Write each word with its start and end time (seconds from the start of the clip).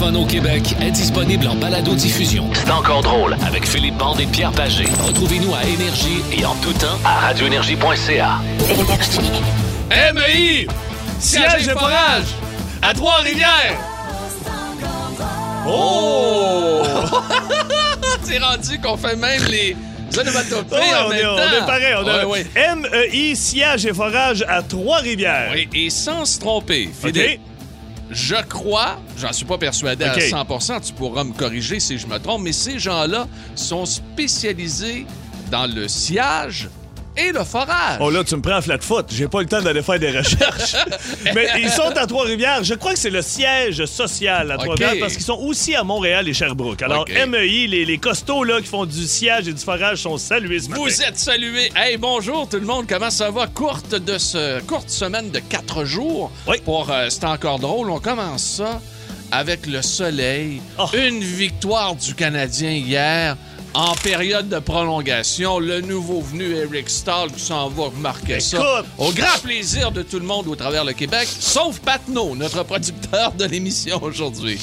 fun 0.00 0.14
au 0.14 0.24
Québec 0.24 0.62
est 0.80 0.90
disponible 0.92 1.46
en 1.46 1.56
balado-diffusion. 1.56 2.48
C'est 2.54 2.70
encore 2.70 3.02
drôle 3.02 3.36
avec 3.46 3.66
Philippe 3.68 3.98
Bande 3.98 4.18
et 4.18 4.24
Pierre 4.24 4.50
Pagé. 4.50 4.86
Retrouvez-nous 5.06 5.54
à 5.54 5.62
Énergie 5.64 6.22
et 6.32 6.42
en 6.46 6.54
tout 6.56 6.72
temps 6.72 6.98
à 7.04 7.20
radioénergie.ca. 7.26 8.38
MI! 10.14 10.66
Siège 11.18 11.68
et 11.68 11.72
forage! 11.72 12.24
À 12.80 12.94
Trois-Rivières! 12.94 13.76
Oh! 15.68 16.82
C'est 18.22 18.38
rendu 18.38 18.80
qu'on 18.80 18.96
fait 18.96 19.16
même 19.16 19.44
les 19.50 19.76
onomatopées 20.18 20.76
Ouais, 20.76 20.94
en 20.98 21.06
on, 21.06 21.08
même 21.10 21.18
est, 21.18 21.22
temps. 21.22 21.36
on 21.36 21.62
est 21.62 21.66
pareil. 21.66 21.94
On 22.02 22.08
a 22.08 22.24
Ouais, 22.26 22.44
ouais. 22.56 22.74
MEI, 23.10 23.34
siège 23.34 23.84
et 23.84 23.92
forage 23.92 24.46
à 24.48 24.62
Trois-Rivières. 24.62 25.50
Oui, 25.52 25.68
et 25.74 25.90
sans 25.90 26.24
se 26.24 26.38
tromper, 26.40 26.88
Philippe, 26.98 27.42
je 28.10 28.36
crois, 28.48 28.98
j'en 29.16 29.32
suis 29.32 29.44
pas 29.44 29.58
persuadé 29.58 30.04
à 30.04 30.16
100% 30.16 30.86
tu 30.86 30.92
pourras 30.92 31.24
me 31.24 31.32
corriger 31.32 31.80
si 31.80 31.98
je 31.98 32.06
me 32.06 32.18
trompe, 32.18 32.42
mais 32.42 32.52
ces 32.52 32.78
gens-là 32.78 33.28
sont 33.54 33.86
spécialisés 33.86 35.06
dans 35.50 35.72
le 35.72 35.88
sciage 35.88 36.68
et 37.28 37.32
le 37.32 37.44
forage. 37.44 37.98
Oh 38.00 38.10
là, 38.10 38.24
tu 38.24 38.36
me 38.36 38.42
prends 38.42 38.56
à 38.56 38.62
flat 38.62 38.78
foot. 38.80 39.06
J'ai 39.10 39.28
pas 39.28 39.40
le 39.40 39.46
temps 39.46 39.60
d'aller 39.62 39.82
faire 39.82 39.98
des 39.98 40.10
recherches. 40.10 40.76
Mais 41.34 41.48
ils 41.60 41.70
sont 41.70 41.96
à 41.96 42.06
Trois-Rivières. 42.06 42.64
Je 42.64 42.74
crois 42.74 42.92
que 42.92 42.98
c'est 42.98 43.10
le 43.10 43.22
siège 43.22 43.84
social 43.86 44.50
à. 44.50 44.56
Trois-Rivières 44.58 44.94
parce 45.00 45.14
qu'ils 45.14 45.24
sont 45.24 45.38
aussi 45.38 45.74
à 45.74 45.84
Montréal 45.84 46.28
et 46.28 46.34
Sherbrooke. 46.34 46.82
Alors. 46.82 47.04
MEI, 47.08 47.66
les, 47.66 47.84
les 47.84 47.98
costauds 47.98 48.44
là, 48.44 48.60
qui 48.60 48.66
font 48.66 48.86
du 48.86 49.06
siège 49.06 49.48
et 49.48 49.52
du 49.52 49.60
forage 49.62 49.98
sont 50.02 50.16
salués 50.18 50.60
ce 50.60 50.68
matin. 50.68 50.82
Vous 50.82 51.02
êtes 51.02 51.18
salués. 51.18 51.70
Hey, 51.76 51.96
bonjour 51.96 52.48
tout 52.48 52.58
le 52.58 52.66
monde. 52.66 52.86
Comment 52.88 53.10
ça 53.10 53.30
va? 53.30 53.46
Courte, 53.46 53.94
de 53.94 54.18
ce, 54.18 54.60
courte 54.62 54.90
semaine 54.90 55.30
de 55.30 55.38
quatre 55.40 55.84
jours 55.84 56.30
Oui. 56.46 56.56
pour 56.64 56.90
euh, 56.90 57.06
C'est 57.10 57.24
encore 57.24 57.58
drôle. 57.58 57.90
On 57.90 58.00
commence 58.00 58.42
ça 58.44 58.80
avec 59.32 59.66
le 59.66 59.80
soleil. 59.82 60.60
Oh. 60.78 60.86
Une 60.94 61.20
victoire 61.22 61.94
du 61.94 62.14
Canadien 62.14 62.70
hier. 62.72 63.36
En 63.72 63.94
période 63.94 64.48
de 64.48 64.58
prolongation, 64.58 65.60
le 65.60 65.80
nouveau 65.80 66.20
venu 66.22 66.56
Eric 66.56 66.90
Stahl 66.90 67.30
qui 67.30 67.40
s'en 67.40 67.68
va 67.68 67.84
marquer 68.00 68.40
ça. 68.40 68.82
Au 68.98 69.12
grand 69.12 69.38
plaisir 69.44 69.92
de 69.92 70.02
tout 70.02 70.18
le 70.18 70.26
monde 70.26 70.48
au 70.48 70.56
travers 70.56 70.84
le 70.84 70.92
Québec, 70.92 71.28
sauf 71.38 71.78
Patno, 71.78 72.34
notre 72.34 72.64
producteur 72.64 73.32
de 73.32 73.44
l'émission 73.44 74.02
aujourd'hui. 74.02 74.58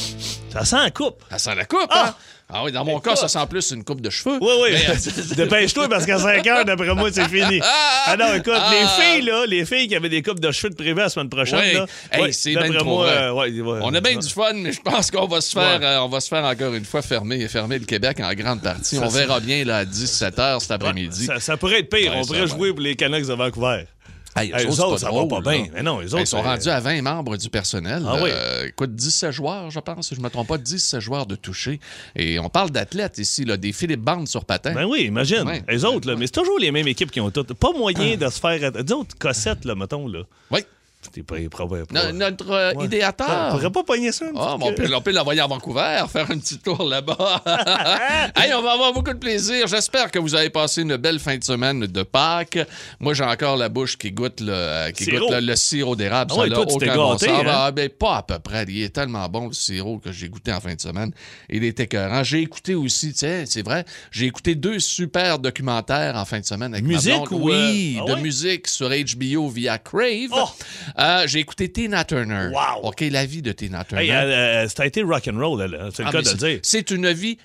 Ça 0.51 0.65
sent 0.65 0.75
un 0.77 0.89
coupe. 0.89 1.23
Ça 1.29 1.37
sent 1.39 1.55
la 1.55 1.65
coupe, 1.65 1.87
Ah. 1.89 2.07
hein? 2.09 2.15
Ah 2.49 2.63
oui, 2.63 2.71
dans 2.71 2.85
mon 2.85 2.99
cas, 3.01 3.17
ça 3.17 3.27
sent 3.27 3.45
plus 3.49 3.71
une 3.71 3.83
coupe 3.83 3.99
de 3.99 4.09
cheveux. 4.09 4.37
Oui, 4.39 4.51
oui. 4.63 4.69
Mais, 4.71 5.35
Dépêche-toi 5.35 5.89
parce 5.89 6.05
qu'à 6.05 6.17
5 6.17 6.47
heures, 6.47 6.63
d'après 6.63 6.95
moi, 6.95 7.09
c'est 7.11 7.27
fini. 7.27 7.59
Ah 8.09 8.15
non, 8.17 8.33
écoute, 8.35 8.53
Ah. 8.55 8.71
les 8.71 9.03
filles, 9.03 9.25
là, 9.25 9.45
les 9.45 9.65
filles 9.65 9.89
qui 9.89 9.95
avaient 9.97 10.07
des 10.07 10.21
coupes 10.21 10.39
de 10.39 10.49
cheveux 10.51 10.69
de 10.69 10.75
prévu 10.75 10.95
la 10.95 11.09
semaine 11.09 11.27
prochaine, 11.27 11.73
là. 11.73 11.85
Hey, 12.09 12.21
ouais, 12.21 12.31
c'est 12.31 12.53
d'après 12.53 12.77
trop 12.77 12.85
moi, 12.99 13.07
euh, 13.07 13.31
ouais, 13.33 13.49
ouais. 13.51 13.79
On 13.83 13.93
a 13.93 13.99
bien 13.99 14.15
du 14.15 14.29
fun, 14.29 14.53
mais 14.53 14.71
je 14.71 14.79
pense 14.81 15.11
qu'on 15.11 15.27
va 15.27 15.41
se 15.41 15.51
faire, 15.51 15.79
euh, 15.81 15.97
on 15.99 16.07
va 16.07 16.21
se 16.21 16.29
faire 16.29 16.45
encore 16.45 16.73
une 16.73 16.85
fois 16.85 17.01
fermer, 17.01 17.45
fermer 17.49 17.79
le 17.79 17.85
Québec 17.85 18.21
en 18.21 18.33
grande 18.33 18.61
partie. 18.61 18.95
Ça, 18.95 19.01
on 19.03 19.09
verra 19.09 19.41
bien 19.41 19.65
là, 19.65 19.79
à 19.79 19.83
17h 19.85 20.61
cet 20.61 20.71
après-midi. 20.71 21.25
Ça, 21.25 21.41
ça 21.41 21.57
pourrait 21.57 21.79
être 21.81 21.89
pire. 21.89 22.13
On 22.15 22.23
pourrait 22.25 22.47
jouer 22.47 22.71
pour 22.71 22.79
les 22.79 22.95
Canucks 22.95 23.27
de 23.27 23.33
Vancouver. 23.33 23.83
Hey, 24.37 24.65
autres, 24.67 24.97
ça 24.97 25.07
drôle, 25.07 25.29
va 25.29 25.41
pas 25.41 25.51
bien. 25.51 25.67
Mais 25.73 25.83
non, 25.83 25.99
eux 25.99 26.03
Hey, 26.03 26.13
autres, 26.13 26.19
ils 26.21 26.27
sont 26.27 26.41
rendus 26.41 26.69
à 26.69 26.79
20 26.79 27.01
membres 27.01 27.37
du 27.37 27.49
personnel. 27.49 28.03
Ah 28.07 28.17
oui. 28.21 28.29
Euh, 28.31 28.67
écoute, 28.67 28.95
17 28.95 29.31
joueurs, 29.31 29.69
je 29.69 29.79
pense, 29.79 30.07
si 30.07 30.15
je 30.15 30.19
ne 30.19 30.25
me 30.25 30.29
trompe 30.29 30.47
pas, 30.47 30.57
17 30.57 30.99
joueurs 30.99 31.25
de 31.25 31.35
toucher. 31.35 31.79
Et 32.15 32.39
on 32.39 32.49
parle 32.49 32.71
d'athlètes 32.71 33.17
ici, 33.17 33.45
là, 33.45 33.57
des 33.57 33.71
Philippe 33.71 34.01
Bande 34.01 34.27
sur 34.27 34.45
patin. 34.45 34.73
Ben 34.73 34.85
oui, 34.85 35.03
imagine. 35.03 35.43
Ouais. 35.43 35.63
Les 35.67 35.85
autres, 35.85 36.07
là. 36.07 36.15
Mais 36.15 36.27
c'est 36.27 36.33
toujours 36.33 36.59
les 36.59 36.71
mêmes 36.71 36.87
équipes 36.87 37.11
qui 37.11 37.21
ont 37.21 37.31
toutes. 37.31 37.53
Pas 37.53 37.71
moyen 37.73 38.15
de 38.17 38.29
se 38.29 38.39
faire. 38.39 38.71
Disons, 38.71 39.05
Cossette, 39.19 39.65
là, 39.65 39.75
mettons, 39.75 40.07
là. 40.07 40.21
Oui. 40.51 40.61
T'es 41.11 41.23
pas. 41.23 41.35
pas, 41.49 41.65
pas- 41.67 41.77
No- 41.91 42.11
notre 42.11 42.51
euh, 42.51 42.73
Ouais. 42.73 42.85
idéateur. 42.85 43.47
On 43.49 43.55
pourrait 43.57 43.71
pas 43.71 43.83
pogner 43.83 44.11
ça, 44.11 44.25
Ah, 44.35 44.55
on 44.59 44.69
peu? 44.73 44.75
peut, 44.85 44.95
on 44.95 45.01
peut 45.01 45.11
l'envoyer 45.11 45.41
à 45.41 45.47
Vancouver, 45.47 46.03
faire 46.11 46.29
un 46.29 46.37
petit 46.37 46.57
tour 46.59 46.83
là-bas. 46.83 47.43
hey, 48.35 48.53
on 48.53 48.61
va 48.61 48.73
avoir 48.73 48.93
beaucoup 48.93 49.13
de 49.13 49.17
plaisir. 49.19 49.67
J'espère 49.67 50.11
que 50.11 50.19
vous 50.19 50.35
avez 50.35 50.49
passé 50.49 50.81
une 50.81 50.95
belle 50.97 51.19
fin 51.19 51.37
de 51.37 51.43
semaine 51.43 51.81
de 51.85 52.03
Pâques. 52.03 52.59
Moi, 52.99 53.13
j'ai 53.13 53.23
encore 53.23 53.57
la 53.57 53.69
bouche 53.69 53.97
qui 53.97 54.11
goûte 54.11 54.41
le, 54.41 54.51
euh, 54.51 54.91
qui 54.91 55.05
goûte 55.05 55.29
le, 55.31 55.39
le 55.39 55.55
sirop 55.55 55.95
d'érable. 55.95 56.31
Ah 56.35 56.39
ouais, 56.39 56.49
tu 56.49 56.85
gâté, 56.85 57.29
hein? 57.29 57.43
Ah, 57.47 57.71
ben, 57.71 57.89
pas 57.89 58.17
à 58.17 58.23
peu 58.23 58.39
près. 58.39 58.65
Il 58.67 58.81
est 58.83 58.89
tellement 58.93 59.27
bon, 59.29 59.47
le 59.47 59.53
sirop, 59.53 59.99
que 59.99 60.11
j'ai 60.11 60.29
goûté 60.29 60.51
en 60.53 60.59
fin 60.59 60.73
de 60.75 60.81
semaine. 60.81 61.11
Il 61.49 61.63
est 61.63 61.79
écœurant. 61.79 62.23
J'ai 62.23 62.41
écouté 62.41 62.75
aussi, 62.75 63.11
tu 63.13 63.19
sais, 63.19 63.45
c'est 63.45 63.63
vrai, 63.63 63.85
j'ai 64.11 64.25
écouté 64.25 64.55
deux 64.55 64.79
super 64.79 65.39
documentaires 65.39 66.15
en 66.15 66.25
fin 66.25 66.39
de 66.39 66.45
semaine. 66.45 66.73
Avec 66.73 66.85
ma 66.85 66.93
Musique 66.93 67.13
blonde. 67.13 67.41
ou, 67.41 67.45
Oui, 67.49 67.97
euh, 67.99 68.03
ah 68.07 68.15
de 68.15 68.21
musique 68.21 68.67
sur 68.67 68.89
HBO 68.89 69.47
via 69.49 69.77
Crave. 69.77 70.31
Oh! 70.31 70.49
Euh, 70.99 71.27
j'ai 71.27 71.39
écouté 71.39 71.71
Tina 71.71 72.03
Turner. 72.03 72.49
Wow! 72.51 72.87
OK, 72.87 73.01
la 73.11 73.25
vie 73.25 73.41
de 73.41 73.51
Tina 73.51 73.83
Turner. 73.83 74.03
Hey, 74.03 74.11
euh, 74.11 74.63
euh, 74.63 74.67
ça 74.67 74.83
a 74.83 74.85
été 74.87 75.03
rock'n'roll, 75.03 75.61
hein. 75.61 75.89
c'est 75.93 76.03
le 76.03 76.09
Ah, 76.09 76.11
cas 76.11 76.21
de 76.23 76.29
le 76.29 76.35
dire. 76.35 76.59
C'est 76.63 76.89
une 76.91 77.11
vie 77.11 77.37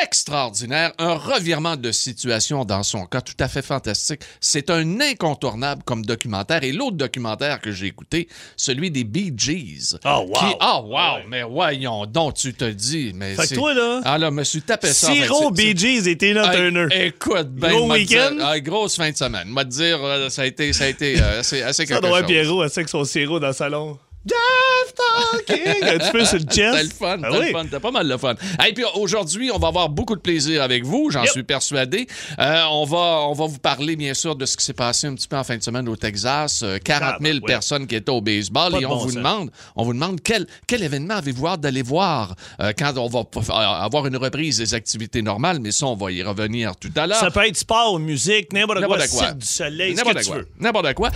extraordinaire, 0.00 0.92
un 0.98 1.14
revirement 1.14 1.76
de 1.76 1.90
situation 1.92 2.64
dans 2.64 2.82
son 2.82 3.06
cas 3.06 3.20
tout 3.20 3.34
à 3.40 3.48
fait 3.48 3.62
fantastique. 3.62 4.20
C'est 4.40 4.70
un 4.70 5.00
incontournable 5.00 5.82
comme 5.84 6.04
documentaire. 6.04 6.62
Et 6.64 6.72
l'autre 6.72 6.96
documentaire 6.96 7.60
que 7.60 7.72
j'ai 7.72 7.86
écouté, 7.86 8.28
celui 8.56 8.90
des 8.90 9.04
Bee 9.04 9.32
Gees. 9.36 9.96
Oh, 10.04 10.26
wow! 10.28 10.32
Qui, 10.34 10.54
ah, 10.60 10.80
wow! 10.80 10.96
Ah 10.96 11.14
ouais. 11.16 11.24
Mais 11.28 11.42
voyons 11.42 12.06
donc, 12.06 12.34
tu 12.34 12.54
te 12.54 12.64
dis. 12.64 13.12
Mais 13.14 13.34
Fait 13.34 13.42
que 13.42 13.48
c'est- 13.48 13.54
toi, 13.56 13.74
là, 13.74 14.00
Ah, 14.04 14.18
là, 14.18 14.30
me 14.30 14.44
suis 14.44 14.62
tapé 14.62 14.92
ça. 14.92 15.12
Siro, 15.12 15.50
Bee 15.50 15.76
Gees 15.76 16.08
et 16.08 16.16
Tina 16.16 16.48
Turner. 16.54 16.86
Écoute, 16.92 17.48
ben, 17.48 17.70
Gros 17.72 17.90
week-end? 17.92 18.36
ah, 18.42 18.58
grosse 18.60 18.96
fin 18.96 19.10
de 19.10 19.16
semaine. 19.16 19.48
M'a 19.48 19.64
dire, 19.64 19.98
euh, 20.02 20.28
ça 20.28 20.42
a 20.42 20.46
été, 20.46 20.72
ça 20.72 20.84
a 20.84 20.88
été 20.88 21.20
euh, 21.20 21.40
assez, 21.40 21.62
assez 21.62 21.86
Ça 21.86 21.94
quelque 21.94 22.06
doit 22.06 22.20
être 22.20 22.26
chose. 22.28 22.34
Pierrot, 22.34 22.68
sait 22.68 22.84
que 22.84 22.90
son 22.90 23.04
sirop 23.04 23.40
dans 23.40 23.48
le 23.48 23.52
salon. 23.52 23.98
Jeff 24.26 24.94
talking! 24.94 25.82
Un 25.88 25.98
petit 25.98 26.10
peu 26.10 26.24
sur 26.26 26.36
le 26.38 26.44
chest. 26.44 26.56
T'as 26.74 26.82
le 26.82 26.88
fun, 26.90 27.18
Ah 27.24 27.28
oui. 27.32 27.46
le 27.46 27.52
fun, 27.52 27.64
t'as 27.70 27.80
pas 27.80 27.90
mal 27.90 28.06
de 28.06 28.16
fun. 28.18 28.34
Et 28.68 28.72
puis 28.74 28.84
aujourd'hui, 28.94 29.50
on 29.50 29.58
va 29.58 29.68
avoir 29.68 29.88
beaucoup 29.88 30.14
de 30.14 30.20
plaisir 30.20 30.62
avec 30.62 30.84
vous, 30.84 31.10
j'en 31.10 31.22
Yep. 31.22 31.30
suis 31.30 31.42
persuadé. 31.42 32.06
Euh, 32.38 32.62
on, 32.70 32.84
va, 32.84 32.98
on 33.28 33.32
va 33.32 33.46
vous 33.46 33.58
parler, 33.58 33.96
bien 33.96 34.12
sûr, 34.12 34.36
de 34.36 34.44
ce 34.44 34.58
qui 34.58 34.64
s'est 34.64 34.74
passé 34.74 35.06
un 35.06 35.14
petit 35.14 35.26
peu 35.26 35.36
en 35.36 35.44
fin 35.44 35.56
de 35.56 35.62
semaine 35.62 35.88
au 35.88 35.96
Texas. 35.96 36.60
Euh, 36.62 36.76
40 36.84 37.14
000 37.22 37.34
ouais. 37.36 37.40
personnes 37.46 37.86
qui 37.86 37.94
étaient 37.96 38.10
au 38.10 38.20
baseball. 38.20 38.72
Pas 38.72 38.80
et 38.80 38.84
on 38.86 38.90
bon 38.90 38.96
vous 38.96 39.06
sens. 39.08 39.14
demande, 39.16 39.50
on 39.74 39.84
vous 39.84 39.94
demande 39.94 40.20
quel, 40.22 40.46
quel 40.66 40.82
événement 40.82 41.14
avez-vous 41.14 41.46
hâte 41.46 41.60
d'aller 41.62 41.82
voir 41.82 42.34
euh, 42.60 42.72
quand 42.78 42.92
on 42.98 43.08
va 43.08 43.24
p- 43.24 43.40
avoir 43.50 44.06
une 44.06 44.16
reprise 44.18 44.58
des 44.58 44.74
activités 44.74 45.22
normales. 45.22 45.60
Mais 45.60 45.70
ça, 45.72 45.86
on 45.86 45.96
va 45.96 46.12
y 46.12 46.22
revenir 46.22 46.76
tout 46.76 46.92
à 46.96 47.06
l'heure. 47.06 47.18
Ça 47.20 47.30
peut 47.30 47.46
être 47.46 47.56
sport, 47.56 47.98
musique, 47.98 48.52
n'importe 48.52 48.80
quoi, 48.84 48.98
N'importe 48.98 49.10
quoi. 49.12 49.32
Du 49.32 49.46
soleil, 49.46 49.94
N'importe 49.94 50.24
quoi. 50.26 50.36
N'importe 50.58 50.94
quoi. 50.94 51.10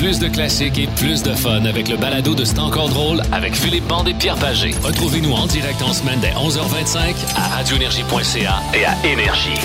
Plus 0.00 0.18
de 0.18 0.28
classiques 0.28 0.78
et 0.78 0.86
plus 0.86 1.22
de 1.22 1.34
fun 1.34 1.66
avec 1.66 1.90
le 1.90 1.98
balado 1.98 2.34
de 2.34 2.42
C'est 2.42 2.58
encore 2.58 2.88
drôle 2.88 3.20
avec 3.32 3.54
Philippe 3.54 3.86
Bande 3.86 4.08
et 4.08 4.14
Pierre 4.14 4.36
Pagé. 4.36 4.70
Retrouvez-nous 4.82 5.30
en 5.30 5.46
direct 5.46 5.82
en 5.82 5.92
semaine 5.92 6.18
dès 6.20 6.30
11h25 6.30 7.14
à 7.36 7.48
radioénergie.ca 7.56 8.62
et 8.72 8.86
à 8.86 9.06
Énergie. 9.06 9.60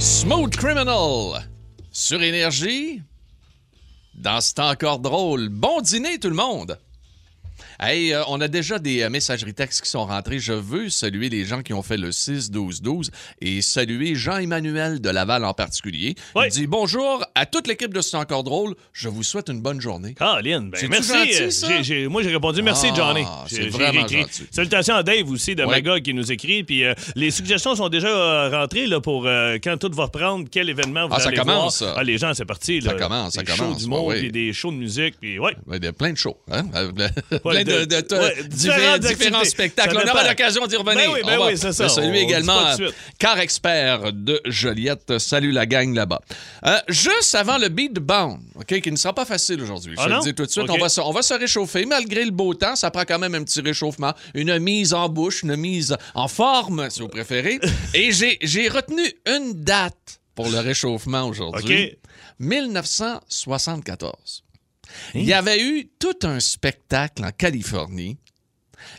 Smooth 0.00 0.56
Criminal 0.56 1.46
sur 1.92 2.20
Énergie. 2.20 3.00
Dans 4.14 4.40
ce 4.40 4.54
temps 4.54 4.70
encore 4.70 4.98
drôle. 4.98 5.50
Bon 5.50 5.80
dîner, 5.80 6.18
tout 6.18 6.30
le 6.30 6.34
monde! 6.34 6.80
Hey, 7.82 8.12
euh, 8.12 8.22
on 8.28 8.38
a 8.42 8.48
déjà 8.48 8.78
des 8.78 9.00
euh, 9.02 9.08
messageries 9.08 9.54
textes 9.54 9.80
qui 9.82 9.88
sont 9.88 10.04
rentrées. 10.04 10.38
Je 10.38 10.52
veux 10.52 10.90
saluer 10.90 11.30
les 11.30 11.46
gens 11.46 11.62
qui 11.62 11.72
ont 11.72 11.82
fait 11.82 11.96
le 11.96 12.10
6-12-12 12.10 13.08
et 13.40 13.62
saluer 13.62 14.14
Jean-Emmanuel 14.14 15.00
de 15.00 15.08
Laval 15.08 15.46
en 15.46 15.54
particulier. 15.54 16.14
Oui. 16.34 16.44
Il 16.48 16.50
dit 16.52 16.66
bonjour 16.66 17.24
à 17.34 17.46
toute 17.46 17.66
l'équipe 17.66 17.94
de 17.94 18.02
C'est 18.02 18.18
encore 18.18 18.44
drôle. 18.44 18.74
Je 18.92 19.08
vous 19.08 19.22
souhaite 19.22 19.48
une 19.48 19.62
bonne 19.62 19.80
journée. 19.80 20.12
Caroline, 20.12 20.70
ben 20.70 20.88
merci. 20.90 21.12
gentil, 21.62 21.92
euh, 22.04 22.08
moi, 22.10 22.22
j'ai 22.22 22.30
répondu 22.32 22.60
merci, 22.62 22.88
Ah, 22.90 22.94
Johnny. 22.94 23.24
c'est 23.46 23.68
vraiment 23.68 24.00
gentil. 24.06 24.24
Salutations 24.50 24.96
à 24.96 25.02
Dave 25.02 25.30
aussi 25.30 25.54
de 25.54 25.62
Ouais. 25.64 25.76
Magog 25.76 26.02
qui 26.02 26.12
nous 26.12 26.30
écrit. 26.30 26.64
Puis 26.64 26.84
euh, 26.84 26.92
les 27.16 27.30
suggestions 27.30 27.74
sont 27.76 27.88
déjà 27.88 28.50
rentrées 28.50 28.88
là, 28.88 29.00
pour 29.00 29.26
euh, 29.26 29.56
quand 29.62 29.78
tout 29.78 29.90
va 29.94 30.04
reprendre, 30.04 30.46
quel 30.50 30.68
événement 30.68 31.06
vous 31.08 31.14
Ah, 31.16 31.20
ça 31.20 31.32
commence, 31.32 31.80
voir. 31.80 31.94
Ah, 31.96 32.04
les 32.04 32.18
gens, 32.18 32.34
c'est 32.34 32.44
parti. 32.44 32.82
Ça 32.82 32.92
commence, 32.92 33.34
ça 33.34 33.42
des 33.42 33.52
shows 33.52 33.56
commence, 33.64 33.78
d'humour, 33.82 34.04
ouais, 34.04 34.16
oui. 34.16 34.20
puis 34.20 34.32
des 34.32 34.52
shows 34.52 34.70
de 34.70 34.76
musique. 34.76 35.14
Puis 35.18 35.38
ouais. 35.38 35.56
Ouais, 35.66 35.78
Il 35.78 35.84
y 35.84 35.88
a 35.88 35.92
plein 35.94 36.12
de 36.12 36.18
shows. 36.18 36.36
Hein? 36.50 36.64
Plein 36.70 37.08
Ouais, 37.44 37.64
de, 37.64 37.69
de- 37.70 37.84
de- 37.84 38.00
de- 38.00 38.16
ouais, 38.16 38.34
divers- 38.44 38.48
différentes 38.48 39.00
différents 39.00 39.44
spectacles. 39.44 39.96
On 40.04 40.08
aura 40.10 40.26
l'occasion 40.28 40.66
d'y 40.66 40.76
revenir. 40.76 40.96
Ben 40.96 41.10
oui, 41.14 41.20
ben 41.24 41.36
On 41.38 41.44
va 41.44 41.50
oui, 41.50 41.58
c'est 41.58 41.72
ça. 41.72 41.86
On 41.98 42.10
dit 42.10 42.18
également. 42.18 42.76
Car 43.18 43.38
Expert 43.40 44.12
de 44.12 44.40
Joliette. 44.44 45.18
Salut 45.18 45.52
la 45.52 45.66
gang 45.66 45.94
là-bas. 45.94 46.20
Euh, 46.66 46.78
juste 46.88 47.34
avant 47.34 47.58
le 47.58 47.68
beat 47.68 47.94
bound, 47.94 48.40
OK, 48.56 48.80
qui 48.80 48.90
ne 48.90 48.96
sera 48.96 49.14
pas 49.14 49.24
facile 49.24 49.62
aujourd'hui. 49.62 49.94
Je 49.96 50.02
Ah 50.02 50.06
te 50.06 50.10
le 50.12 50.20
dis 50.20 50.34
tout 50.34 50.46
de 50.46 50.50
suite. 50.50 50.68
On, 50.68 50.78
va 50.78 50.88
se, 50.88 51.00
on 51.00 51.12
va 51.12 51.22
se 51.22 51.34
réchauffer. 51.34 51.86
Malgré 51.86 52.24
le 52.24 52.30
beau 52.30 52.54
temps, 52.54 52.76
ça 52.76 52.90
prend 52.90 53.04
quand 53.04 53.18
même 53.18 53.34
un 53.34 53.44
petit 53.44 53.60
réchauffement. 53.60 54.12
Une 54.34 54.58
mise 54.58 54.94
en 54.94 55.08
bouche, 55.08 55.42
une 55.42 55.56
mise 55.56 55.96
en 56.14 56.28
forme, 56.28 56.88
si 56.90 57.00
vous 57.00 57.08
préférez. 57.08 57.60
Et 57.94 58.10
j'ai 58.12 58.68
retenu 58.68 59.02
une 59.26 59.54
date 59.62 60.20
pour 60.34 60.48
le 60.48 60.58
réchauffement 60.58 61.24
aujourd'hui. 61.24 61.92
OK. 61.92 61.96
1974. 62.38 64.42
Il 65.14 65.24
y 65.24 65.32
avait 65.32 65.62
eu 65.62 65.88
tout 65.98 66.18
un 66.24 66.40
spectacle 66.40 67.24
en 67.24 67.30
Californie. 67.30 68.18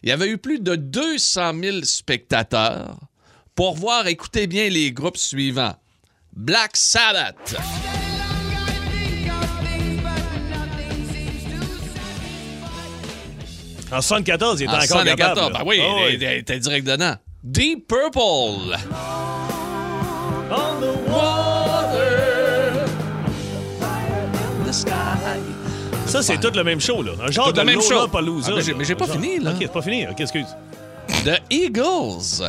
Il 0.04 0.10
y 0.10 0.12
avait 0.12 0.28
eu 0.30 0.38
plus 0.38 0.60
de 0.60 0.76
200 0.76 1.54
000 1.62 1.78
spectateurs 1.84 2.98
pour 3.56 3.76
voir, 3.76 4.08
écoutez 4.08 4.48
bien 4.48 4.70
les 4.70 4.92
groupes 4.92 5.18
suivants. 5.18 5.76
Black 6.34 6.78
Sabbath, 6.78 7.56
En 13.92 14.02
74, 14.02 14.62
il 14.62 14.64
était 14.64 14.72
En 14.72 14.76
encore 14.76 14.88
74, 14.88 15.36
capable. 15.36 15.54
ben 15.58 15.64
oui, 15.66 15.80
Ah 15.82 15.96
oui. 16.06 16.14
il 16.14 16.24
était 16.24 16.60
direct 16.60 16.88
dedans. 16.88 17.16
Deep 17.44 17.88
Purple. 17.88 18.78
Ça, 26.12 26.22
c'est 26.22 26.40
tout 26.40 26.52
le 26.56 26.64
même 26.64 26.80
show, 26.82 27.02
là. 27.02 27.12
Un 27.26 27.32
genre 27.32 27.54
de 27.54 27.62
même 27.62 27.82
show. 27.82 27.92
Lollapalooza, 27.94 28.52
Ah, 28.52 28.56
mais 28.58 28.62
j'ai- 28.62 28.72
là. 28.72 28.78
mais 28.80 28.86
j'ai 28.86 28.96
pas 28.96 29.08
fini, 29.08 29.40
là. 29.40 29.52
OK, 29.52 29.58
c'est 29.62 29.72
pas 29.72 29.82
fini. 29.82 30.08
OK, 30.08 30.20
excuse. 30.20 30.46
The 31.26 31.42
Eagles. 31.50 32.44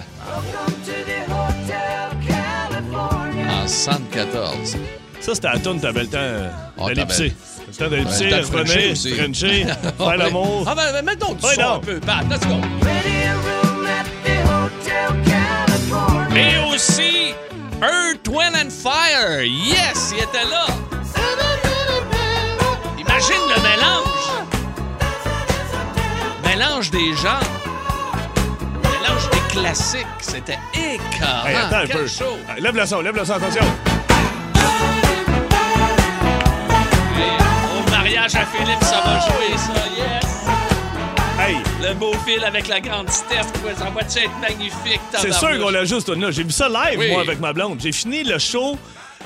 En 3.50 3.66
74. 3.68 4.76
Ça, 5.20 5.34
c'était 5.34 5.48
la 5.48 5.58
toune, 5.58 5.80
t'avais 5.80 6.02
le 6.02 6.06
temps 6.08 6.18
Oh, 6.78 6.82
d'aller 6.88 6.94
t'avais- 6.96 7.06
pisser. 7.06 7.32
Le 7.68 7.74
temps 7.74 7.84
d'aller 7.90 8.02
Ouais, 8.02 8.08
pisser, 8.10 8.24
le 8.24 8.30
temps 8.30 8.36
de 8.38 8.42
frencher 8.42 8.88
revenir, 8.90 9.16
frencher, 9.16 9.66
faire 9.98 10.16
l'amour. 10.16 10.64
Ah, 10.66 10.74
ben, 10.74 11.02
ben, 11.04 11.14
du 11.14 11.40
son 11.40 11.60
un 11.74 11.78
peu. 11.78 12.00
Pat, 12.00 12.24
let's 12.30 12.40
go. 12.46 12.56
Mélange 26.72 26.90
des 26.90 27.12
genres. 27.12 27.40
Mélange 28.82 29.28
des 29.30 29.54
classiques. 29.54 30.06
C'était 30.22 30.58
écœurant. 30.72 31.46
Hey, 31.46 31.54
attends 31.56 31.76
un 31.76 31.86
Quel 31.86 31.96
peu. 31.98 32.06
show. 32.06 32.38
Lève 32.58 32.74
le 32.74 32.86
son, 32.86 33.00
lève 33.02 33.14
le 33.14 33.24
son, 33.26 33.32
attention. 33.34 33.62
Au 37.76 37.90
mariage 37.90 38.34
à 38.36 38.46
Philippe, 38.46 38.82
ça 38.84 39.02
va 39.04 39.20
jouer, 39.20 39.58
ça. 39.58 39.72
Yes. 39.98 40.44
Hey, 41.38 41.56
Le 41.86 41.92
beau 41.92 42.14
fil 42.26 42.42
avec 42.42 42.68
la 42.68 42.80
grande 42.80 43.10
Steph. 43.10 43.52
quoi, 43.62 43.72
Ça 43.76 43.90
va 43.90 44.00
être 44.00 44.40
magnifique. 44.40 45.00
c'est 45.18 45.32
sûr 45.34 45.58
qu'on 45.60 45.68
l'a 45.68 45.84
juste 45.84 46.08
là. 46.08 46.30
J'ai 46.30 46.44
vu 46.44 46.52
ça 46.52 46.70
live, 46.70 46.98
Oui. 46.98 47.10
moi, 47.12 47.20
avec 47.20 47.38
ma 47.38 47.52
blonde. 47.52 47.80
J'ai 47.82 47.92
fini 47.92 48.24
le 48.24 48.38
show 48.38 48.78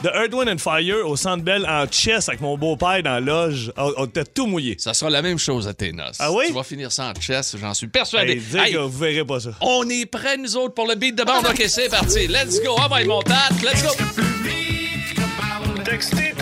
de 0.03 0.09
Earth, 0.09 0.33
Wind 0.35 0.49
and 0.49 0.59
Fire 0.59 1.07
au 1.09 1.17
Centre 1.17 1.43
Bell 1.43 1.67
en 1.67 1.87
chess 1.91 2.29
avec 2.29 2.41
mon 2.41 2.57
beau-père 2.59 3.03
dans 3.03 3.11
la 3.15 3.21
loge. 3.21 3.73
On, 3.77 3.93
on 3.97 4.05
était 4.07 4.25
tout 4.25 4.47
mouillé. 4.47 4.77
Ça 4.79 4.95
sera 4.95 5.11
la 5.11 5.23
même 5.23 5.39
chose 5.39 5.67
à 5.69 5.75
tes 5.75 5.93
noces. 5.93 6.17
Ah 6.19 6.31
oui? 6.33 6.45
Tu 6.49 6.53
vas 6.53 6.63
finir 6.63 6.93
ça 6.93 7.13
en 7.17 7.21
chess, 7.21 7.57
j'en 7.61 7.75
suis 7.75 7.87
persuadé. 7.89 8.33
Hey, 8.33 8.39
dis 8.41 8.57
Hey, 8.59 8.73
que 8.73 8.79
vous 8.79 8.99
verrez 8.99 9.25
pas 9.25 9.41
ça. 9.41 9.51
on 9.61 9.89
est 9.89 10.07
prêts, 10.07 10.37
nous 10.37 10.57
autres, 10.57 10.75
pour 10.75 10.87
le 10.87 10.95
beat 10.95 11.15
de 11.17 11.25
bande. 11.25 11.47
OK, 11.47 11.63
c'est 11.69 11.89
parti. 11.89 12.27
Let's 12.29 12.61
go. 12.63 12.77
Ah, 12.79 12.89
ben, 12.89 13.07
mon. 13.07 13.21
Let's 13.21 13.83
go. 13.83 13.91
Textez 15.85 16.35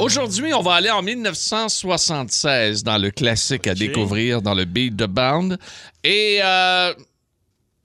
Aujourd'hui, 0.00 0.54
on 0.54 0.62
va 0.62 0.74
aller 0.74 0.90
en 0.90 1.02
1976 1.02 2.82
dans 2.84 2.96
le 2.98 3.10
classique 3.10 3.66
à 3.66 3.74
découvrir 3.74 4.40
dans 4.42 4.54
le 4.54 4.64
beat 4.64 4.96
de 4.96 5.04
bande. 5.06 5.58
Et, 6.04 6.38
euh, 6.42 6.94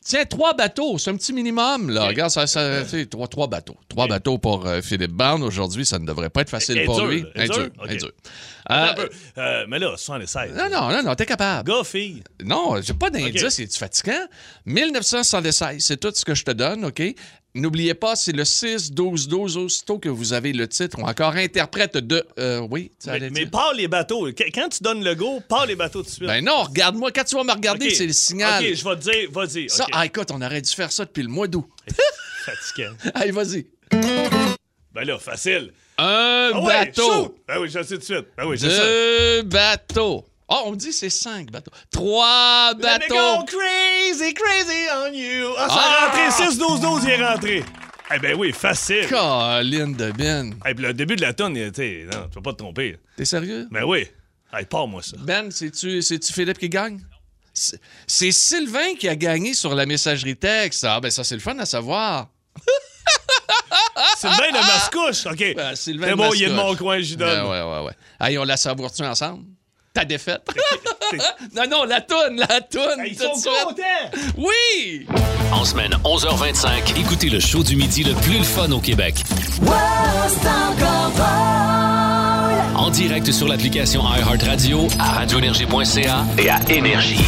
tiens, 0.03 0.23
trois 0.25 0.53
bateaux, 0.53 0.97
c'est 0.97 1.09
un 1.09 1.17
petit 1.17 1.33
minimum, 1.33 1.89
là. 1.89 2.07
Regarde, 2.07 2.31
ça, 2.31 2.47
ça, 2.47 2.83
tu 2.83 2.89
sais, 2.89 3.05
trois, 3.07 3.27
trois 3.27 3.47
bateaux. 3.47 3.75
Trois 3.89 4.07
bateaux 4.07 4.37
pour 4.37 4.65
euh, 4.65 4.81
Philippe 4.81 5.11
Bande. 5.11 5.43
Aujourd'hui, 5.43 5.85
ça 5.85 5.99
ne 5.99 6.05
devrait 6.05 6.29
pas 6.29 6.41
être 6.41 6.49
facile 6.49 6.77
Et 6.77 6.85
pour 6.85 6.95
dur, 7.01 7.07
lui. 7.07 7.25
et 7.35 7.49
dur, 7.49 7.69
et 7.89 7.97
Euh. 8.71 9.07
Euh, 9.37 9.65
mais 9.67 9.77
là, 9.77 9.95
76. 9.97 10.53
non, 10.55 10.69
non, 10.71 10.89
non, 10.91 11.03
non, 11.03 11.15
t'es 11.15 11.25
capable. 11.25 11.69
Gars, 11.69 11.83
fille. 11.83 12.23
Non, 12.43 12.81
j'ai 12.81 12.93
pas 12.93 13.09
d'indice, 13.09 13.43
Ok. 13.43 13.51
c'est-tu 13.51 13.77
fatigant? 13.77 14.25
1976, 14.65 15.83
c'est 15.85 15.97
tout 15.97 16.11
ce 16.15 16.23
que 16.25 16.33
je 16.33 16.43
te 16.45 16.51
donne, 16.51 16.85
OK? 16.85 17.01
N'oubliez 17.55 17.93
pas, 17.93 18.15
c'est 18.17 18.33
le 18.33 18.43
6-12-12, 18.43 19.57
aussitôt 19.57 19.97
que 19.97 20.09
vous 20.09 20.33
avez 20.33 20.51
le 20.53 20.67
titre, 20.67 20.99
ou 20.99 21.03
encore 21.03 21.35
interprète 21.35 21.95
de... 21.97 22.25
euh, 22.37 22.59
oui, 22.69 22.91
tu 23.01 23.09
Mais, 23.09 23.29
mais 23.29 23.45
pars 23.45 23.73
les 23.73 23.87
bateaux. 23.87 24.31
Qu- 24.33 24.51
Quand 24.53 24.67
tu 24.69 24.83
donnes 24.83 25.03
le 25.03 25.15
go, 25.15 25.41
pars 25.47 25.65
les 25.65 25.75
bateaux 25.75 26.01
tout 26.03 26.09
de 26.09 26.13
suite. 26.13 26.27
Ben 26.27 26.43
non, 26.43 26.63
regarde-moi, 26.63 27.11
quand 27.11 27.23
tu 27.23 27.35
vas 27.35 27.43
me 27.45 27.51
regarder, 27.53 27.87
Ok. 27.87 27.93
c'est 27.93 28.07
le 28.07 28.13
signal. 28.13 28.61
OK, 28.63 28.73
je 28.75 28.83
vais 28.83 28.95
te 28.97 29.01
dire, 29.01 29.31
vas-y. 29.31 29.69
Ça, 29.69 29.85
OK. 29.85 29.89
ah, 29.93 30.05
écoute, 30.05 30.31
on 30.31 30.41
aurait 30.41 30.61
dû 30.61 30.69
faire 30.71 30.91
ça 30.91 31.05
depuis 31.05 31.23
le 31.23 31.29
mois 31.29 31.47
d'août. 31.47 31.65
Fatigant. 32.45 32.93
Allez, 33.13 33.31
vas-y. 33.31 33.65
Ben 34.93 35.03
là, 35.05 35.17
facile. 35.17 35.71
Un 35.97 36.51
Ah 36.53 36.59
ouais, 36.61 36.85
bateau. 36.87 37.03
shoot! 37.13 37.35
Ben 37.47 37.57
oui, 37.59 37.69
je 37.69 37.77
le 37.77 37.83
sais 37.85 37.93
tout 37.95 37.99
de 37.99 38.03
suite. 38.03 38.25
Ben 38.37 38.45
oui. 38.47 38.57
Deux 38.59 39.43
bateaux. 39.43 40.25
Oh, 40.47 40.61
on 40.65 40.71
me 40.71 40.75
dit 40.75 40.93
c'est 40.93 41.09
cinq 41.09 41.49
bateaux. 41.51 41.71
Trois 41.91 42.73
go 42.75 42.81
bateaux. 42.81 43.43
crazy, 43.45 44.33
crazy 44.33 44.87
on 44.93 45.13
you. 45.13 45.49
Ah, 45.57 45.67
ça 45.69 45.75
Ah! 45.77 46.03
a 46.03 46.05
rentré 46.07 46.45
6-12-12, 46.45 47.01
il 47.05 47.09
est 47.09 47.25
rentré. 47.25 47.63
Eh 48.13 48.19
ben 48.19 48.35
oui, 48.37 48.51
facile. 48.53 49.07
Colline 49.09 49.95
de 49.95 50.11
Ben. 50.11 50.53
Eh 50.67 50.75
puis 50.75 50.85
le 50.85 50.93
début 50.93 51.15
de 51.15 51.21
la 51.21 51.33
tonne. 51.33 51.53
Non, 51.53 51.71
tu 51.71 52.05
vas 52.35 52.41
pas 52.43 52.51
te 52.53 52.57
tromper. 52.59 52.97
T'es 53.17 53.25
sérieux? 53.25 53.67
Ben 53.71 53.83
oui. 53.83 54.05
Hey, 54.53 54.65
pars-moi 54.65 55.01
ça. 55.01 55.17
Ben, 55.19 55.49
c'est-tu 55.49 56.01
Philippe 56.31 56.59
qui 56.59 56.69
gagne? 56.69 57.01
C'est- 57.51 57.79
C'est 58.05 58.31
Sylvain 58.31 58.93
qui 58.99 59.09
a 59.09 59.15
gagné 59.15 59.53
sur 59.55 59.73
la 59.73 59.85
messagerie 59.87 60.35
texte. 60.37 60.83
Ah, 60.87 60.99
ben 60.99 61.09
ça, 61.09 61.23
c'est 61.23 61.35
le 61.35 61.41
fun 61.41 61.57
à 61.57 61.65
savoir. 61.65 62.27
Sylvain 64.17 64.49
de 64.51 64.57
Mascouche. 64.57 65.25
OK. 65.25 65.55
Ben, 65.55 65.75
Sylvain 65.75 66.07
C'est 66.09 66.15
bon, 66.15 66.33
il 66.33 66.43
est 66.43 66.47
de 66.49 66.53
mon 66.53 66.75
coin, 66.75 66.99
j'y 66.99 67.17
donne. 67.17 67.43
Ben, 67.43 67.49
ouais, 67.49 67.61
ouais, 67.79 67.85
ouais. 67.87 67.93
Hey, 68.19 68.37
on 68.37 68.43
la 68.43 68.57
savoure-tu 68.57 69.03
ensemble? 69.03 69.45
Ta 69.95 70.03
défaite? 70.03 70.41
non, 71.55 71.63
non, 71.71 71.83
la 71.85 72.01
toune, 72.01 72.35
la 72.49 72.59
toune. 72.59 72.99
Hey, 72.99 73.11
ils 73.11 73.17
sont 73.17 73.31
contents! 73.31 74.11
Oui! 74.35 75.07
En 75.53 75.63
semaine 75.63 75.93
11h25, 76.03 76.99
écoutez 76.99 77.29
le 77.29 77.39
show 77.39 77.63
du 77.63 77.77
midi 77.77 78.03
le 78.03 78.13
plus 78.15 78.39
le 78.39 78.43
fun 78.43 78.69
au 78.73 78.81
Québec. 78.81 79.15
En 82.75 82.89
direct 82.89 83.31
sur 83.31 83.47
l'application 83.47 84.01
iHeartRadio, 84.01 84.89
à 84.99 85.11
radioénergie.ca 85.13 86.25
et 86.39 86.49
à 86.49 86.59
Énergie. 86.67 87.23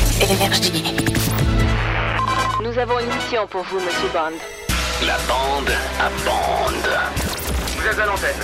Nous 2.62 2.78
avons 2.78 3.00
une 3.00 3.16
mission 3.16 3.48
pour 3.48 3.64
vous, 3.64 3.80
Monsieur 3.80 4.10
Bond. 4.12 4.36
La 5.06 5.18
bande 5.30 5.72
à 6.02 6.10
bande. 6.26 7.00
Vous 7.78 7.88
êtes 7.88 8.00
à 8.00 8.06
l'antenne. 8.06 8.44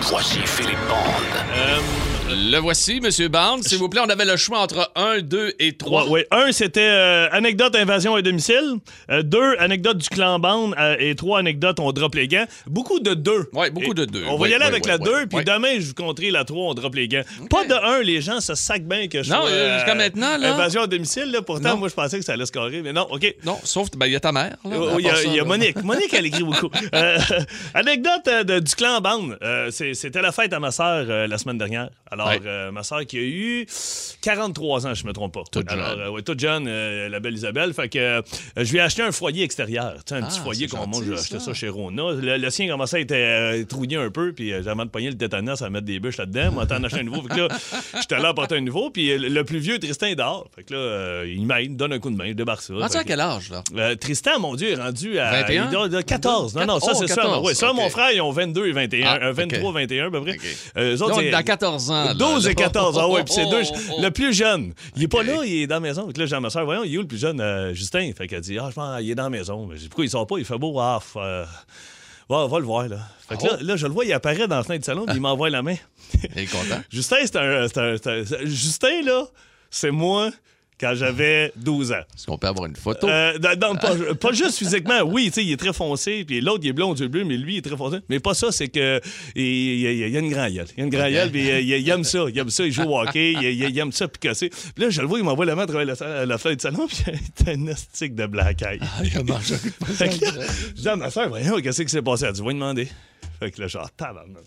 Voici 0.00 0.38
Philippe 0.46 0.78
Bande. 0.88 2.09
Le 2.32 2.58
voici, 2.58 3.00
Monsieur 3.00 3.28
Barnes. 3.28 3.62
S'il 3.62 3.78
vous 3.78 3.88
plaît, 3.88 4.00
on 4.04 4.08
avait 4.08 4.24
le 4.24 4.36
choix 4.36 4.60
entre 4.60 4.90
1, 4.94 5.18
2 5.20 5.54
et 5.58 5.76
3. 5.76 6.04
Ouais, 6.04 6.10
ouais. 6.10 6.26
Un, 6.30 6.52
c'était 6.52 6.80
euh, 6.88 7.28
anecdote 7.32 7.74
invasion 7.74 8.14
à 8.14 8.22
domicile. 8.22 8.76
Euh, 9.10 9.22
deux, 9.22 9.56
anecdote 9.58 9.98
du 9.98 10.08
clan 10.08 10.38
bande. 10.38 10.74
Euh, 10.78 10.94
et 10.98 11.14
trois, 11.16 11.40
anecdote 11.40 11.80
on 11.80 11.90
drop 11.92 12.14
les 12.14 12.28
gants. 12.28 12.44
Beaucoup 12.66 13.00
de 13.00 13.14
deux. 13.14 13.48
Ouais, 13.52 13.70
beaucoup 13.70 13.90
Et 13.92 13.94
de 13.94 14.04
deux. 14.04 14.24
On 14.28 14.36
va 14.36 14.48
y 14.48 14.54
aller 14.54 14.64
avec 14.64 14.86
la 14.86 14.94
ouais, 14.96 15.04
deux, 15.04 15.26
puis 15.26 15.38
ouais. 15.38 15.44
demain, 15.44 15.74
je 15.80 15.86
vous 15.88 15.94
compterai 15.94 16.30
la 16.30 16.44
trois, 16.44 16.70
on 16.70 16.74
drop 16.74 16.94
les 16.94 17.08
gants. 17.08 17.22
Pas 17.50 17.64
de 17.66 17.74
un, 17.74 18.00
les 18.02 18.20
gens 18.20 18.40
se 18.40 18.54
sacent 18.54 18.80
bien 18.80 19.08
que 19.08 19.22
je 19.22 19.30
Non, 19.30 19.42
euh, 19.46 19.76
jusqu'à 19.76 19.94
maintenant, 19.96 20.36
là. 20.38 20.54
Invasion 20.54 20.82
à 20.82 20.86
domicile, 20.86 21.30
là. 21.32 21.42
Pourtant, 21.42 21.70
Non. 21.70 21.76
moi, 21.78 21.88
je 21.88 21.94
pensais 21.94 22.18
que 22.18 22.24
ça 22.24 22.34
allait 22.34 22.46
se 22.46 22.52
carrer, 22.52 22.80
mais 22.82 22.92
non, 22.92 23.08
OK. 23.10 23.34
Non, 23.44 23.58
sauf, 23.64 23.88
ben, 23.96 24.06
il 24.06 24.12
y 24.12 24.16
a 24.16 24.20
ta 24.20 24.30
mère. 24.32 24.56
Oh, 24.64 24.98
Il 24.98 25.04
y 25.32 25.34
y 25.36 25.40
a. 25.40 25.44
Monique. 25.44 25.76
Monique, 25.84 26.12
elle 26.14 26.26
écrit 26.26 26.44
beaucoup. 26.44 26.70
Euh, 26.94 27.18
anecdote 27.74 28.28
euh, 28.28 28.44
de- 28.44 28.60
du 28.60 28.74
clan. 28.74 29.00
Euh, 29.42 29.70
c'est- 29.70 29.94
C'était 29.94 30.22
la 30.22 30.30
fête 30.32 30.52
à 30.52 30.60
ma 30.60 30.70
sœur 30.70 31.06
euh, 31.08 31.26
la 31.26 31.38
semaine 31.38 31.58
dernière. 31.58 31.88
Alors, 32.10 32.19
Ouais. 32.28 32.40
euh, 32.46 32.70
ma 32.70 32.82
sœur 32.82 33.04
qui 33.06 33.18
a 33.18 33.20
eu 33.22 33.66
43 34.22 34.86
ans, 34.86 34.94
je 34.94 35.06
me 35.06 35.12
trompe 35.12 35.34
pas. 35.34 35.42
Toute 35.50 35.70
Alors, 35.70 35.90
jeune. 35.90 36.00
euh, 36.00 36.10
ouais, 36.10 36.22
toute 36.22 36.40
jeune, 36.40 36.66
euh, 36.68 37.08
la 37.08 37.20
belle 37.20 37.34
Isabelle. 37.34 37.72
Fait 37.74 37.88
que 37.88 37.98
euh, 37.98 38.22
je 38.56 38.70
lui 38.70 38.78
ai 38.78 38.82
acheté 38.82 39.02
un 39.02 39.12
foyer 39.12 39.44
extérieur. 39.44 39.94
Tu 39.96 40.14
sais, 40.14 40.14
un 40.16 40.22
Ah, 40.24 40.26
petit 40.28 40.40
foyer 40.40 40.68
c'est 40.68 40.76
qu'on 40.76 40.86
mange. 40.86 41.04
J'ai 41.04 41.14
acheté 41.14 41.38
ça. 41.38 41.54
chez 41.54 41.68
Rona. 41.68 42.12
Le, 42.12 42.36
le 42.36 42.50
sien 42.50 42.68
commençait 42.68 42.98
à 43.12 43.56
être 43.56 43.68
trouillé 43.68 43.96
un 43.96 44.10
peu. 44.10 44.32
Puis 44.32 44.50
j'avais 44.62 44.84
de 44.84 44.90
pogner 44.90 45.10
le 45.10 45.16
tétanos 45.16 45.62
à 45.62 45.70
mettre 45.70 45.86
des 45.86 46.00
bûches 46.00 46.18
là-dedans. 46.18 46.52
Moi, 46.52 46.66
t'en 46.66 46.82
acheter 46.84 47.00
un 47.00 47.04
nouveau. 47.04 47.22
Fait 47.22 47.28
que 47.34 47.40
là, 47.40 47.48
j'étais 48.00 48.18
là 48.18 48.28
à 48.28 48.34
porter 48.34 48.56
un 48.56 48.60
nouveau. 48.60 48.90
Puis 48.90 49.16
le 49.16 49.44
plus 49.44 49.58
vieux, 49.58 49.78
Tristan, 49.78 50.06
est 50.06 50.14
dehors. 50.16 50.48
Fait 50.54 50.64
que 50.64 50.74
là, 50.74 51.24
il 51.24 51.46
m'aide, 51.46 51.76
donne 51.76 51.92
un 51.92 51.98
coup 51.98 52.10
de 52.10 52.16
main, 52.16 52.28
je 52.28 52.32
débarque 52.32 52.62
ça. 52.62 52.74
Rendu 52.74 52.96
à 52.96 53.02
que- 53.02 53.08
quel 53.08 53.20
âge, 53.20 53.50
là? 53.50 53.96
Tristan, 53.96 54.38
mon 54.40 54.54
Dieu, 54.54 54.70
est 54.70 54.74
rendu 54.76 55.18
à 55.18 55.42
21? 55.42 55.70
il 55.84 55.90
de 55.90 56.00
14. 56.00 56.54
Non, 56.54 56.66
non, 56.66 56.80
ça, 56.80 56.92
Oh, 56.94 56.98
c'est 57.00 57.06
ça. 57.08 57.16
14, 57.16 57.46
Oui, 57.46 57.54
ça, 57.54 57.72
mon 57.72 57.88
frère, 57.88 58.12
ils 58.12 58.20
ont 58.20 58.30
22 58.30 58.66
et 58.66 58.72
21. 58.72 59.06
Ah, 59.06 59.18
euh, 59.26 59.32
23, 59.32 59.70
ok. 59.70 59.74
21, 59.76 60.06
à 60.06 60.10
peu 60.10 60.20
près. 60.20 60.32
Ok. 60.32 60.56
Euh, 60.76 60.96
autres, 60.98 61.22
dans 61.30 61.42
14 61.42 61.90
ans. 61.90 62.09
Là. 62.18 62.32
12 62.34 62.46
et 62.48 62.54
14. 62.56 62.98
Ah 63.00 63.08
ouais, 63.08 63.24
puis 63.24 63.32
c'est 63.34 63.46
deux. 63.48 63.62
Oh, 63.64 63.74
oh, 63.74 63.94
oh. 63.98 64.02
Le 64.02 64.10
plus 64.10 64.32
jeune. 64.34 64.72
Il 64.96 65.02
est 65.04 65.08
pas 65.08 65.22
là, 65.22 65.42
il 65.44 65.62
est 65.62 65.66
dans 65.66 65.76
la 65.76 65.80
maison. 65.80 66.10
Que 66.12 66.18
là, 66.20 66.26
j'ai 66.26 66.38
ma 66.40 66.50
soeur, 66.50 66.64
voyons, 66.64 66.84
il 66.84 66.94
est 66.94 66.98
où 66.98 67.02
le 67.02 67.06
plus 67.06 67.18
jeune? 67.20 67.40
Euh, 67.40 67.74
Justin? 67.74 68.10
Fait 68.16 68.26
qu'elle 68.26 68.40
dit, 68.40 68.58
ah, 68.58 68.66
je 68.70 68.74
pense, 68.74 69.00
il 69.00 69.10
est 69.10 69.14
dans 69.14 69.24
la 69.24 69.30
maison. 69.30 69.66
Mais 69.66 69.76
pourquoi 69.86 70.04
il 70.04 70.10
sort 70.10 70.26
pas? 70.26 70.38
Il 70.38 70.44
fait 70.44 70.58
beau. 70.58 70.78
Ah, 70.80 71.00
euh, 71.16 71.44
va, 72.28 72.46
va 72.46 72.58
le 72.58 72.64
voir, 72.64 72.88
là. 72.88 72.98
Fait 73.28 73.36
que 73.36 73.44
là, 73.44 73.50
Oh. 73.60 73.64
là, 73.64 73.76
je 73.76 73.86
le 73.86 73.92
vois, 73.92 74.04
il 74.04 74.12
apparaît 74.12 74.46
dans 74.48 74.56
la 74.56 74.62
fenêtre 74.62 74.82
du 74.82 74.86
salon, 74.86 75.04
puis 75.06 75.16
il 75.16 75.20
m'envoie 75.20 75.50
la 75.50 75.62
main. 75.62 75.76
Il 76.34 76.42
est 76.42 76.46
content. 76.46 76.80
Justin, 76.90 77.16
c'est 77.22 77.36
un, 77.36 77.68
c'est 77.68 77.78
un- 77.78 77.96
c'est 78.02 78.10
un- 78.10 78.24
c'est- 78.24 78.46
Justin, 78.46 79.02
là, 79.04 79.24
c'est 79.70 79.90
moi 79.90 80.30
quand 80.80 80.94
j'avais 80.94 81.52
12 81.56 81.92
ans. 81.92 81.96
Est-ce 82.14 82.26
qu'on 82.26 82.38
peut 82.38 82.46
avoir 82.46 82.66
une 82.66 82.76
photo? 82.76 83.08
Euh, 83.08 83.38
non, 83.60 83.76
pas, 83.76 83.94
pas 84.20 84.32
juste 84.32 84.56
physiquement. 84.56 85.02
Oui, 85.02 85.26
tu 85.26 85.32
sais, 85.34 85.44
il 85.44 85.52
est 85.52 85.56
très 85.56 85.72
foncé, 85.72 86.24
puis 86.24 86.40
l'autre, 86.40 86.60
il 86.64 86.68
est 86.68 86.72
blond, 86.72 86.94
yeux 86.94 87.08
bleus, 87.08 87.24
mais 87.24 87.36
lui, 87.36 87.54
il 87.54 87.58
est 87.58 87.62
très 87.62 87.76
foncé. 87.76 87.98
Mais 88.08 88.18
pas 88.18 88.34
ça, 88.34 88.50
c'est 88.50 88.68
que 88.68 89.00
il, 89.34 89.44
il, 89.44 90.16
a 90.16 90.20
une 90.20 90.30
grande 90.30 90.52
gueule. 90.52 90.66
Il 90.76 90.80
a 90.80 90.84
une 90.84 90.90
grande 90.90 91.10
gueule, 91.10 91.30
puis 91.30 91.46
il, 91.48 91.70
il- 91.70 91.88
aime 91.90 92.04
ça. 92.04 92.24
Il 92.28 92.38
aime 92.38 92.50
ça, 92.50 92.64
il 92.64 92.72
joue 92.72 92.82
au 92.82 93.00
hockey, 93.00 93.32
il, 93.32 93.78
aime 93.78 93.92
ça 93.92 94.08
picasser. 94.08 94.48
Puis 94.48 94.84
là, 94.84 94.90
je 94.90 95.00
le 95.00 95.06
vois, 95.06 95.18
il 95.18 95.24
m'envoie 95.24 95.44
la 95.44 95.54
main 95.54 95.62
à 95.62 95.66
travers 95.66 95.86
la, 95.86 96.26
la 96.26 96.38
fenêtre 96.38 96.68
du 96.68 96.76
salon, 96.76 96.86
puis 96.86 97.04
il 97.40 97.48
a 97.48 97.52
un 97.52 97.66
astique 97.68 98.14
de 98.14 98.26
black 98.26 98.62
eye. 98.62 98.80
il 99.04 99.18
a 99.18 99.22
mangé 99.22 99.54
un 99.54 99.58
coup 99.58 99.92
de 99.92 100.40
je 100.76 100.82
dis 100.82 100.88
à 100.88 100.96
ma 100.96 101.10
soeur, 101.10 101.28
voyons, 101.28 101.60
qu'est-ce 101.60 101.82
qui 101.82 101.88
s'est 101.90 102.02
passé? 102.02 102.24
Elle 102.26 102.32
dit, 102.32 102.40
va 102.40 102.48
lui 102.48 102.54
demander. 102.54 102.88
Fait 103.38 103.50
que 103.50 103.60
là, 103.60 103.66
genre, 103.68 103.90
tabarnak. 103.96 104.44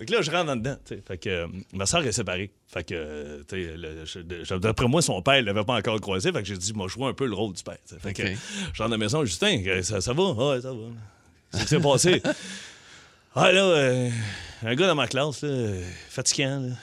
Fait 0.00 0.06
que 0.06 0.12
là, 0.14 0.22
je 0.22 0.30
rentre 0.30 0.50
en 0.50 0.56
dedans. 0.56 0.76
Fait 1.06 1.18
que 1.18 1.28
euh, 1.28 1.46
ma 1.74 1.84
soeur 1.84 2.06
est 2.06 2.12
séparée. 2.12 2.50
Fait 2.66 2.84
que, 2.84 2.94
euh, 2.96 3.42
tu 3.46 4.58
d'après 4.58 4.88
moi, 4.88 5.02
son 5.02 5.20
père, 5.20 5.36
il 5.36 5.44
l'avait 5.44 5.62
pas 5.62 5.74
encore 5.74 6.00
croisé. 6.00 6.32
Fait 6.32 6.38
que 6.40 6.48
j'ai 6.48 6.56
dit, 6.56 6.72
moi, 6.72 6.88
je 6.88 6.94
joue 6.94 7.04
un 7.04 7.12
peu 7.12 7.26
le 7.26 7.34
rôle 7.34 7.52
du 7.52 7.62
père. 7.62 7.76
Fait 7.98 8.14
que, 8.14 8.22
je 8.26 8.82
rentre 8.82 8.84
à 8.84 8.88
la 8.88 8.96
maison, 8.96 9.22
Justin, 9.26 9.62
euh, 9.66 9.82
ça, 9.82 10.00
ça 10.00 10.14
va? 10.14 10.22
Ouais, 10.32 10.62
ça 10.62 10.72
va. 10.72 10.78
Qu'est-ce 11.52 11.62
qui 11.64 11.68
s'est 11.68 11.80
passé? 11.80 12.22
Ah, 13.32 13.52
là, 13.52 13.62
euh, 13.62 14.10
un 14.64 14.74
gars 14.74 14.88
dans 14.88 14.96
ma 14.96 15.06
classe, 15.06 15.42
là, 15.42 15.68
fatigant, 16.08 16.60
là. 16.60 16.74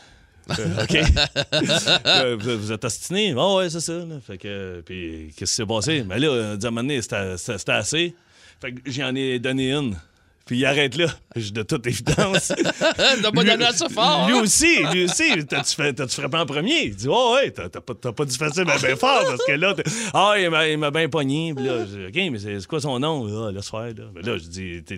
Euh, 0.60 2.38
OK. 2.38 2.40
Vous, 2.42 2.72
êtes 2.72 2.86
ostiné? 2.86 3.36
Ah 3.38 3.56
ouais, 3.56 3.70
c'est 3.70 3.82
ça. 3.82 3.94
là. 3.94 4.22
Fait 4.26 4.38
que, 4.38 4.48
euh, 4.48 4.82
puis, 4.82 5.34
qu'est-ce 5.36 5.52
qui 5.52 5.56
s'est 5.58 5.66
passé? 5.66 6.06
Mais 6.08 6.20
là, 6.20 6.52
à 6.52 6.54
un 6.54 6.70
moment 6.70 6.84
donné, 6.84 7.02
c'était 7.02 7.72
assez. 7.74 8.16
Fait 8.62 8.72
que 8.72 8.80
j'en 8.90 9.14
ai 9.14 9.40
donné 9.40 9.74
une. 9.74 9.98
Puis 10.48 10.58
il 10.58 10.66
arrête 10.66 10.96
là. 10.98 11.06
Je- 11.36 11.51
De 11.51 11.62
toute 11.62 11.86
évidence. 11.86 12.51
T'as 13.22 13.32
pas 13.32 13.44
donné 13.44 13.66
ça 13.74 13.88
fort, 13.89 14.27
Lui 14.27 14.38
hein? 14.38 14.42
aussi, 14.42 14.84
lui 14.92 15.04
aussi. 15.06 15.46
T'as-tu 15.46 15.75
fait- 15.75 15.94
t'as-tu 15.94 16.16
frappé 16.20 16.38
en 16.38 16.46
premier? 16.46 16.86
Il 16.86 16.96
dit, 16.96 17.08
oh, 17.10 17.34
ouais, 17.36 17.51
t'as 17.51 17.70
t'as 17.70 17.82
pas, 17.82 17.94
t'as 17.94 18.12
pas 18.13 18.25
dû 18.25 18.36
faire 18.36 18.54
ça 18.54 18.66
fort 18.96 19.24
parce 19.25 19.46
que 19.46 19.51
là, 19.51 19.75
ah, 20.13 20.34
il 20.39 20.50
m'a- 20.50 20.68
il 20.68 20.77
m'a 20.77 20.89
bien 20.89 21.08
pogné. 21.10 21.54
Puis 21.54 21.66
là, 21.66 21.86
je 21.86 22.08
OK, 22.08 22.32
mais 22.32 22.39
c'est 22.39 22.60
c'est 22.60 22.68
quoi 22.68 22.80
son 22.82 22.98
nom? 23.00 23.27
Ah, 23.48 23.51
laisse 23.51 23.70
faire, 23.70 23.82
là. 23.88 24.06
Mais 24.16 24.22
là, 24.22 24.38
je 24.38 24.44
dis, 24.48 24.84
t'es- 24.84 24.98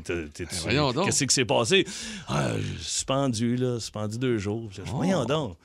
donc. 0.93 1.05
qu'est-ce 1.05 1.23
qui 1.25 1.33
s'est 1.33 1.45
passé? 1.45 1.85
Ah, 2.27 2.51
suspendu, 2.79 3.55
là, 3.57 3.79
suspendu 3.79 4.17
deux 4.19 4.37
jours. 4.37 4.69
Je 4.71 4.81
dis, 4.81 4.89
voyons 4.93 5.25
donc. 5.25 5.57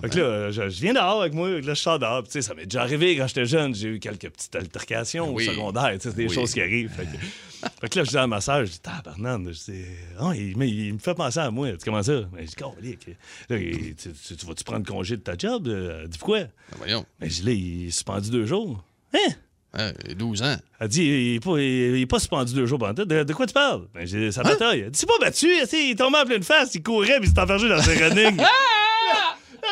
Fait 0.00 0.08
que 0.10 0.18
là, 0.18 0.50
je, 0.50 0.68
je 0.68 0.80
viens 0.80 0.92
dehors 0.94 1.20
avec 1.22 1.34
moi, 1.34 1.48
là, 1.48 1.60
je 1.62 1.74
sors 1.74 1.98
dehors. 1.98 2.22
Puis, 2.22 2.32
tu 2.32 2.40
sais, 2.40 2.42
ça 2.48 2.54
m'est 2.54 2.64
déjà 2.64 2.82
arrivé 2.82 3.16
quand 3.16 3.26
j'étais 3.26 3.46
jeune. 3.46 3.74
J'ai 3.74 3.88
eu 3.88 3.98
quelques 3.98 4.28
petites 4.30 4.54
altercations 4.56 5.32
Oui. 5.34 5.48
au 5.48 5.52
secondaire. 5.52 5.92
tu 5.94 6.00
sais, 6.00 6.10
C'est 6.10 6.16
des 6.16 6.26
Oui. 6.28 6.34
choses 6.34 6.52
qui 6.52 6.60
arrivent. 6.60 6.90
Fait 6.90 7.04
que, 7.04 7.68
fait 7.80 7.88
que 7.88 7.98
là, 7.98 8.04
je 8.04 8.10
dis 8.10 8.16
à 8.18 8.26
ma 8.26 8.40
soeur, 8.40 8.64
je 8.64 8.70
dis, 8.72 8.80
tabarnak, 8.80 9.40
je 9.52 9.72
dis, 9.72 9.84
ah, 10.20 10.32
il, 10.34 10.56
mais 10.56 10.68
il 10.68 10.94
me 10.94 10.98
fait 10.98 11.14
penser 11.14 11.40
à 11.40 11.50
moi. 11.50 11.70
Tu 11.72 11.78
comment 11.84 12.02
ça? 12.02 12.20
Ben, 12.32 12.40
je 12.42 12.46
dis, 12.46 12.54
Calique. 12.54 13.06
Là, 13.48 13.56
il- 13.58 13.94
tu, 13.96 14.10
tu- 14.12 14.36
tu 14.36 14.46
vas-tu 14.46 14.64
prendre 14.64 14.86
congé 14.86 15.16
de 15.16 15.22
ta 15.22 15.36
job? 15.36 15.66
Euh, 15.68 16.00
Elle 16.02 16.08
dit, 16.08 16.18
pourquoi? 16.18 16.40
Ben, 16.40 16.50
Voyons. 16.78 17.06
Ben, 17.20 17.28
je 17.28 17.34
dis, 17.40 17.42
là, 17.46 17.52
il 17.52 17.86
est 17.88 17.90
suspendu 17.90 18.30
deux 18.30 18.46
jours. 18.46 18.84
Hein? 19.14 19.32
Hein, 19.74 19.92
il 20.06 20.12
a 20.12 20.14
12 20.14 20.42
ans. 20.42 20.56
Elle 20.80 20.88
dit, 20.88 21.02
il 21.04 21.34
est 21.36 21.40
pas, 21.40 21.58
il 21.58 22.00
est 22.00 22.06
pas 22.06 22.18
suspendu 22.18 22.54
deux 22.54 22.64
jours 22.66 22.78
pendant 22.78 23.04
de, 23.04 23.22
de 23.24 23.32
quoi 23.34 23.46
tu 23.46 23.52
parles? 23.52 23.86
Ben, 23.94 24.06
j'ai 24.06 24.32
sa 24.32 24.42
bataille. 24.42 24.80
Elle 24.80 24.90
dit, 24.90 24.98
c'est 24.98 25.06
pas 25.06 25.18
battu, 25.20 25.46
il 25.46 25.90
est 25.90 25.94
tombé 25.98 26.16
en 26.18 26.24
pleine 26.24 26.42
face, 26.42 26.74
il 26.74 26.82
courait, 26.82 27.18
puis 27.20 27.28
il 27.28 27.34
s'est 27.34 27.40
enfergé 27.40 27.68
dans 27.68 27.82
ses 27.82 27.94
running. 28.02 28.36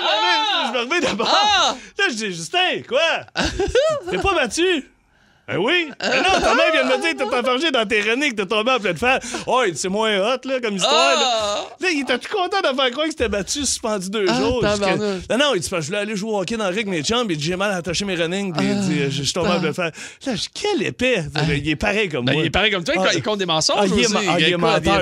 Je 0.00 0.72
me 0.72 0.78
remets 0.80 1.00
d'abord. 1.00 1.26
Là, 1.28 1.76
je 2.08 2.14
dis, 2.14 2.32
Justin, 2.32 2.82
quoi? 2.88 3.20
T'es 4.10 4.18
pas 4.18 4.34
battu? 4.34 4.84
Ben 5.48 5.58
oui? 5.58 5.88
Ben 6.00 6.08
non, 6.22 6.40
ta 6.40 6.54
mère 6.56 6.72
vient 6.72 6.82
de 6.82 6.96
me 6.96 7.00
dire 7.02 7.12
que 7.12 7.18
t'es 7.30 7.36
enfergé 7.36 7.70
dans 7.70 7.86
tes 7.86 8.00
renings, 8.00 8.32
que 8.32 8.42
t'es 8.42 8.46
tombé 8.46 8.72
en 8.72 8.80
pleine 8.80 8.96
face. 8.96 9.22
Oh, 9.46 9.62
il 9.64 9.74
dit, 9.74 9.78
c'est 9.78 9.88
moins 9.88 10.18
hot, 10.18 10.40
là, 10.44 10.60
comme 10.60 10.74
histoire. 10.74 11.14
Là, 11.14 11.64
Là, 11.80 11.88
il 11.94 12.00
était 12.00 12.18
tout 12.18 12.34
content 12.34 12.58
de 12.68 12.74
faire 12.76 12.90
croire 12.90 13.06
que 13.06 13.12
c'était 13.12 13.28
battu, 13.28 13.60
suspendu 13.60 14.10
deux 14.10 14.26
Ah, 14.28 14.40
jours. 14.40 14.60
Non, 15.30 15.38
non, 15.38 15.54
il 15.54 15.60
dit, 15.60 15.68
je 15.70 15.76
voulais 15.86 15.98
aller 15.98 16.16
jouer 16.16 16.30
au 16.32 16.40
hockey 16.40 16.56
dans 16.56 16.68
le 16.68 16.74
rig, 16.74 16.88
mes 16.88 17.02
chums, 17.04 17.26
il 17.30 17.36
dit, 17.36 17.44
j'ai 17.44 17.54
mal 17.54 17.70
attaché 17.70 18.04
mes 18.04 18.16
running, 18.16 18.52
puis 18.52 18.66
il 18.66 18.80
dit, 18.80 18.98
je 19.10 19.22
suis 19.22 19.32
tombé 19.32 19.50
en 19.50 19.60
pleine 19.60 19.72
face. 19.74 19.92
Là, 20.26 20.34
je 20.34 20.46
quel 20.52 20.82
épais. 20.82 21.22
Il 21.48 21.68
est 21.68 21.76
pareil 21.76 22.08
comme 22.08 22.24
Ben, 22.24 22.32
moi. 22.32 22.42
il 22.42 22.46
est 22.46 22.50
pareil 22.50 22.72
comme 22.72 22.82
toi, 22.82 22.94
il- 22.96 23.02
Ah. 23.06 23.10
il 23.14 23.22
compte 23.22 23.38
des 23.38 23.46
mensonges 23.46 23.76
Ah, 23.78 23.86
il 23.86 23.92
est, 24.00 24.04
aussi. 24.06 24.12
ma- 24.14 24.18
ah, 24.28 24.36
il 24.38 24.44
est 24.46 24.48
Écoute, 24.48 24.60
menteur, 24.62 24.94
a 24.94 24.98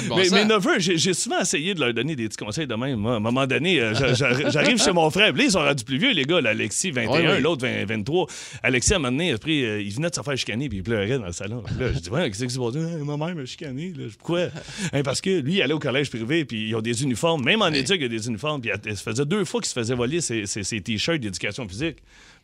de 0.00 0.08
mais, 0.16 0.24
sens. 0.24 0.32
mes 0.32 0.44
neveux, 0.46 0.78
j'ai 0.78 1.12
souvent 1.14 1.40
essayé 1.40 1.74
de 1.74 1.80
leur 1.80 1.92
donner 1.92 2.16
des 2.16 2.28
petits 2.28 2.42
conseils 2.42 2.66
de 2.66 2.74
même. 2.74 3.04
À 3.06 3.10
un 3.16 3.20
moment 3.20 3.46
donné, 3.46 3.78
euh, 3.80 3.94
j'a- 3.94 4.14
j'a- 4.14 4.48
j'arrive 4.48 4.82
chez 4.82 4.92
mon 4.92 5.10
frère. 5.10 5.34
Là, 5.34 5.42
ils 5.44 5.50
sont 5.50 5.58
rendus 5.60 5.84
plus 5.84 5.98
vieux, 5.98 6.12
les 6.12 6.24
gars. 6.24 6.40
là, 6.40 6.50
Alexis, 6.50 6.90
21, 6.92 7.10
Ouais, 7.10 7.26
ouais. 7.28 7.40
l'autre, 7.40 7.66
20 7.66 7.84
23. 7.84 8.26
Alexis, 8.62 8.94
à 8.94 8.96
un 8.96 8.98
moment 9.00 9.12
donné, 9.12 9.32
après, 9.32 9.50
euh, 9.62 9.81
il 9.82 9.92
venait 9.92 10.10
de 10.10 10.14
se 10.14 10.22
faire 10.22 10.36
chicaner, 10.36 10.68
puis 10.68 10.78
il 10.78 10.82
pleurait 10.82 11.18
dans 11.18 11.26
le 11.26 11.32
salon. 11.32 11.62
Là, 11.78 11.92
je 11.92 11.98
dis, 11.98 12.10
ouais, 12.10 12.30
qu'est-ce 12.30 12.44
qui 12.44 12.50
s'est 12.50 12.58
passé? 12.58 12.78
Ma 13.04 13.16
mère 13.16 13.34
m'a 13.34 13.44
chicané. 13.44 13.92
Là. 13.96 14.04
Pourquoi? 14.18 14.48
Hein, 14.92 15.02
parce 15.02 15.20
que 15.20 15.40
lui, 15.40 15.54
il 15.54 15.62
allait 15.62 15.74
au 15.74 15.78
collège 15.78 16.10
privé, 16.10 16.44
puis 16.44 16.68
ils 16.68 16.74
ont 16.74 16.80
des 16.80 17.02
uniformes. 17.02 17.44
Même 17.44 17.62
en 17.62 17.68
éduc, 17.68 17.96
il 17.96 18.02
y 18.02 18.04
a 18.04 18.08
des 18.08 18.26
uniformes. 18.28 18.60
Puis 18.60 18.70
il 18.86 18.96
se 18.96 19.02
faisait 19.02 19.24
deux 19.24 19.44
fois 19.44 19.60
qu'il 19.60 19.68
se 19.68 19.74
faisait 19.74 19.94
voler 19.94 20.20
ses, 20.20 20.46
ses- 20.46 20.62
ses 20.64 20.80
t-shirts 20.80 21.20
d'éducation 21.20 21.66
physique. 21.68 21.96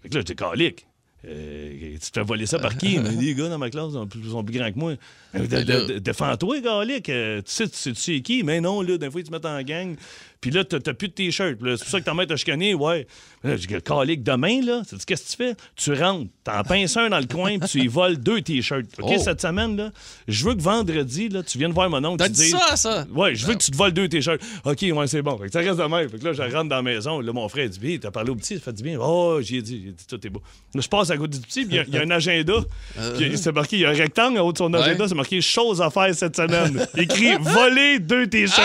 Fait 0.02 0.08
que 0.08 0.14
là, 0.14 0.20
j'étais 0.20 0.34
calique. 0.34 0.86
Euh, 1.26 1.94
tu 2.00 2.10
te 2.12 2.20
fais 2.20 2.24
voler 2.24 2.46
ça 2.46 2.60
par 2.60 2.76
qui? 2.76 2.96
Les 3.20 3.34
gars 3.34 3.48
dans 3.48 3.58
ma 3.58 3.70
classe 3.70 3.92
sont 3.92 4.06
plus, 4.06 4.22
sont 4.30 4.44
plus 4.44 4.56
grands 4.56 4.70
que 4.70 4.78
moi. 4.78 4.94
De- 5.34 5.98
Défends-toi, 5.98 6.60
Galic. 6.60 7.08
Euh, 7.08 7.42
tu 7.42 7.50
sais, 7.52 7.68
tu 7.68 7.94
sais, 7.94 8.20
qui? 8.20 8.44
Mais 8.44 8.60
non, 8.60 8.82
là, 8.82 8.96
des 8.98 9.10
fois, 9.10 9.20
ils 9.20 9.24
te 9.24 9.32
mettent 9.32 9.44
en 9.44 9.60
gang. 9.62 9.96
Puis 10.40 10.52
là, 10.52 10.62
t'as 10.64 10.78
plus 10.94 11.08
de 11.08 11.12
t-shirt. 11.14 11.56
C'est 11.60 11.78
pour 11.78 11.88
ça 11.88 11.98
que 12.00 12.04
ta 12.04 12.14
mère 12.14 12.26
t'a 12.28 12.36
chicané, 12.36 12.72
ouais. 12.72 13.06
Là, 13.42 13.56
je 13.56 13.66
dis, 13.66 13.74
Calique, 13.82 14.22
demain, 14.22 14.60
là, 14.64 14.82
sais-tu 14.86 15.04
qu'est-ce 15.04 15.24
que 15.24 15.30
tu 15.30 15.36
fais? 15.36 15.54
Tu 15.74 15.92
rentres, 15.92 16.28
t'en 16.44 16.62
pinces 16.62 16.96
un 16.96 17.08
dans 17.08 17.18
le 17.18 17.26
coin, 17.26 17.58
puis 17.58 17.68
tu 17.68 17.80
y 17.80 17.86
voles 17.88 18.16
deux 18.18 18.40
t-shirts. 18.40 18.86
OK, 19.00 19.12
Oh. 19.16 19.22
cette 19.22 19.40
semaine, 19.40 19.76
là, 19.76 19.90
je 20.28 20.44
veux 20.44 20.54
que 20.54 20.62
vendredi, 20.62 21.28
là, 21.28 21.42
tu 21.42 21.58
viennes 21.58 21.72
voir 21.72 21.90
mon 21.90 22.04
oncle. 22.04 22.18
T'as 22.18 22.26
tu 22.26 22.32
dit 22.32 22.48
ça, 22.50 22.76
ça? 22.76 23.06
Ouais, 23.12 23.34
je 23.34 23.46
veux 23.46 23.54
que 23.54 23.62
tu 23.64 23.70
te 23.72 23.76
voles 23.76 23.92
deux 23.92 24.08
t-shirts. 24.08 24.40
OK, 24.64 24.78
ouais, 24.82 25.06
c'est 25.08 25.22
bon. 25.22 25.36
Fait 25.38 25.46
que 25.46 25.52
ça 25.52 25.58
reste 25.60 25.76
de 25.78 25.82
même. 25.84 26.08
Fait 26.08 26.18
que 26.18 26.24
là, 26.24 26.32
je 26.32 26.42
rentre 26.42 26.68
dans 26.68 26.76
la 26.76 26.82
maison. 26.82 27.20
Là, 27.20 27.32
mon 27.32 27.48
frère 27.48 27.68
dit 27.68 27.78
Bien, 27.80 27.98
t'as 28.00 28.10
parlé 28.12 28.30
au 28.30 28.36
petit, 28.36 28.54
ça 28.56 28.60
fait 28.60 28.72
du 28.72 28.82
bien. 28.84 28.98
Oh, 29.00 29.38
j'ai 29.42 29.60
dit, 29.62 29.82
j'ai 29.86 29.92
dit, 29.92 30.06
tout 30.08 30.24
est 30.24 30.30
beau. 30.30 30.42
Là, 30.74 30.80
je 30.80 30.88
passe 30.88 31.10
à 31.10 31.16
côté 31.16 31.38
du 31.38 31.44
petit, 31.46 31.64
puis 31.64 31.74
il 31.74 31.76
y 31.76 31.80
a- 31.80 31.84
il 31.86 31.94
y, 31.94 31.98
a 31.98 32.02
un 32.02 32.10
agenda. 32.10 32.54
Puis 33.16 33.36
c'est 33.38 33.52
marqué, 33.52 33.76
il 33.76 33.80
y 33.82 33.84
a 33.86 33.90
un 33.90 33.94
rectangle 33.94 34.38
en 34.38 34.46
haut 34.46 34.52
de 34.52 34.58
son 34.58 34.72
agenda, 34.74 35.08
c'est 35.08 35.14
marqué 35.14 35.40
choses 35.40 35.80
à 35.82 35.90
faire 35.90 36.14
cette 36.14 36.36
semaine. 36.36 36.86
Il 36.96 37.02
écrit 37.02 37.34
voler 37.40 37.98
deux 37.98 38.26
t-shirts. 38.26 38.58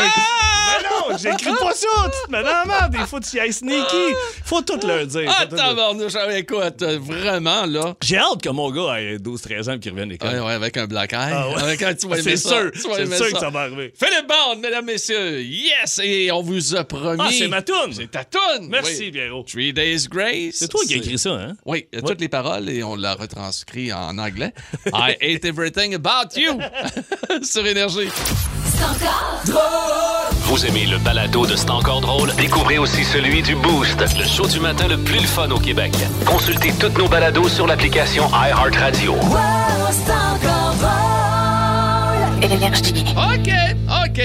Mais 0.65 0.89
non, 0.89 1.17
j'écris 1.17 1.51
pas 1.63 1.73
ça. 1.73 1.87
La 2.29 2.65
merde. 2.65 2.95
Il 2.99 3.05
faut 3.07 3.19
que 3.19 3.25
tu 3.29 3.37
y 3.37 3.39
ailles 3.39 3.53
sneaky. 3.53 4.13
Faut 4.43 4.61
tout 4.61 4.79
leur 4.85 5.05
dire. 5.05 5.31
Ah, 5.35 5.45
tabarnouche, 5.45 6.13
ah, 6.15 6.37
écoute, 6.37 6.81
euh, 6.81 6.99
vraiment, 7.01 7.65
là. 7.65 7.95
J'ai 8.01 8.17
hâte 8.17 8.41
que 8.41 8.49
mon 8.49 8.71
gars 8.71 8.99
ait 9.01 9.17
12-13 9.17 9.69
ans 9.69 9.73
et 9.73 9.79
qu'il 9.79 9.91
revienne 9.91 10.09
à 10.09 10.11
l'école. 10.13 10.29
Ouais, 10.33 10.39
ouais, 10.39 10.53
avec 10.53 10.77
un 10.77 10.85
black 10.87 11.13
eye. 11.13 11.17
Ah 11.33 11.49
ouais. 11.49 11.61
Avec 11.61 11.81
un, 11.81 11.93
tu 11.93 12.07
vas 12.07 12.15
aimer 12.19 12.35
C'est 12.35 12.37
sûr, 12.47 12.71
c'est 12.73 12.81
sûr 12.81 13.25
ça. 13.25 13.31
que 13.31 13.39
ça 13.39 13.49
va 13.49 13.61
arriver. 13.61 13.93
Philippe 13.97 14.27
Bond, 14.27 14.59
mesdames, 14.59 14.85
messieurs. 14.85 15.41
Yes! 15.41 15.99
Et 16.03 16.31
on 16.31 16.41
vous 16.41 16.75
a 16.75 16.83
promis. 16.83 17.21
Ah, 17.21 17.29
c'est 17.31 17.47
ma 17.47 17.61
toune. 17.61 17.93
C'est 17.93 18.11
ta 18.11 18.23
toune. 18.23 18.67
Merci, 18.69 19.03
Oui. 19.05 19.11
Pierrot. 19.11 19.43
Three 19.43 19.73
Days 19.73 20.07
Grace. 20.09 20.55
C'est 20.55 20.67
toi 20.67 20.81
qui 20.87 20.93
as 20.95 20.97
écrit 20.97 21.17
ça, 21.17 21.31
hein? 21.31 21.53
Oui, 21.65 21.87
toutes 22.05 22.21
les 22.21 22.29
paroles 22.29 22.69
et 22.69 22.83
on 22.83 22.95
l'a 22.95 23.13
retranscrit 23.15 23.91
en 23.93 24.17
anglais. 24.17 24.53
I 24.93 25.15
hate 25.21 25.45
everything 25.45 25.93
about 25.95 26.35
you 26.39 26.59
sur 27.43 27.65
Énergie. 27.65 28.09
Vous 30.45 30.65
aimez 30.65 30.85
le 30.85 30.97
balado 30.99 31.45
de 31.45 31.55
C'est 31.55 31.69
encore 31.71 32.01
drôle? 32.01 32.31
Découvrez 32.35 32.77
aussi 32.77 33.03
celui 33.03 33.41
du 33.41 33.55
Boost, 33.55 33.99
le 34.17 34.25
show 34.25 34.47
du 34.47 34.59
matin 34.59 34.87
le 34.87 34.97
plus 34.97 35.19
le 35.19 35.27
fun 35.27 35.49
au 35.51 35.59
Québec. 35.59 35.93
Consultez 36.25 36.73
tous 36.79 36.95
nos 36.99 37.07
balados 37.07 37.47
sur 37.49 37.65
l'application 37.65 38.27
iHeartRadio. 38.29 39.15
Énergie. 42.41 43.05
OK, 43.15 43.49
OK. 44.05 44.19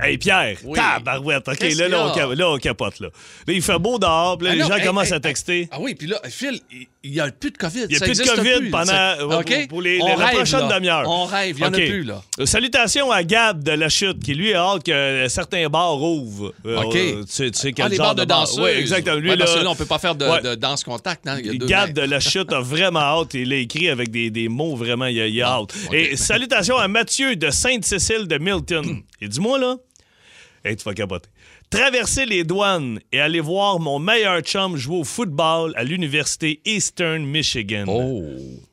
Hey 0.00 0.18
Pierre, 0.18 0.56
Oui. 0.64 0.78
tabarouette, 0.78 1.48
OK, 1.48 1.60
là, 1.60 1.88
là, 1.88 2.06
on 2.06 2.34
là, 2.34 2.48
on 2.50 2.58
capote, 2.58 3.00
là. 3.00 3.08
Là, 3.46 3.54
il 3.54 3.62
fait 3.62 3.78
beau 3.78 3.98
dehors, 3.98 4.36
puis 4.36 4.46
là, 4.46 4.52
Ah 4.52 4.56
les 4.56 4.62
non, 4.62 4.68
gens 4.68 4.76
hey, 4.76 4.84
commencent 4.84 5.06
hey, 5.08 5.14
à 5.14 5.20
texter. 5.20 5.68
Ah 5.70 5.76
oui, 5.80 5.94
puis 5.94 6.06
là, 6.08 6.20
Phil, 6.28 6.60
il 6.70 6.86
n'y 7.12 7.20
a 7.20 7.30
plus 7.30 7.50
de 7.50 7.56
COVID. 7.58 7.82
Il 7.82 7.88
n'y 7.88 7.96
a 7.96 7.98
Ça 7.98 8.04
plus 8.06 8.18
de 8.18 8.24
COVID 8.24 8.58
plus, 8.60 8.70
pendant 8.70 8.86
ça. 8.86 9.16
pour- 9.20 9.44
pour 9.68 9.82
les, 9.82 10.00
On 10.00 10.06
la 10.16 10.26
rêve, 10.26 10.36
prochaine 10.36 10.68
demi-heure. 10.68 11.04
On 11.08 11.24
rêve, 11.26 11.56
il 11.56 11.60
n'y 11.60 11.64
en 11.68 11.72
a 11.72 11.76
plus, 11.76 12.02
là. 12.02 12.22
Euh, 12.40 12.46
Salutations 12.46 13.10
à 13.10 13.22
Gab 13.24 13.62
de 13.62 13.72
la 13.72 13.88
Chute, 13.88 14.22
qui 14.22 14.34
lui 14.34 14.54
a 14.54 14.60
hâte 14.62 14.82
que 14.84 15.26
certains 15.28 15.68
bars 15.68 16.00
ouvrent. 16.00 16.52
Euh, 16.66 16.82
OK. 16.82 16.96
euh, 16.96 17.22
tu 17.22 17.26
sais, 17.28 17.50
tu 17.50 17.58
sais 17.58 17.72
quel 17.72 17.86
Ah, 17.86 17.88
les 17.88 17.96
genre 17.96 18.14
bars 18.14 18.26
de. 18.26 18.60
Oui, 18.62 18.70
exactement. 18.70 19.16
Lui, 19.16 19.30
Ouais, 19.30 19.36
parce 19.36 19.52
là, 19.54 19.58
que 19.60 19.64
là, 19.64 19.70
on 19.70 19.74
peut 19.76 19.84
pas 19.86 19.98
faire 19.98 20.14
de, 20.14 20.26
Ouais. 20.26 20.40
de 20.40 20.54
danse 20.54 20.82
contact. 20.84 21.26
hein, 21.28 21.36
il 21.40 21.46
y 21.46 21.50
a 21.50 21.52
deux 21.54 21.66
Gab 21.66 21.88
mains. 21.88 21.92
de 22.04 22.10
la 22.10 22.20
chute 22.20 22.52
a 22.52 22.60
vraiment 22.60 23.00
hâte. 23.00 23.34
Il 23.34 23.48
l'a 23.50 23.56
écrit 23.56 23.88
avec 23.88 24.10
des, 24.10 24.30
des 24.30 24.48
mots 24.48 24.74
vraiment, 24.76 25.06
il 25.06 25.20
a, 25.20 25.26
il 25.26 25.42
a 25.42 25.48
hâte. 25.48 25.74
ok. 25.88 25.92
Et 25.94 26.16
salutations 26.16 26.76
à 26.78 26.88
Mathieu 26.88 27.36
de 27.36 27.50
Sainte-Cécile 27.50 28.26
de 28.28 28.38
Milton. 28.38 29.02
Et 29.20 29.28
dis-moi 29.28 29.58
là, 29.58 29.76
hey, 30.64 30.76
tu 30.76 30.84
vas 30.84 30.94
capoter. 30.94 31.28
Traverser 31.74 32.24
les 32.26 32.44
douanes 32.44 33.00
et 33.10 33.20
aller 33.20 33.40
voir 33.40 33.80
mon 33.80 33.98
meilleur 33.98 34.40
chum 34.42 34.76
jouer 34.76 34.98
au 34.98 35.04
football 35.04 35.72
à 35.76 35.82
l'université 35.82 36.60
Eastern 36.64 37.24
Michigan. 37.24 37.84
Oh. 37.88 38.22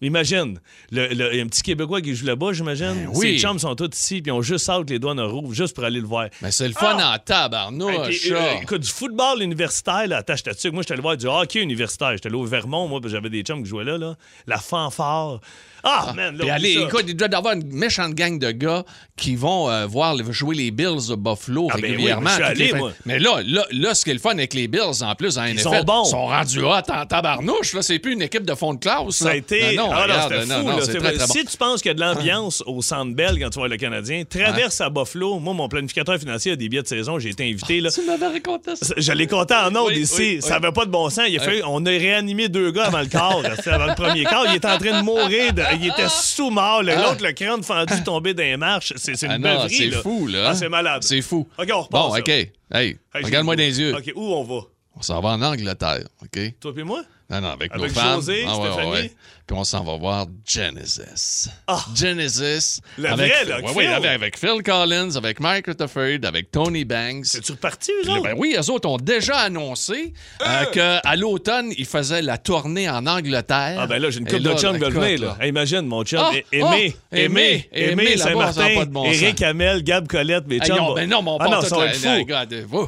Imagine, 0.02 0.60
le, 0.92 1.08
le- 1.08 1.34
il 1.34 1.38
y 1.38 1.40
a 1.40 1.44
un 1.44 1.48
petit 1.48 1.64
Québécois 1.64 2.02
qui 2.02 2.14
joue 2.14 2.28
là-bas, 2.28 2.54
j'imagine. 2.54 2.94
Ben 3.06 3.10
oui. 3.16 3.34
Ses 3.34 3.40
chums 3.40 3.58
sont 3.60 3.74
tous 3.76 3.90
ici, 3.94 4.22
puis 4.22 4.32
ont 4.32 4.42
juste 4.44 4.70
hâte 4.70 4.90
les 4.90 5.00
douanes 5.00 5.20
rouvrent, 5.20 5.54
juste 5.54 5.74
pour 5.76 5.84
aller 5.84 6.00
le 6.00 6.06
voir. 6.06 6.28
Mais 6.44 6.52
c'est 6.52 6.68
le 6.68 6.74
fun 6.76 6.96
Ah! 7.00 7.16
en 7.16 7.20
tabarnouche, 7.20 8.26
Hey, 8.26 8.34
euh, 8.34 8.54
écoute, 8.62 8.82
du 8.82 8.90
football 8.90 9.42
universitaire, 9.42 10.08
là, 10.08 10.18
attache 10.18 10.44
ta 10.44 10.52
Moi, 10.72 10.84
j'étais 10.84 10.94
allé 10.94 11.02
voir 11.02 11.18
du 11.18 11.26
hockey 11.26 11.62
universitaire. 11.62 12.12
J'étais 12.14 12.28
allé 12.28 12.36
au 12.38 12.46
Vermont, 12.46 12.88
moi, 12.88 13.02
parce 13.02 13.12
que 13.12 13.18
j'avais 13.18 13.30
des 13.32 13.42
chums 13.42 13.64
qui 13.64 13.70
jouaient 13.70 13.84
là, 13.84 13.98
là. 13.98 14.16
La 14.46 14.58
fanfare. 14.58 15.40
Ah, 15.84 16.14
man, 16.16 16.38
là, 16.38 16.54
allez, 16.56 16.76
ça. 16.76 16.82
écoute, 16.82 17.06
il 17.08 17.16
doit 17.16 17.28
y 17.32 17.36
avoir 17.36 17.54
une 17.56 17.72
méchante 17.74 18.14
gang 18.14 18.38
de 18.38 18.52
gars 18.52 18.84
qui 19.18 19.36
vont 19.36 19.70
euh, 19.70 19.86
voir 19.86 20.16
jouer 20.32 20.56
les 20.56 20.72
Bills 20.72 21.08
de 21.10 21.16
Buffalo 21.16 21.68
Ah, 21.72 21.76
ben 21.76 21.84
oui, 21.84 21.90
régulièrement. 21.92 22.30
allé, 22.30 22.74
moi. 22.74 22.92
Mais 23.06 23.20
là, 23.20 23.42
là, 23.46 23.66
là, 23.72 23.94
ce 23.96 24.04
qui 24.04 24.12
est 24.12 24.14
le 24.14 24.20
fun 24.20 24.32
avec 24.32 24.54
les 24.54 24.68
Bills, 24.68 25.04
en 25.04 25.16
plus, 25.16 25.38
en 25.38 25.44
NFL, 25.44 25.60
sont 25.62 25.84
bons. 25.84 26.04
sont 26.06 26.26
rendus 26.28 26.60
hot 26.64 26.92
en 26.92 27.06
tabarnouche. 27.06 27.74
Là, 27.74 27.82
c'est 27.82 28.00
plus 28.00 28.14
une 28.14 28.22
équipe 28.22 28.46
de 28.46 28.54
fond 28.56 28.74
de 28.74 28.80
classe. 28.80 29.10
Ça 29.12 29.30
a 29.30 29.36
été. 29.36 29.76
Non, 29.76 29.88
non, 29.88 29.92
ah, 29.94 29.96
non, 29.96 30.04
regarde, 30.04 30.34
c'était 30.34 30.46
non, 30.46 30.60
fou, 30.62 30.68
non, 30.70 30.78
là. 30.78 30.84
très, 30.88 31.00
très 31.00 31.18
bon. 31.28 31.34
Si 31.34 31.46
tu 31.46 31.58
penses 31.58 31.82
qu'il 31.82 31.90
y 31.90 31.92
a 31.92 31.94
de 31.96 32.00
l'ambiance 32.02 32.64
au 32.66 32.82
Centre 32.82 33.16
Bell 33.16 33.40
quand 33.40 33.50
tu 33.50 33.60
vois 33.60 33.68
le 33.68 33.78
Canadien, 33.78 34.24
traverse 34.30 34.82
à 34.82 34.90
Buffalo. 34.90 35.40
Moi, 35.40 35.54
mon 35.54 35.68
planificateur 35.70 36.18
financier 36.20 36.52
a 36.54 36.56
des 36.56 36.70
billets 36.70 36.84
de 36.84 36.88
saison. 36.88 37.20
J'ai 37.20 37.30
été 37.30 37.44
invité. 37.50 37.80
Là. 37.82 37.90
Tu 37.92 38.02
m'avais 38.06 38.28
raconté 38.28 38.76
ça. 38.76 38.94
Je 38.98 39.12
l'ai 39.14 39.28
compté 39.28 39.54
en 39.56 39.76
ondes 39.76 39.88
Oui, 39.88 40.00
ici. 40.02 40.16
oui, 40.20 40.42
ça 40.42 40.60
n'avait 40.60 40.72
pas 40.74 40.86
de 40.86 40.92
bon 40.92 41.10
sens. 41.10 41.26
Il 41.28 41.38
a 41.40 41.44
fallu- 41.44 41.64
on 41.66 41.86
a 41.86 41.90
réanimé 41.90 42.50
deux 42.50 42.72
gars 42.72 42.86
avant 42.86 43.00
le 43.02 43.08
quart, 43.08 43.40
avant 43.66 43.86
le 43.88 43.96
premier 43.96 44.24
quart. 44.26 44.46
Il 44.50 44.56
était 44.56 44.68
en 44.70 44.78
train 44.78 45.00
de 45.00 45.04
mourir. 45.06 45.54
de- 45.54 45.62
il 45.76 45.88
était 45.88 46.10
sous-mort. 46.10 46.82
Ah. 46.88 46.96
L'autre, 46.96 47.24
le 47.26 47.32
crâne 47.34 47.64
fendu, 47.64 48.04
tombé 48.04 48.34
dans 48.34 48.44
les 48.44 48.58
marches. 48.58 48.94
C'est 48.96 49.22
une 49.24 49.32
Ah 49.32 49.38
non, 49.38 49.68
c'est 49.70 49.92
fou, 49.92 50.28
là. 50.28 50.50
Ah, 50.50 50.56
c'est 50.56 50.70
malade. 50.70 51.04
C'est 51.04 51.22
fou. 51.22 51.48
OK, 51.58 51.70
on 51.74 51.82
repart. 51.82 52.10
Bon. 52.12 52.18
OK. 52.18 52.30
Hey, 52.30 52.52
Hey, 52.74 52.98
regarde-moi 53.24 53.56
dans 53.56 53.62
les 53.64 53.80
yeux. 53.80 53.96
OK, 53.96 54.12
où 54.16 54.34
on 54.34 54.44
va? 54.44 54.62
On 55.02 55.04
s'en 55.04 55.20
va 55.20 55.30
en 55.30 55.42
Angleterre, 55.42 56.04
OK? 56.22 56.54
Toi 56.60 56.74
puis 56.76 56.84
moi? 56.84 57.02
Non, 57.28 57.42
non, 57.42 57.48
avec, 57.52 57.72
Avec 57.74 57.96
nos. 57.96 58.02
José, 58.16 58.44
Ah, 58.46 58.58
ouais, 58.58 58.68
Stéphanie? 58.72 58.92
ouais. 58.92 59.12
Puis 59.48 59.58
on 59.58 59.64
s'en 59.64 59.84
va 59.84 59.96
voir 59.98 60.26
Genesis. 60.46 61.50
Ah. 61.66 61.84
Genesis. 61.96 62.82
La 63.00 63.14
avec, 63.14 63.32
vraie, 63.32 63.46
là, 63.46 63.56
avec 63.56 63.70
Phil. 63.70 63.88
avec, 63.88 64.06
avec 64.12 64.38
Phil 64.38 64.62
Collins, 64.64 65.16
avec 65.16 65.40
Mike 65.40 65.66
Rutherford, 65.68 66.20
avec 66.26 66.52
Tony 66.52 66.84
Banks. 66.86 67.26
C'est-tu 67.26 67.54
reparti, 67.54 67.92
eux 68.06 68.12
autres? 68.12 68.24
ben 68.24 68.36
oui, 68.38 68.56
eux 68.60 68.70
autres 68.70 68.88
ont 68.90 68.98
déjà 68.98 69.38
annoncé 69.38 70.14
euh, 70.46 70.66
qu'à 70.66 71.16
l'automne, 71.16 71.72
ils 71.78 71.86
faisaient 71.88 72.22
la 72.22 72.38
tournée 72.38 72.88
en 72.90 73.08
Angleterre. 73.08 73.78
Ah 73.80 73.88
ben 73.88 73.98
là, 74.00 74.10
j'ai 74.12 74.20
une 74.20 74.28
Et 74.28 74.32
couple 74.32 74.44
de 74.44 74.54
chums 74.58 74.78
qui 74.78 74.92
venir. 74.92 75.22
Là. 75.22 75.38
Hey, 75.42 75.50
imagine, 75.50 75.82
mon 75.88 76.04
chum. 76.04 76.20
Ah, 76.22 76.32
Aimé, 76.52 76.62
ah, 76.62 76.68
Aimé, 76.68 76.96
Aimé, 77.24 77.68
Aimé, 77.72 78.04
Aimé, 78.04 78.18
Saint-Martin, 78.18 78.86
bon. 78.90 79.06
Éric 79.06 79.42
Hamel, 79.42 79.84
Gab 79.84 80.06
Colette, 80.08 80.48
mes 80.48 80.56
Hey, 80.58 80.62
chums. 80.68 80.76
non, 80.78 80.88
vont- 80.90 80.96
ben 80.96 81.10
non, 81.10 81.22
mon 81.24 81.38
Ah 81.40 81.46
non, 81.46 81.60
pote, 81.62 81.70
ça 81.70 81.76
va 81.78 81.86
là, 81.86 81.92
être 81.94 82.04
là, 82.52 82.68
fou. 82.70 82.88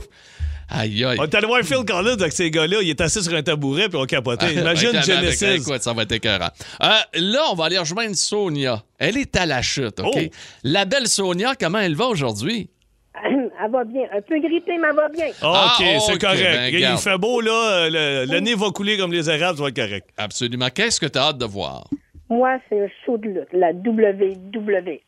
Aïe, 0.76 1.06
aïe. 1.06 1.18
On 1.20 1.24
est 1.24 1.36
allé 1.36 1.46
voir 1.48 1.62
Phil 1.62 1.86
Collins 1.86 2.14
avec 2.20 2.32
ces 2.32 2.50
gars-là. 2.50 2.78
Il 2.82 2.90
est 2.90 3.00
assis 3.00 3.24
sur 3.24 3.34
un 3.36 3.44
tabouret 3.44 3.88
puis 3.90 3.98
on 3.98 4.06
capotait. 4.06 4.54
Imagine 4.56 4.90
Avec- 4.96 5.08
avec- 5.10 5.40
Genesis. 5.40 5.46
écoute, 5.62 5.82
ça 5.84 5.94
va 5.94 6.02
être 6.02 6.12
écœurant. 6.12 6.50
Euh, 6.82 6.88
là, 7.14 7.42
on 7.52 7.56
va 7.56 7.66
aller 7.66 7.78
rejoindre 7.78 8.16
Sonia. 8.16 8.82
Elle 8.98 9.18
est 9.18 9.36
à 9.38 9.46
la 9.46 9.62
chute, 9.62 10.00
OK? 10.00 10.14
Oh. 10.16 10.20
La 10.64 10.86
belle 10.86 11.08
Sonia, 11.08 11.54
comment 11.60 11.80
elle 11.80 11.96
va 11.96 12.06
aujourd'hui? 12.08 12.70
Elle 13.66 13.72
va 13.72 13.84
bien. 13.86 14.02
Un 14.12 14.20
peu 14.22 14.38
grippée, 14.40 14.78
mais 14.78 14.88
elle 14.90 14.96
va 14.96 15.08
bien. 15.08 15.28
Ah, 15.42 15.78
OK, 15.80 15.86
c'est 16.06 16.14
ok, 16.16 16.20
correct. 16.20 16.74
ben, 16.74 16.92
il 16.94 16.98
fait 16.98 17.18
beau, 17.18 17.40
là. 17.40 17.88
Le, 17.90 18.26
le 18.26 18.40
nez 18.40 18.56
va 18.56 18.72
couler 18.72 18.98
comme 18.98 19.14
les 19.14 19.30
Arabes, 19.30 19.56
ça 19.56 19.62
va 19.64 19.70
être 19.70 19.76
correct. 19.76 20.10
Absolument. 20.18 20.68
Qu'est-ce 20.74 21.00
que 21.00 21.06
tu 21.06 21.18
as 21.20 21.28
hâte 21.28 21.38
de 21.38 21.46
voir? 21.46 21.88
Moi, 22.30 22.58
c'est 22.68 22.82
un 22.82 22.88
show 23.06 23.18
de 23.18 23.28
lutte, 23.30 23.48
la 23.54 23.72
WWE. 23.72 25.00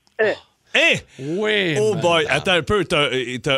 Hein? 0.76 0.98
Oui. 1.20 1.76
Oh 1.80 1.94
ben, 1.96 2.02
boy, 2.02 2.26
attends 2.30 2.52
un 2.52 2.62
peu. 2.64 2.84
T'as 2.86 3.10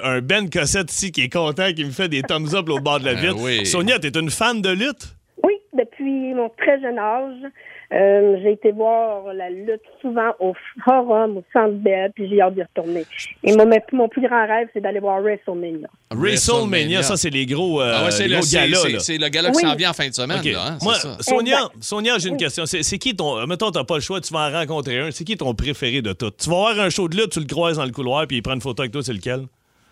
un 0.04 0.22
Ben 0.22 0.50
Cossette 0.50 0.92
ici 0.92 1.12
qui 1.12 1.24
est 1.24 1.30
content, 1.34 1.72
qui 1.74 1.84
me 1.84 1.92
fait 1.92 2.08
des 2.10 2.22
thumbs 2.22 2.54
up 2.54 2.70
au 2.70 2.80
bord 2.80 3.00
de 3.00 3.06
la 3.06 3.14
Ben 3.16 3.22
vitre. 3.32 3.38
oui. 3.42 3.66
Sonia, 3.66 4.00
t'es 4.00 4.10
une 4.18 4.30
fan 4.30 4.62
de 4.62 4.70
lutte? 4.70 5.16
Oui, 5.44 5.54
depuis 5.74 6.34
mon 6.34 6.50
très 6.58 6.80
jeune 6.82 7.00
âge, 7.00 7.42
euh, 7.94 8.38
j'ai 8.42 8.52
été 8.52 8.72
voir 8.72 9.34
la 9.34 9.50
lutte 9.50 9.82
souvent 10.02 10.32
au 10.40 10.54
Forum, 10.84 11.38
au 11.38 11.44
Centre 11.54 11.76
Bell, 11.76 12.12
puis 12.14 12.28
j'ai 12.30 12.42
hâte 12.42 12.56
d'y 12.56 12.64
retourner. 12.64 13.06
Et 13.44 13.56
mon, 13.56 13.66
mon 13.94 14.10
plus 14.10 14.22
grand 14.28 14.46
rêve, 14.46 14.68
c'est 14.74 14.82
d'aller 14.82 15.00
voir 15.00 15.22
WrestleMania. 15.22 15.88
WrestleMania, 16.12 17.02
ça, 17.04 17.16
c'est 17.18 17.30
les 17.30 17.46
gros, 17.46 17.82
euh, 17.82 17.94
Ah 17.96 18.06
ouais, 18.06 18.12
c'est 18.12 18.28
les 18.28 18.36
le, 18.36 18.52
galas. 18.52 18.78
c'est- 18.78 18.90
là. 18.92 19.00
c'est 19.00 19.18
le 19.18 19.30
gala 19.30 19.52
qui 19.52 19.58
Oui. 19.58 19.64
s'en 19.64 19.76
vient 19.76 19.90
en 19.92 19.94
fin 19.94 20.08
de 20.10 20.14
semaine. 20.14 20.42
Là, 20.44 20.66
hein, 20.68 20.78
Moi. 20.82 20.94
Sonia, 21.22 21.56
Exact. 21.58 21.72
Sonia 21.84 22.18
j'ai 22.18 22.30
une 22.30 22.38
question. 22.38 22.66
C'est 22.66 22.84
c'est 22.84 22.98
qui 22.98 23.16
ton. 23.16 23.46
Mettons, 23.48 23.72
t'as 23.72 23.84
pas 23.84 23.96
le 23.96 24.02
choix, 24.02 24.20
tu 24.22 24.34
vas 24.34 24.50
en 24.50 24.52
rencontrer 24.52 25.00
un. 25.00 25.12
C'est 25.12 25.24
qui 25.24 25.38
ton 25.38 25.54
préféré 25.54 26.02
de 26.02 26.14
tout? 26.14 26.32
Tu 26.32 26.50
vas 26.50 26.56
voir 26.56 26.80
un 26.80 26.90
show 26.90 27.08
de 27.08 27.16
lutte, 27.18 27.32
tu 27.32 27.40
le 27.40 27.46
croises 27.46 27.78
dans 27.78 27.86
le 27.86 27.92
couloir, 27.92 28.28
puis 28.28 28.38
il 28.38 28.42
prend 28.42 28.54
une 28.54 28.62
photo 28.62 28.82
avec 28.82 28.92
toi, 28.92 29.02
c'est 29.04 29.14
lequel? 29.14 29.46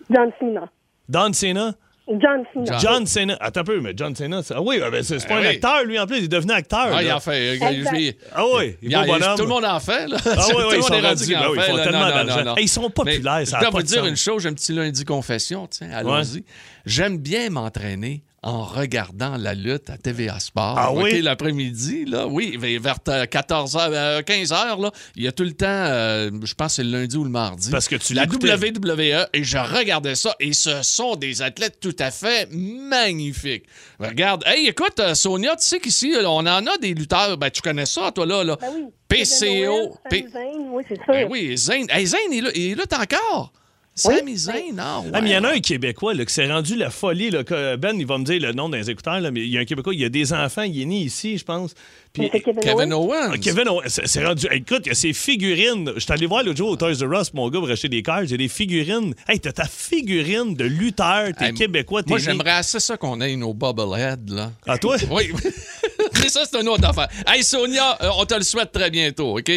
John 0.10 0.32
Cena. 0.40 0.70
Don 1.08 1.34
Cena? 1.34 1.74
John 2.08 2.44
Cena. 2.54 2.78
John- 2.78 3.06
Cena. 3.08 3.38
Attends 3.40 3.62
un 3.62 3.64
peu, 3.64 3.82
mais 3.82 3.94
John 3.96 4.16
Cena, 4.16 4.44
c'est- 4.44 4.54
ah 4.56 4.62
oui, 4.62 4.80
ah 4.86 4.92
ben, 4.92 5.02
c'est 5.02 5.18
c'est 5.18 5.28
pas 5.28 5.36
Ah 5.36 5.38
un 5.40 5.42
oui. 5.42 5.48
acteur, 5.48 5.84
lui, 5.86 5.98
en 6.00 6.06
plus, 6.06 6.18
il 6.20 6.24
est 6.26 6.28
devenu 6.28 6.52
acteur. 6.54 6.90
Ah, 6.94 7.02
il 7.02 7.08
là. 7.08 7.16
en 7.18 7.20
fait. 7.20 7.32
euh, 7.32 7.56
je 7.60 7.92
vais- 7.92 8.18
Ah 8.34 8.44
oui, 8.46 8.76
il 8.84 8.90
Il 8.92 8.94
est 8.94 8.98
beau 9.00 9.06
bonhomme. 9.14 9.36
Tout 9.36 9.42
le 9.44 9.48
monde 9.50 9.66
en 9.66 9.80
fait, 9.80 10.08
là. 10.08 10.18
Ah 10.24 10.30
oui, 10.30 10.34
tout 10.52 10.58
oui, 10.58 10.64
le 10.64 10.76
ils 10.76 10.80
monde 10.82 10.84
sont 10.84 11.02
rendus- 11.02 11.34
ben 11.34 11.42
oui, 11.50 11.58
ils 11.58 11.62
font 11.64 11.76
là. 11.78 11.84
tellement 11.84 12.00
Non, 12.02 12.10
d'argent. 12.10 12.38
non, 12.38 12.44
non. 12.46 12.58
Hey, 12.58 12.64
ils 12.66 12.68
sont 12.70 12.90
populaires, 12.92 13.36
Mais 13.40 13.46
ça 13.46 13.58
Je 13.58 13.62
dois 13.64 13.72
pas 13.72 13.78
vous 13.80 13.84
dire 13.84 14.06
une 14.06 14.16
chose, 14.18 14.46
un 14.46 14.54
petit 14.54 14.74
lundi 14.74 15.04
confession, 15.04 15.66
tiens, 15.68 15.90
allons-y. 15.94 16.44
J'aime 16.86 17.18
bien 17.18 17.50
m'entraîner 17.50 18.24
en 18.44 18.64
regardant 18.64 19.38
la 19.38 19.56
lutte 19.56 19.90
à 19.90 19.98
TVA 19.98 20.40
Sport. 20.40 20.76
Ah 20.78 20.94
oui? 20.94 21.20
L'après-midi, 21.24 22.06
là, 22.06 22.28
oui, 22.28 22.58
vers 22.80 22.98
14h, 23.00 24.22
15h, 24.22 24.82
là, 24.82 24.92
il 25.16 25.24
y 25.24 25.28
a 25.28 25.32
tout 25.32 25.44
le 25.44 25.54
temps, 25.54 25.66
euh, 25.68 26.30
je 26.44 26.54
pense 26.54 26.68
que 26.74 26.76
c'est 26.76 26.84
le 26.84 26.92
lundi 26.92 27.18
ou 27.18 27.24
le 27.24 27.32
mardi. 27.32 27.72
Parce 27.72 27.88
que 27.88 27.96
tu 27.96 28.14
La. 28.14 28.26
WWE, 28.26 29.26
et 29.34 29.44
je 29.44 29.58
regardais 29.58 30.14
ça, 30.14 30.36
et 30.40 30.54
ce 30.54 30.84
sont 30.84 31.16
des 31.16 31.42
athlètes 31.42 31.80
tout 31.80 31.96
à 31.98 32.12
fait 32.12 32.48
magnifiques. 32.52 33.66
Regarde, 34.00 34.44
hey, 34.46 34.68
écoute, 34.68 35.00
euh, 35.00 35.16
Sonia, 35.16 35.56
tu 35.56 35.66
sais 35.66 35.80
qu'ici, 35.80 36.14
euh, 36.14 36.28
on 36.28 36.46
en 36.46 36.68
a 36.68 36.78
des 36.80 36.94
lutteurs, 36.94 37.38
ben, 37.40 37.50
tu 37.50 37.62
connais 37.64 37.88
ça, 37.88 38.12
toi, 38.12 38.28
là, 38.28 38.44
là. 38.44 38.58
Ben 38.62 38.70
oui. 38.76 38.84
PCO. 39.08 39.98
P- 40.10 40.26
Zayn, 40.32 40.68
oui, 40.72 40.84
c'est 40.88 40.96
sûr. 40.96 41.06
ben 41.14 41.28
oui, 41.32 41.58
Zayn. 41.58 41.86
Hey, 41.90 42.06
Zayn, 42.06 42.20
il, 42.32 42.46
est- 42.48 42.58
il 42.58 42.76
là 42.78 42.84
encore. 43.02 43.52
Sami 43.98 44.36
Zayn, 44.36 44.76
non. 44.76 45.06
Ah, 45.14 45.22
mais 45.22 45.30
il 45.30 45.34
y 45.34 45.38
en 45.38 45.46
a 45.46 45.54
un 45.54 45.60
Québécois 45.60 46.14
là, 46.14 46.26
qui 46.26 46.34
s'est 46.34 46.52
rendu 46.52 46.76
la 46.76 46.90
folie. 46.90 47.30
Là, 47.30 47.46
que 47.46 47.78
Ben, 47.78 47.96
il 47.98 48.06
va 48.06 48.18
me 48.18 48.26
dire 48.26 48.42
le 48.42 48.52
nom 48.52 48.68
des 48.68 48.90
écouteurs, 48.90 49.22
là, 49.22 49.32
mais 49.32 49.40
il 49.40 49.50
y 49.50 49.58
a 49.58 49.62
un 49.62 49.66
Québécois, 49.66 49.94
il 49.94 50.02
y 50.02 50.06
a 50.06 50.10
des 50.10 50.34
enfants, 50.34 50.64
il 50.64 50.82
est 50.82 50.86
né 50.86 50.98
ici, 51.00 51.38
je 51.38 51.46
pense. 51.46 51.74
Puis, 52.12 52.30
Kevin, 52.30 52.60
Kevin 52.62 52.94
Owens. 52.94 53.06
Owens. 53.06 53.32
Ah, 53.34 53.38
Kevin, 53.38 53.70
Owens, 53.70 53.84
c'est 53.88 54.26
rendu. 54.26 54.48
Écoute, 54.52 54.82
il 54.86 54.90
y 54.90 54.92
a 54.92 54.96
ses 54.96 55.14
figurines. 55.14 55.94
Je 55.96 56.02
suis 56.02 56.12
allé 56.12 56.26
voir 56.26 56.44
l'autre 56.44 56.58
jour 56.58 56.72
au 56.72 56.76
Toys 56.76 56.92
R 57.06 57.22
Us, 57.22 57.34
mon 57.34 57.50
gars, 57.50 57.60
pour 57.60 57.70
acheter 57.70 57.88
des 57.88 58.04
cartes. 58.04 58.26
J'ai 58.26 58.38
des 58.38 58.50
figurines. 58.50 59.14
Hey, 59.30 59.40
t'as 59.40 59.54
ta 59.54 59.66
figurine 59.66 60.56
de 60.56 60.66
lutteur, 60.66 61.30
t'es 61.38 61.46
Hey, 61.46 61.54
québécois, 61.54 62.04
t'es 62.04 62.10
Moi, 62.10 62.20
j'aimerais 62.20 62.52
assez 62.52 62.82
ça 62.82 62.98
qu'on 62.98 63.22
ait 63.22 63.36
nos 63.38 63.54
bobbleheads, 63.54 64.30
là. 64.30 64.52
Ah, 64.68 64.78
toi? 64.78 64.98
Oui. 65.10 65.32
Mais 66.22 66.28
ça, 66.28 66.44
c'est 66.50 66.60
une 66.60 66.68
autre 66.68 66.86
affaire. 66.86 67.08
Hey, 67.26 67.44
Sonia, 67.44 67.98
euh, 68.02 68.10
on 68.18 68.26
te 68.26 68.36
le 68.36 68.44
souhaite 68.44 68.74
très 68.74 68.90
bientôt, 68.90 69.38
OK? 69.38 69.52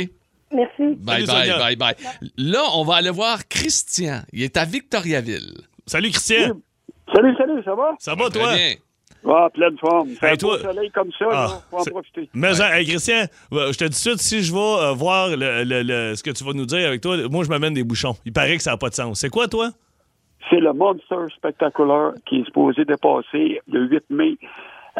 Merci. 0.53 0.95
Bye, 0.97 1.27
Salut, 1.27 1.51
bye, 1.59 1.77
bye, 1.77 1.95
bye. 1.95 2.31
Là, 2.39 2.63
on 2.75 2.85
va 2.85 2.97
aller 2.97 3.11
voir 3.11 3.47
Christian. 3.49 4.21
Il 4.33 4.43
est 4.43 4.57
à 4.57 4.65
Victoriaville. 4.65 5.59
Salut, 5.87 6.11
Christian. 6.11 6.59
Salut, 7.15 7.35
salut, 7.37 7.63
ça 7.65 7.75
va? 7.75 7.95
Ça 7.99 8.15
va, 8.15 8.29
Très 8.31 8.39
toi? 8.41 8.55
bien. 8.55 8.75
Ah, 9.29 9.49
pleine 9.53 9.77
forme. 9.79 10.11
C'est 10.21 10.27
Hey, 10.27 10.33
un 10.35 10.37
toi- 10.37 10.59
soleil 10.61 10.91
comme 10.91 11.11
ça, 11.19 11.27
Ah, 11.31 11.35
là, 11.35 11.61
faut 11.71 11.79
en 11.79 11.85
profiter. 11.85 12.31
Mais, 12.35 12.53
hey, 12.61 12.87
Christian, 12.87 13.25
euh, 13.53 13.73
je 13.73 13.79
te 13.79 13.85
dis 13.85 14.03
tout 14.03 14.15
de 14.15 14.19
suite, 14.19 14.21
si 14.21 14.43
je 14.43 14.53
vais 14.53 14.59
euh, 14.59 14.93
voir 14.93 15.29
le- 15.31 15.65
le- 15.65 15.83
le- 15.83 16.15
ce 16.15 16.23
que 16.23 16.31
tu 16.31 16.45
vas 16.45 16.53
nous 16.53 16.67
dire 16.67 16.87
avec 16.87 17.01
toi, 17.01 17.17
moi, 17.29 17.45
je 17.45 17.49
m'amène 17.49 17.75
des 17.75 17.83
bouchons. 17.85 18.15
Il 18.25 18.33
paraît 18.33 18.57
que 18.57 18.63
ça 18.63 18.71
n'a 18.71 18.77
pas 18.77 18.89
de 18.91 18.95
sens. 18.95 19.19
C'est 19.21 19.29
quoi, 19.31 19.49
toi? 19.49 19.71
C'est 20.49 20.61
le 20.61 20.73
Monster 20.73 21.17
Spectacular 21.37 22.13
qui 22.27 22.41
est 22.41 22.45
supposé 22.45 22.85
dépasser 22.85 23.61
le 23.67 23.87
8 23.89 24.05
mai 24.09 24.39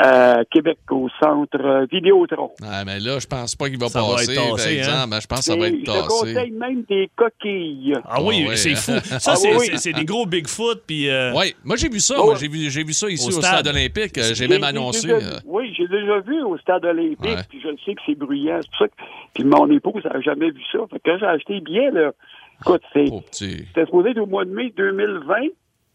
à 0.01 0.45
Québec 0.51 0.79
au 0.91 1.09
centre 1.21 1.59
euh, 1.61 1.87
Vidéotron. 1.91 2.51
Ah, 2.63 2.85
mais 2.85 3.01
là, 3.01 3.19
je 3.19 3.27
pense 3.27 3.57
pas 3.57 3.69
qu'il 3.69 3.79
va 3.79 3.89
Ça 3.89 4.01
va 4.01 4.13
passer, 4.15 4.33
être 4.33 4.41
par 4.47 4.57
tassé, 4.57 4.77
exemple. 4.79 4.97
hein? 4.97 5.07
Ben, 5.09 5.21
Je 5.21 5.27
pense 5.27 5.39
que 5.41 5.45
ça 5.45 5.57
va 5.57 5.67
être 5.69 5.79
je 5.81 5.85
tassé. 5.85 6.07
conseille 6.09 6.51
même 6.53 6.83
des 6.89 7.11
coquilles. 7.17 7.95
Ah 8.05 8.23
oui, 8.23 8.47
Ah 8.51 8.57
c'est 8.57 8.75
fou. 8.77 8.93
Ça, 9.19 9.33
Ah 9.33 9.37
c'est 9.37 9.55
oui. 9.57 9.93
des 9.95 10.05
gros 10.05 10.25
Bigfoot, 10.27 10.83
puis... 10.87 11.09
euh, 11.11 11.33
Oui, 11.35 11.55
moi 11.65 11.77
j'ai 11.77 11.89
vu 11.89 12.01
ça. 12.01 12.15
Oh. 12.19 12.27
Moi, 12.27 12.35
j'ai 12.41 12.49
vu, 12.49 12.71
j'ai 12.71 12.85
vu 12.85 12.93
ça 12.93 13.09
ici 13.09 13.25
Au 13.27 13.29
au, 13.29 13.41
stade. 13.43 13.61
stade, 13.65 13.67
olympique. 13.69 14.17
Euh, 14.19 14.35
J'ai 14.35 14.47
même 14.49 14.65
annoncé. 14.65 15.09
déjà- 15.09 15.17
euh, 15.37 15.39
Oui, 15.45 15.75
j'ai 15.77 15.89
déjà 15.89 16.21
vu 16.21 16.43
au 16.43 16.57
stade 16.59 16.85
olympique, 16.85 17.19
Ouais. 17.25 17.43
puis 17.49 17.61
je 17.61 17.69
sais 17.85 17.95
que 17.95 18.01
c'est 18.07 18.15
bruyant. 18.15 18.59
C'est 18.63 18.69
pour 18.71 18.79
ça 18.79 18.89
que... 18.89 18.93
Puis 19.35 19.45
mon 19.45 19.71
épouse 19.71 20.05
n'a 20.05 20.21
jamais 20.21 20.51
vu 20.51 20.63
ça. 20.73 20.79
Fait 20.91 20.99
que 21.01 21.11
quand 21.11 21.19
j'ai 21.19 21.27
acheté 21.27 21.55
les 21.55 21.61
billets, 21.61 21.91
là, 21.91 22.13
écoute, 22.61 22.83
c'est... 22.93 23.07
oh, 23.11 23.21
petit. 23.21 23.65
C'était 23.69 23.85
supposé 23.87 24.11
être 24.11 24.19
au 24.19 24.27
mois 24.27 24.45
de 24.45 24.51
mai 24.51 24.73
2020, 24.77 25.35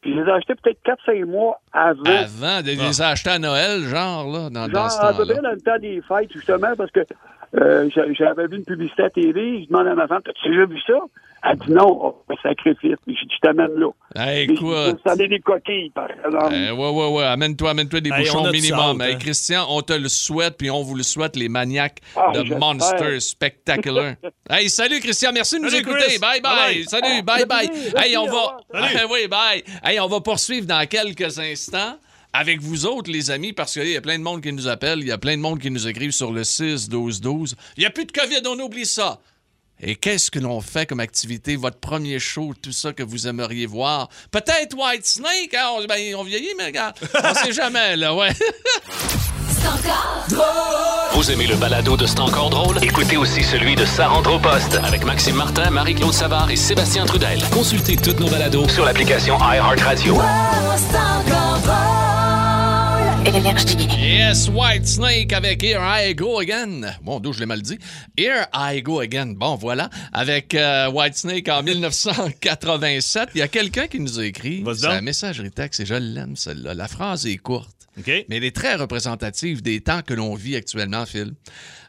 puis 0.04 0.14
je 0.14 0.20
les 0.20 0.28
ai 0.28 0.32
achetés 0.32 0.54
peut-être 0.56 0.80
4-5 1.08 1.26
mois 1.26 1.60
avant. 1.72 2.04
Avant 2.06 2.62
de 2.62 2.68
les 2.78 3.02
acheter 3.02 3.30
à 3.32 3.40
Noël, 3.40 3.82
genre, 3.84 4.28
là, 4.32 4.50
dans, 4.52 4.68
dans 4.68 4.90
ce 4.90 5.02
Genre, 5.02 5.18
peu 5.18 5.24
près 5.26 5.34
temps-là. 5.36 5.42
dans 5.42 5.52
le 5.56 5.62
temps 5.62 5.80
des 5.80 6.02
fêtes, 6.08 6.32
justement, 6.34 6.76
parce 6.78 6.92
que 6.92 7.00
euh, 7.56 7.90
j'a- 7.94 8.12
j'avais 8.14 8.48
vu 8.48 8.58
une 8.58 8.66
publicité 8.66 9.04
à 9.04 9.10
TV, 9.10 9.64
je 9.64 9.68
demande 9.68 9.88
à 9.88 9.96
ma 9.96 10.08
femme, 10.08 10.22
as-tu 10.28 10.50
déjà 10.50 10.66
vu 10.66 10.80
ça? 10.88 10.94
Elle 11.46 11.58
dit 11.60 11.72
non, 11.74 12.00
oh, 12.02 12.24
sacrifice. 12.42 12.96
Puis 13.06 13.18
je 13.20 13.26
dis, 13.26 13.34
je 13.36 13.40
t'amène 13.42 13.74
là. 13.76 13.90
Hey, 14.16 14.44
écoute. 14.50 14.98
Ça 15.06 15.14
des 15.18 15.40
coquilles, 15.42 15.90
par 15.90 16.08
exemple. 16.10 16.54
Eh, 16.56 16.72
ouais, 16.72 16.90
ouais, 16.90 17.08
ouais. 17.12 17.24
Amène-toi, 17.26 17.72
amène-toi 17.72 18.00
des 18.00 18.12
Hey, 18.12 18.20
bouchons 18.24 18.50
minimum. 18.50 19.02
hein. 19.02 19.16
Christian, 19.20 19.66
on 19.70 19.82
te 19.82 19.92
le 19.92 20.08
souhaite, 20.08 20.56
puis 20.58 20.72
on 20.72 20.82
vous 20.84 20.96
le 20.96 21.04
souhaite, 21.04 21.36
les 21.36 21.50
maniaques 21.50 22.00
Ah, 22.16 22.32
de. 22.34 22.56
Monster 22.56 23.20
Spectacular. 23.20 24.14
hey, 24.50 24.70
salut, 24.70 25.02
Christian. 25.02 25.32
Merci 25.34 25.58
de 25.58 25.64
nous 25.64 25.70
Salut, 25.70 25.82
écouter. 25.82 26.06
Chris. 26.08 26.20
Bye, 26.20 26.40
bye. 26.42 26.84
Salut, 26.86 27.22
bye, 27.24 27.46
bye. 27.46 27.68
plaisir. 27.68 27.94
Hey, 28.02 28.16
on 28.18 28.26
va. 28.28 28.58
Salut. 28.72 29.06
oui, 29.12 29.28
bye. 29.28 29.64
Hey, 29.84 30.00
on 30.00 30.08
va 30.08 30.22
poursuivre 30.22 30.66
dans 30.66 30.88
quelques 30.88 31.38
instants. 31.40 31.98
Avec 32.36 32.62
vous 32.62 32.88
autres, 32.88 33.12
les 33.12 33.30
amis, 33.30 33.54
parce 33.54 33.74
qu'il 33.74 33.88
y 33.88 33.96
a 33.96 34.02
plein 34.02 34.18
de 34.18 34.24
monde 34.24 34.42
qui 34.42 34.52
nous 34.52 34.68
appelle, 34.68 35.00
il 35.00 35.08
y 35.08 35.12
a 35.12 35.20
plein 35.20 35.38
de 35.38 35.42
monde 35.42 35.60
qui 35.60 35.70
nous 35.70 35.88
écrivent 35.88 36.12
sur 36.12 36.32
le 36.32 36.42
6-12-12. 36.42 37.54
Il 37.78 37.82
n'y 37.82 37.86
a 37.86 37.92
plus 37.92 38.06
de 38.06 38.12
COVID, 38.12 38.42
on 38.48 38.60
oublie 38.60 38.88
ça. 38.88 39.20
Et 39.80 39.96
qu'est-ce 39.96 40.32
que 40.32 40.40
l'on 40.40 40.60
fait 40.60 40.88
comme 40.88 41.00
activité, 41.00 41.56
votre 41.56 41.78
premier 41.78 42.18
show, 42.18 42.54
tout 42.60 42.72
ça 42.72 42.92
que 42.94 43.04
vous 43.04 43.28
aimeriez 43.28 43.68
voir? 43.68 44.10
Peut-être 44.32 44.76
White 44.76 45.06
Snake, 45.06 45.54
hein? 45.54 45.70
on, 45.78 45.86
ben, 45.86 46.16
on 46.16 46.24
vieillit, 46.24 46.54
mais 46.58 46.66
regarde, 46.66 46.96
on 47.24 47.34
sait 47.36 47.52
jamais, 47.54 47.96
là, 47.98 48.16
ouais. 48.16 48.30
Vous 51.14 51.32
aimez 51.32 51.48
le 51.48 51.56
balado 51.56 51.96
de 51.96 52.06
C'est 52.06 52.20
encore 52.20 52.50
drôle? 52.50 52.80
Écoutez 52.82 53.18
aussi 53.18 53.44
celui 53.44 53.76
de 53.76 53.86
Sa 53.86 54.08
rentre 54.08 54.34
au 54.34 54.40
poste 54.40 54.76
avec 54.84 55.06
Maxime 55.06 55.36
Martin, 55.36 55.70
Marie-Claude 55.70 56.14
Savard 56.14 56.50
et 56.50 56.56
Sébastien 56.56 57.06
Trudel. 57.06 57.40
Consultez 57.52 57.96
toutes 57.96 58.20
nos 58.20 58.30
balados 58.30 58.68
sur 58.70 58.86
l'application 58.86 59.38
iHeartRadio. 59.40 60.18
Énergie. 63.26 63.78
Yes, 64.00 64.50
White 64.50 64.86
Snake 64.88 65.32
avec 65.34 65.64
Here 65.64 65.80
I 65.82 66.14
Go 66.14 66.40
Again. 66.40 66.82
Bon, 67.02 67.20
d'où 67.20 67.32
je 67.34 67.40
l'ai 67.40 67.46
mal 67.46 67.62
dit. 67.62 67.78
Here 68.18 68.46
I 68.54 68.82
Go 68.82 69.00
Again. 69.00 69.34
Bon, 69.38 69.56
voilà. 69.56 69.90
Avec 70.12 70.54
euh, 70.56 70.90
White 70.92 71.16
Snake 71.16 71.48
en 71.48 71.64
1987. 71.64 73.30
Il 73.36 73.40
y 73.40 73.42
a 73.42 73.48
quelqu'un 73.48 73.88
qui 73.88 74.00
nous 74.00 74.20
a 74.20 74.26
écrit. 74.26 74.64
C'est 74.76 74.86
un 74.88 75.02
messagerie 75.02 75.52
texte 75.52 75.80
et 75.80 75.86
je 75.86 75.96
l'aime, 75.96 76.36
celle-là. 76.36 76.74
La 76.74 76.88
phrase 76.88 77.26
est 77.26 77.38
courte. 77.38 77.73
Mais 78.30 78.38
elle 78.38 78.44
est 78.44 78.56
très 78.56 78.76
représentative 78.76 79.62
des 79.62 79.82
temps 79.82 80.02
que 80.02 80.14
l'on 80.14 80.34
vit 80.36 80.56
actuellement, 80.56 81.06
Phil. 81.06 81.34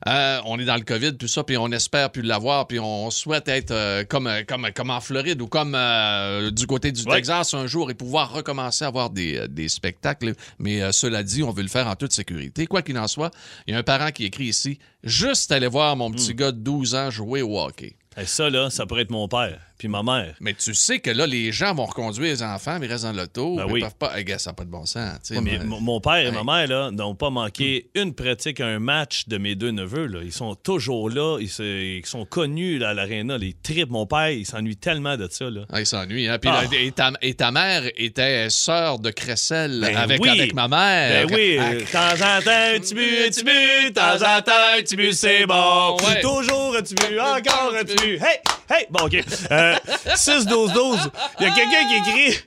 Euh, 0.07 0.39
on 0.45 0.59
est 0.59 0.67
dans 0.67 0.77
le 0.77 0.83
COVID, 0.83 1.17
tout 1.17 1.29
ça, 1.29 1.45
puis 1.45 1.57
on 1.57 1.71
espère 1.73 2.11
plus 2.11 2.21
l'avoir, 2.23 2.67
puis 2.67 2.79
on 2.79 3.11
souhaite 3.11 3.49
être 3.49 3.71
euh, 3.71 4.05
comme, 4.05 4.27
euh, 4.27 4.43
comme, 4.47 4.69
comme 4.75 4.91
en 4.91 5.01
Floride 5.01 5.41
ou 5.41 5.47
comme 5.47 5.75
euh, 5.75 6.51
du 6.51 6.67
côté 6.67 6.93
du 6.93 7.03
Ouais. 7.05 7.17
Texas 7.17 7.55
un 7.55 7.67
jour 7.67 7.91
et 7.91 7.95
pouvoir 7.95 8.33
recommencer 8.33 8.85
à 8.85 8.89
avoir 8.89 9.09
des, 9.11 9.49
des 9.49 9.69
spectacles. 9.69 10.35
Mais 10.59 10.93
cela 10.93 11.23
dit, 11.23 11.43
on 11.43 11.51
veut 11.53 11.63
le 11.63 11.69
faire 11.69 11.87
en 11.87 11.97
toute 11.97 12.13
sécurité. 12.13 12.67
Quoi 12.67 12.83
qu'il 12.83 12.99
en 12.99 13.09
soit, 13.09 13.31
il 13.67 13.73
y 13.73 13.77
a 13.77 13.79
un 13.79 13.83
parent 13.83 14.11
qui 14.11 14.25
écrit 14.25 14.45
ici 14.45 14.79
Juste 15.03 15.53
aller 15.53 15.67
voir 15.67 15.97
mon 15.97 16.11
Hmm. 16.11 16.15
petit 16.15 16.35
gars 16.35 16.53
de 16.53 16.59
12 16.59 16.95
ans 16.95 17.11
jouer 17.11 17.41
au 17.43 17.59
hockey. 17.59 17.97
Et 18.17 18.27
ça, 18.27 18.49
là, 18.51 18.71
ça 18.71 18.87
pourrait 18.87 19.03
être 19.03 19.11
mon 19.11 19.27
père, 19.27 19.59
puis 19.85 19.91
ma 19.91 20.03
mère. 20.03 20.35
Mais 20.41 20.55
tu 20.55 20.73
sais 20.73 20.99
que 20.99 21.11
là, 21.11 21.27
les 21.27 21.53
gens 21.53 21.75
vont 21.75 21.85
reconduire 21.85 22.33
les 22.33 22.43
enfants, 22.43 22.79
mais 22.81 22.87
ils 22.87 22.91
restent 22.93 23.05
dans 23.05 23.13
l'auto. 23.13 23.57
Ben 23.57 23.67
ils 23.69 23.73
oui. 23.73 23.81
peuvent 23.81 23.95
pas. 23.97 24.13
Eh, 24.17 24.25
gars, 24.25 24.39
ça 24.39 24.51
n'a 24.51 24.55
pas 24.55 24.65
de 24.65 24.71
bon 24.71 24.87
sens. 24.87 25.19
tu 25.27 25.35
mais 25.35 25.59
mais- 25.59 25.65
mon- 25.65 26.01
père 26.01 26.17
et 26.27 26.31
ma 26.31 26.43
mère 26.43 26.67
là, 26.69 26.91
n'ont 26.91 27.15
pas 27.15 27.29
manqué 27.29 27.91
une 27.95 28.15
pratique, 28.15 28.61
un 28.61 28.79
match 28.79 29.29
de 29.29 29.37
mes 29.37 29.55
deux 29.57 29.73
neveux. 29.73 30.07
Là. 30.07 30.21
Ils 30.25 30.33
sont 30.33 30.55
toujours 30.55 31.11
là. 31.11 31.37
Ils, 31.39 31.51
se- 31.51 31.63
ils 31.99 32.07
sont 32.07 32.25
connus 32.25 32.79
là, 32.79 32.91
à 32.91 32.95
l'aréna. 32.95 33.37
Les 33.37 33.53
tripes, 33.63 33.91
mon 33.91 34.07
père, 34.07 34.31
il 34.31 34.47
s'ennuie 34.47 34.77
tellement 34.77 35.17
de 35.19 35.29
ça. 35.31 35.51
Là. 35.51 35.67
Ah, 35.71 35.81
il 35.81 35.87
s'ennuie. 35.87 36.29
Hein? 36.29 36.39
Puis 36.39 36.51
Ah. 36.51 36.63
et, 36.73 36.93
ta, 36.93 37.13
et 37.21 37.35
ta 37.35 37.51
mère 37.51 37.83
était 37.97 38.49
sœur 38.49 38.99
de 38.99 39.11
Cressel 39.11 39.81
Ben 39.83 39.97
avec, 39.97 40.23
oui. 40.23 40.31
avec 40.31 40.55
ma 40.55 40.67
mère. 40.69 41.27
Ben 41.27 41.35
oui, 41.35 41.59
Ah, 41.61 41.75
de 41.75 41.81
temps 41.81 42.25
en 42.25 42.41
temps, 42.43 42.81
but, 42.95 43.27
un 43.27 43.29
petit 43.29 43.45
but, 43.45 43.89
de 43.89 43.93
temps 43.93 44.15
en 44.15 44.41
temps, 44.41 44.53
petit 44.79 44.97
but, 44.97 45.13
c'est 45.13 45.45
bon. 45.47 45.97
Ouais. 46.07 46.21
Toujours 46.23 46.73
but, 46.73 47.19
encore 47.21 47.73
but. 47.85 48.01
Hey, 48.01 48.39
hey, 48.79 48.87
bon, 48.91 49.05
OK. 49.07 49.17
Euh, 49.51 49.75
6-12-12, 50.15 51.11
il 51.41 51.47
y 51.47 51.49
a 51.49 51.55
quelqu'un 51.55 51.89
qui 51.89 52.11
écrit... 52.11 52.39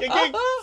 Quelqu'un 0.00 0.14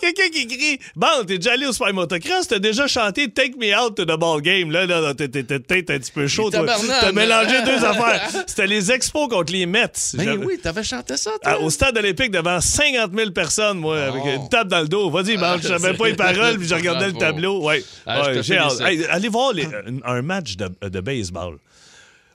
quelqu'un 0.02 0.30
qui 0.32 0.42
écrit 0.42 0.80
Bon, 0.98 1.08
t'es 1.26 1.38
déjà 1.38 1.54
allé 1.54 1.66
au 1.66 1.72
Spy 1.72 1.94
Motocross, 1.94 2.46
t'as 2.50 2.60
déjà 2.60 2.88
chanté 2.88 3.32
Take 3.32 3.54
Me 3.58 3.74
Out 3.74 3.96
to 3.96 4.04
the 4.04 4.20
Ball 4.20 4.42
Game. 4.42 4.70
Là, 4.70 4.86
là, 4.86 5.14
t'es 5.14 5.30
peut-être 5.30 5.90
un 5.92 5.98
petit 5.98 6.12
peu 6.12 6.28
chaud. 6.28 6.52
T'as 6.52 7.12
mélangé 7.14 7.62
deux 7.64 7.84
affaires. 7.86 8.30
C'était 8.46 8.68
les 8.68 8.92
expos 8.92 9.30
contre 9.30 9.54
les 9.54 9.66
Mets. 9.66 9.88
Ben 10.16 10.38
oui, 10.44 10.60
t'avais 10.62 10.84
chanté 10.84 11.16
ça, 11.16 11.32
toi. 11.42 11.54
à- 11.54 11.58
au 11.60 11.70
stade 11.70 11.98
olympique 11.98 12.32
devant 12.32 12.60
50 12.60 13.12
000 13.16 13.32
personnes, 13.32 13.78
moi, 13.80 13.98
avec 14.04 14.26
une 14.26 14.50
tape 14.50 14.68
dans 14.68 14.82
le 14.82 14.90
dos. 14.90 15.10
Vas-y, 15.10 15.38
man, 15.38 15.58
je 15.64 15.70
savais 15.70 15.94
pas 15.94 16.08
les 16.08 16.16
paroles, 16.16 16.58
puis 16.60 16.68
je 16.68 16.76
regardais 16.76 17.08
le 17.08 17.14
tableau. 17.14 17.64
Ouais. 17.64 17.82
Ah, 18.06 18.24
j'ai. 18.42 18.56
Hey, 18.82 19.06
allez 19.10 19.30
voir 19.30 19.54
les- 19.54 19.68
un 20.06 20.22
match 20.22 20.58
de, 20.58 20.70
de 20.90 21.00
baseball. 21.00 21.58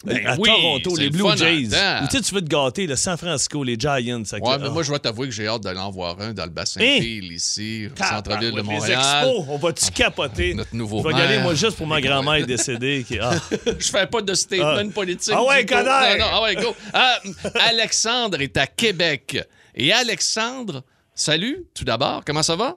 Ben 0.04 0.24
à 0.26 0.36
oui, 0.38 0.48
Toronto, 0.48 0.96
les 0.96 1.04
le 1.06 1.10
Blue 1.10 1.36
Jays. 1.36 1.66
Ou 2.02 2.06
tu 2.08 2.16
sais, 2.16 2.22
tu 2.22 2.32
veux 2.34 2.40
te 2.40 2.46
gâter, 2.48 2.86
le 2.86 2.94
San 2.94 3.16
Francisco, 3.16 3.64
les 3.64 3.76
Giants. 3.76 4.22
ça- 4.24 4.38
Ouais, 4.38 4.58
mais 4.58 4.66
Ah. 4.66 4.70
moi, 4.70 4.82
je 4.84 4.92
vais 4.92 4.98
t'avouer 5.00 5.26
que 5.26 5.34
j'ai 5.34 5.48
hâte 5.48 5.62
d'aller 5.62 5.80
en 5.80 5.90
voir 5.90 6.20
un 6.20 6.32
dans 6.32 6.44
le 6.44 6.50
bassin 6.50 6.80
Hein? 6.80 6.98
de 6.98 7.02
Ville, 7.02 7.32
ici, 7.32 7.88
au 7.92 7.96
centre-ville 8.04 8.52
de 8.52 8.56
Les 8.58 8.62
Montréal. 8.62 8.92
expos, 9.24 9.44
on 9.48 9.56
va-tu 9.58 9.90
capoter? 9.90 10.54
Notre 10.54 10.74
nouveau 10.76 11.02
Je 11.02 11.08
vais 11.08 11.14
y 11.14 11.20
aller, 11.20 11.34
maire. 11.36 11.42
moi, 11.42 11.54
juste 11.54 11.76
pour 11.76 11.86
ma 11.88 12.00
grand-mère 12.00 12.46
décédée. 12.46 13.04
Qui... 13.08 13.18
Ah. 13.18 13.32
Je 13.78 13.88
fais 13.90 14.06
pas 14.06 14.22
de 14.22 14.34
statement 14.34 14.88
Ah. 14.88 14.94
politique. 14.94 15.34
Ah 15.36 15.42
ouais, 15.44 15.66
connard! 15.66 16.10
Non, 16.12 16.18
non, 16.18 16.30
ah 16.32 16.42
ouais, 16.42 16.54
go. 16.54 16.76
Ah, 16.92 17.18
Alexandre 17.68 18.40
est 18.40 18.56
à 18.56 18.66
Québec. 18.68 19.38
Et 19.74 19.92
Alexandre, 19.92 20.84
salut, 21.14 21.64
tout 21.74 21.84
d'abord. 21.84 22.22
Comment 22.24 22.42
ça 22.44 22.54
va? 22.54 22.76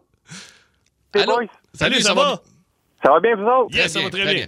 Hey, 1.13 1.21
Allô? 1.23 1.35
boys. 1.37 1.47
Salut, 1.73 2.01
ça 2.01 2.13
va? 2.13 2.41
Ça 3.03 3.11
va 3.11 3.19
bien, 3.19 3.35
vous 3.35 3.43
autres? 3.43 3.75
Yes, 3.75 3.91
ça 3.93 4.01
va 4.01 4.09
très 4.09 4.33
bien. 4.33 4.45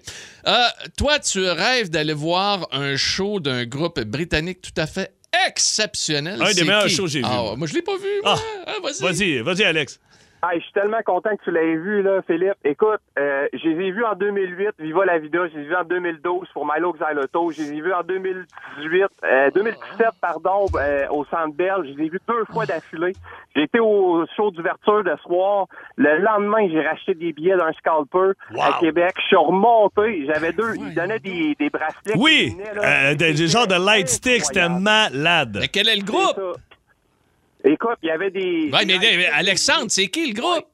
Euh, 0.47 0.51
toi, 0.97 1.19
tu 1.19 1.43
rêves 1.49 1.89
d'aller 1.89 2.13
voir 2.13 2.67
un 2.71 2.95
show 2.95 3.39
d'un 3.39 3.65
groupe 3.65 3.99
britannique 4.01 4.61
tout 4.61 4.79
à 4.81 4.85
fait 4.85 5.13
exceptionnel. 5.47 6.41
Un 6.41 6.53
des 6.53 6.63
meilleurs 6.63 6.85
qui? 6.85 6.89
shows 6.95 7.05
que 7.05 7.09
j'ai 7.09 7.19
vus, 7.19 7.25
Ah, 7.27 7.53
moi. 7.57 7.67
je 7.67 7.73
l'ai 7.73 7.81
pas 7.81 7.97
vu. 7.97 8.07
moi. 8.23 8.35
Ah. 8.37 8.63
Ah, 8.67 8.73
vas-y. 8.83 9.01
Vas-y, 9.01 9.39
vas-y, 9.41 9.63
Alex. 9.63 9.99
Hey, 10.45 10.60
je 10.60 10.63
suis 10.65 10.73
tellement 10.73 11.01
content 11.06 11.29
que 11.38 11.43
tu 11.45 11.51
l'aies 11.51 11.77
vu, 11.77 12.01
là, 12.01 12.21
Philippe. 12.27 12.56
Écoute, 12.65 12.99
euh, 13.17 13.47
je 13.53 13.65
les 13.65 13.86
ai 13.86 13.91
vus 13.91 14.03
en 14.03 14.13
2008, 14.13 14.71
Viva 14.77 15.06
la 15.06 15.17
Vida. 15.17 15.39
Je 15.47 15.58
les 15.58 15.63
ai 15.63 15.67
vus 15.67 15.75
en 15.75 15.86
2012 15.86 16.49
pour 16.53 16.65
Milo 16.69 16.91
Xyloto. 16.91 17.49
Je 17.51 17.62
les 17.62 17.71
ai 17.75 17.82
vus 17.82 17.93
en 17.93 18.03
2018, 18.03 19.03
euh, 19.23 19.51
2017, 19.56 20.08
pardon, 20.19 20.65
euh, 20.75 21.08
au 21.12 21.23
Centre 21.25 21.53
Bell. 21.56 21.75
Je 21.86 21.91
les 21.97 22.08
ai 22.08 22.10
vus 22.10 22.19
deux 22.27 22.43
fois 22.51 22.65
d'affilée. 22.65 23.13
J'ai 23.56 23.63
été 23.63 23.79
au 23.79 24.25
show 24.36 24.51
d'ouverture 24.51 25.06
de 25.06 25.15
soir. 25.21 25.67
Le 25.95 26.17
lendemain, 26.17 26.67
j'ai 26.69 26.82
racheté 26.82 27.13
des 27.13 27.32
billets 27.32 27.56
d'un 27.56 27.71
scalper 27.73 28.32
à. 28.60 28.79
Québec. 28.82 29.13
Je 29.19 29.27
suis 29.27 29.36
remonté. 29.38 30.25
J'avais 30.27 30.51
deux. 30.51 30.75
Ils 30.75 30.93
donnaient 30.93 31.19
des, 31.19 31.56
des 31.58 31.69
bracelets. 31.69 32.15
Oui, 32.17 32.53
venaient, 32.58 32.73
là. 32.73 33.12
euh, 33.12 33.15
des, 33.15 33.34
des 33.34 33.47
genres 33.47 33.67
de 33.67 33.75
light 33.75 34.10
sticks, 34.10 34.43
c'était 34.43 34.67
malade. 34.67 35.56
Mais 35.62 35.69
quel 35.69 35.88
est 35.88 35.95
le 35.95 36.03
groupe? 36.03 36.58
Écoute, 37.63 37.97
il 38.04 38.08
y 38.08 38.12
avait 38.12 38.32
des. 38.32 38.69
Ouais, 38.73 38.86
mais, 38.86 38.97
mais 38.99 39.28
Alexandre, 39.28 39.86
c'est 39.89 40.08
qui 40.08 40.28
le 40.28 40.34
groupe? 40.34 40.65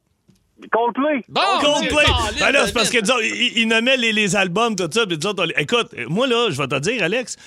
Coldplay. 0.73 1.23
Bon, 1.30 1.39
Coldplay! 1.62 2.04
Dieu, 2.34 2.39
Ben 2.41 2.52
là, 2.52 2.67
c'est 2.67 2.73
parce 2.73 2.89
que, 2.89 2.99
disons, 2.99 3.19
ils, 3.21 3.60
ils 3.60 3.65
nommaient 3.67 3.95
les, 3.95 4.12
les 4.12 4.36
albums, 4.36 4.75
tout 4.75 4.89
ça, 4.91 5.06
puis 5.08 5.17
disons, 5.17 5.34
écoute, 5.58 5.88
moi, 6.10 6.28
là, 6.28 6.47
je 6.49 6.58
vais 6.62 6.67
te 6.67 6.78
dire, 6.80 7.02
Alex, 7.02 7.38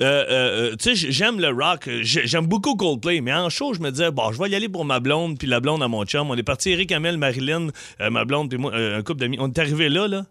euh, 0.00 0.04
euh, 0.06 0.70
euh, 0.72 0.76
tu 0.76 0.94
sais, 0.94 1.10
j'aime 1.10 1.40
le 1.40 1.48
rock, 1.48 1.88
j'ai- 2.02 2.28
j'aime 2.28 2.46
beaucoup 2.46 2.76
Coldplay, 2.76 3.22
mais 3.22 3.32
en 3.32 3.48
show, 3.50 3.74
je 3.74 3.80
me 3.80 3.90
disais, 3.90 4.12
bon, 4.12 4.30
je 4.30 4.40
vais 4.40 4.50
y 4.50 4.54
aller 4.54 4.68
pour 4.68 4.84
ma 4.84 5.00
blonde, 5.00 5.36
puis 5.36 5.48
la 5.48 5.58
blonde 5.58 5.82
à 5.82 5.88
mon 5.88 6.04
chum. 6.04 6.30
On 6.30 6.36
est 6.36 6.44
parti, 6.44 6.70
Eric 6.70 6.92
Hamel, 6.92 7.16
Marilyn, 7.18 7.68
euh, 8.00 8.10
ma 8.10 8.24
blonde, 8.24 8.50
puis 8.50 8.58
moi, 8.58 8.72
euh, 8.72 8.98
un 8.98 9.02
couple 9.02 9.18
d'amis. 9.18 9.38
On 9.40 9.48
est 9.48 9.58
arrivé 9.58 9.88
là, 9.88 10.06
là, 10.06 10.22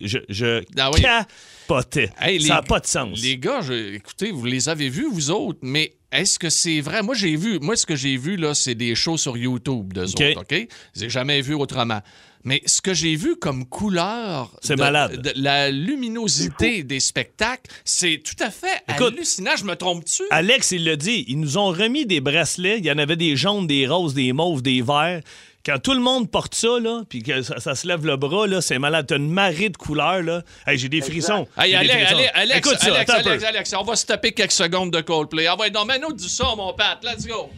je, 0.00 0.18
je 0.28 0.62
Ah 0.78 0.90
oui. 0.92 1.00
capotais. 1.02 2.10
Hey, 2.20 2.40
ça 2.40 2.54
n'a 2.54 2.62
pas 2.62 2.80
de 2.80 2.86
sens. 2.86 3.20
Les 3.22 3.38
gars, 3.38 3.60
je- 3.60 3.94
écoutez, 3.94 4.30
vous 4.32 4.44
les 4.44 4.68
avez 4.68 4.88
vus, 4.88 5.08
vous 5.10 5.30
autres, 5.30 5.58
mais 5.62 5.94
est-ce 6.12 6.38
que 6.38 6.50
c'est 6.50 6.80
vrai? 6.80 7.02
Moi, 7.02 7.14
j'ai 7.14 7.36
vu, 7.36 7.58
moi, 7.60 7.76
ce 7.76 7.86
que 7.86 7.96
j'ai 7.96 8.16
vu, 8.16 8.36
là, 8.36 8.54
c'est 8.54 8.74
des 8.74 8.94
shows 8.94 9.16
sur 9.18 9.36
YouTube 9.36 9.92
de 9.92 10.04
OK. 10.04 10.20
autres, 10.38 10.40
OK? 10.42 10.68
J'ai 10.94 11.10
jamais 11.10 11.40
vu 11.40 11.54
autrement. 11.54 12.00
Mais 12.44 12.62
ce 12.64 12.80
que 12.80 12.94
j'ai 12.94 13.16
vu 13.16 13.34
comme 13.34 13.66
couleur. 13.66 14.56
C'est 14.62 14.76
de- 14.76 14.80
malade. 14.80 15.20
de 15.20 15.32
la 15.34 15.68
luminosité 15.72 16.84
des 16.84 17.00
spectacles, 17.00 17.68
c'est 17.84 18.22
tout 18.24 18.40
à 18.40 18.50
fait 18.50 18.68
Écoute, 18.88 19.14
hallucinant. 19.16 19.56
Je 19.58 19.64
me 19.64 19.74
trompe-tu? 19.74 20.22
Alex, 20.30 20.70
il 20.70 20.84
l'a 20.84 20.94
dit, 20.94 21.24
ils 21.26 21.40
nous 21.40 21.58
ont 21.58 21.70
remis 21.70 22.06
des 22.06 22.20
bracelets. 22.20 22.78
Il 22.78 22.84
y 22.86 22.92
en 22.92 22.98
avait 22.98 23.16
des 23.16 23.34
jaunes, 23.36 23.66
des 23.66 23.88
roses, 23.88 24.14
des 24.14 24.32
mauves, 24.32 24.62
des 24.62 24.80
verts. 24.80 25.22
Quand 25.66 25.80
tout 25.80 25.94
le 25.94 26.00
monde 26.00 26.30
porte 26.30 26.54
ça, 26.54 26.78
là, 26.80 27.02
puis 27.08 27.24
que 27.24 27.42
ça, 27.42 27.58
ça 27.58 27.74
se 27.74 27.88
lève 27.88 28.06
le 28.06 28.16
bras, 28.16 28.46
là, 28.46 28.60
c'est 28.60 28.78
malade. 28.78 29.06
T'as 29.08 29.16
une 29.16 29.32
marée 29.32 29.68
de 29.68 29.76
couleurs, 29.76 30.22
là. 30.22 30.42
Hey, 30.64 30.78
j'ai 30.78 30.88
des 30.88 31.00
frissons. 31.00 31.48
Hey, 31.58 31.72
J'ai 31.72 31.78
des 31.78 31.90
Alex, 31.90 31.94
frissons. 32.04 32.16
Alex, 32.16 32.32
Alex, 32.34 32.58
Écoute 32.58 32.78
ça, 32.78 32.86
Alex, 32.86 33.10
attends 33.10 33.18
un 33.18 33.22
peu. 33.24 33.30
Alex, 33.30 33.44
Alex, 33.44 33.74
on 33.76 33.82
va 33.82 33.96
se 33.96 34.06
taper 34.06 34.30
quelques 34.30 34.52
secondes 34.52 34.92
de 34.92 35.00
Coldplay. 35.00 35.48
Ah 35.48 35.56
ouais, 35.58 35.70
non, 35.70 35.84
mais 35.84 35.98
nous 35.98 36.12
du 36.12 36.28
son, 36.28 36.54
mon 36.56 36.72
Pat. 36.72 36.98
Let's 37.02 37.26
go. 37.26 37.50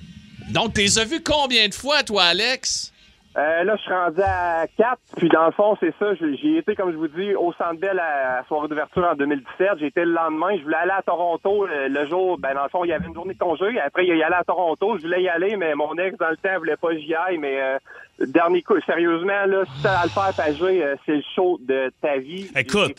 Donc, 0.48 0.72
t'es 0.72 0.98
as 0.98 1.04
vu 1.04 1.22
combien 1.22 1.68
de 1.68 1.74
fois, 1.74 2.02
toi, 2.02 2.24
Alex? 2.24 2.92
Euh, 3.38 3.62
là, 3.62 3.76
je 3.76 3.82
suis 3.82 3.92
rendu 3.92 4.20
à 4.20 4.66
4, 4.76 4.98
puis 5.16 5.28
dans 5.28 5.46
le 5.46 5.52
fond, 5.52 5.76
c'est 5.78 5.94
ça. 6.00 6.12
J'ai 6.14 6.58
été, 6.58 6.74
comme 6.74 6.90
je 6.90 6.96
vous 6.96 7.06
dis, 7.06 7.36
au 7.36 7.52
Centre 7.52 7.78
Bell 7.78 8.00
à 8.00 8.38
la 8.38 8.44
soirée 8.48 8.66
d'ouverture 8.66 9.06
en 9.06 9.14
2017. 9.14 9.78
J'ai 9.78 9.86
été 9.86 10.04
le 10.04 10.12
lendemain. 10.12 10.56
Je 10.58 10.64
voulais 10.64 10.76
aller 10.76 10.90
à 10.90 11.02
Toronto 11.02 11.64
le, 11.66 11.86
le 11.86 12.06
jour. 12.06 12.36
Ben, 12.38 12.54
dans 12.54 12.64
le 12.64 12.68
fond, 12.68 12.84
il 12.84 12.88
y 12.88 12.92
avait 12.92 13.06
une 13.06 13.14
journée 13.14 13.34
de 13.34 13.38
congé. 13.38 13.78
Après, 13.78 14.04
il 14.04 14.16
y 14.16 14.22
allait 14.24 14.34
à 14.34 14.42
Toronto. 14.42 14.96
Je 14.96 15.02
voulais 15.02 15.22
y 15.22 15.28
aller, 15.28 15.56
mais 15.56 15.76
mon 15.76 15.94
ex, 15.94 16.18
dans 16.18 16.30
le 16.30 16.36
temps, 16.36 16.58
voulait 16.58 16.76
pas 16.76 16.88
que 16.88 16.98
j'y 16.98 17.14
aille. 17.14 17.38
Mais 17.38 17.60
euh, 17.60 17.78
dernier 18.26 18.62
coup, 18.62 18.74
sérieusement, 18.84 19.46
là, 19.46 19.64
si 19.76 19.82
t'as 19.82 19.98
à 20.00 20.04
le 20.04 20.10
faire, 20.10 20.32
Pagé, 20.36 20.82
euh, 20.82 20.96
c'est 21.06 21.16
le 21.16 21.22
show 21.34 21.58
de 21.62 21.92
ta 22.02 22.18
vie. 22.18 22.48
Écoute. 22.56 22.94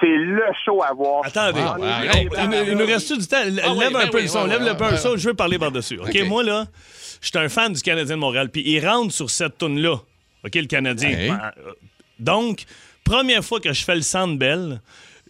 c'est- 0.00 0.06
le 0.06 0.42
show 0.64 0.82
à 0.82 0.92
voir. 0.92 1.22
Attendez, 1.26 1.60
Wow, 1.60 1.76
il, 2.66 2.76
nous- 2.76 2.86
reste 2.86 3.18
du 3.18 3.26
temps? 3.26 3.42
Lève 3.44 3.64
Ah 3.64 3.72
oui, 3.76 3.84
un 3.84 3.90
ben 3.90 4.08
peu 4.10 4.16
oui, 4.18 4.22
le 4.22 4.28
son, 4.28 4.46
lève 4.46 4.62
le 4.62 4.76
peu 4.76 4.90
le 4.90 4.96
son, 4.96 5.16
je 5.16 5.28
veux 5.28 5.34
parler 5.34 5.58
par-dessus. 5.58 5.98
OK, 5.98 6.08
OK. 6.14 6.26
moi, 6.28 6.42
là, 6.42 6.66
je 7.20 7.28
suis 7.28 7.38
un 7.38 7.48
fan 7.48 7.72
du 7.72 7.82
Canadien 7.82 8.16
de 8.16 8.20
Montréal, 8.20 8.48
puis 8.50 8.62
il 8.64 8.86
rentre 8.86 9.12
sur 9.12 9.30
cette 9.30 9.58
toune-là. 9.58 9.94
OK, 10.44 10.54
le 10.54 10.66
Canadien. 10.66 11.10
Ouais. 11.10 11.28
Ben, 11.28 11.52
euh, 11.66 11.72
Donc, 12.18 12.64
première 13.04 13.44
fois 13.44 13.58
que 13.60 13.72
je 13.72 13.84
fais 13.84 13.94
le 13.96 14.02
Centre 14.02 14.38
Bell, 14.38 14.80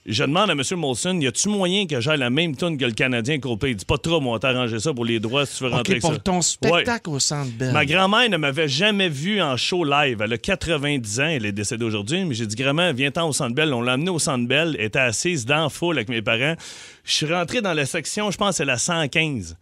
je 0.05 0.25
demande 0.25 0.51
à 0.51 0.53
M. 0.55 0.63
Molson, 0.77 1.21
y 1.21 1.27
a-tu 1.29 1.49
moyen 1.49 1.87
que 1.87 2.01
j'aille 2.01 2.19
la 2.19 2.29
même 2.31 2.57
tune 2.57 2.77
que 2.77 2.85
le 2.85 2.91
Canadien 2.93 3.39
Coldplay? 3.39 3.71
Il 3.71 3.77
dit 3.77 3.85
pas 3.85 3.99
trop, 3.99 4.21
moi, 4.21 4.35
on 4.37 4.39
t'a 4.39 4.49
arrangé 4.49 4.81
ça 4.81 4.93
pour 4.93 5.05
les 5.05 5.21
droits 5.21 5.47
si 5.47 5.59
tu 5.59 5.65
veux 5.65 5.71
rentrer 5.71 5.81
OK, 5.81 5.91
avec 5.91 6.03
ça. 6.03 6.09
pour 6.09 6.23
ton 6.23 6.37
Ouais. 6.37 6.43
spectacle 6.43 7.11
au 7.11 7.19
Centre 7.21 7.53
Bell. 7.53 7.73
Ma 7.73 7.87
grand-mère 7.87 8.29
ne 8.29 8.37
m'avait 8.37 8.67
jamais 8.69 9.09
vu 9.09 9.41
en 9.41 9.57
show 9.57 9.85
live. 9.85 10.21
Elle 10.21 10.33
a 10.33 10.39
90 10.39 11.21
ans, 11.21 11.27
elle 11.27 11.47
est 11.47 11.53
décédée 11.53 11.85
aujourd'hui, 11.85 12.25
mais 12.25 12.35
j'ai 12.35 12.47
dit, 12.47 12.57
grand-mère, 12.57 12.93
viens-t'en 12.93 13.29
au 13.29 13.33
Centre 13.33 13.55
Bell. 13.55 13.73
On 13.73 13.81
l'a 13.81 13.93
amenée 13.93 14.11
au 14.11 14.19
Centre 14.19 14.47
Bell, 14.49 14.75
elle 14.79 14.87
était 14.87 14.99
assise 14.99 15.47
dans 15.47 15.63
la 15.65 15.69
foule 15.69 15.97
avec 15.99 16.09
mes 16.09 16.21
parents. 16.23 16.57
Je 17.05 17.13
suis 17.13 17.33
rentré 17.33 17.61
dans 17.61 17.73
la 17.75 17.87
section, 17.87 18.31
je 18.33 18.37
pense, 18.39 18.57
c'est 18.57 18.65
la 18.65 18.79
115. 18.79 19.57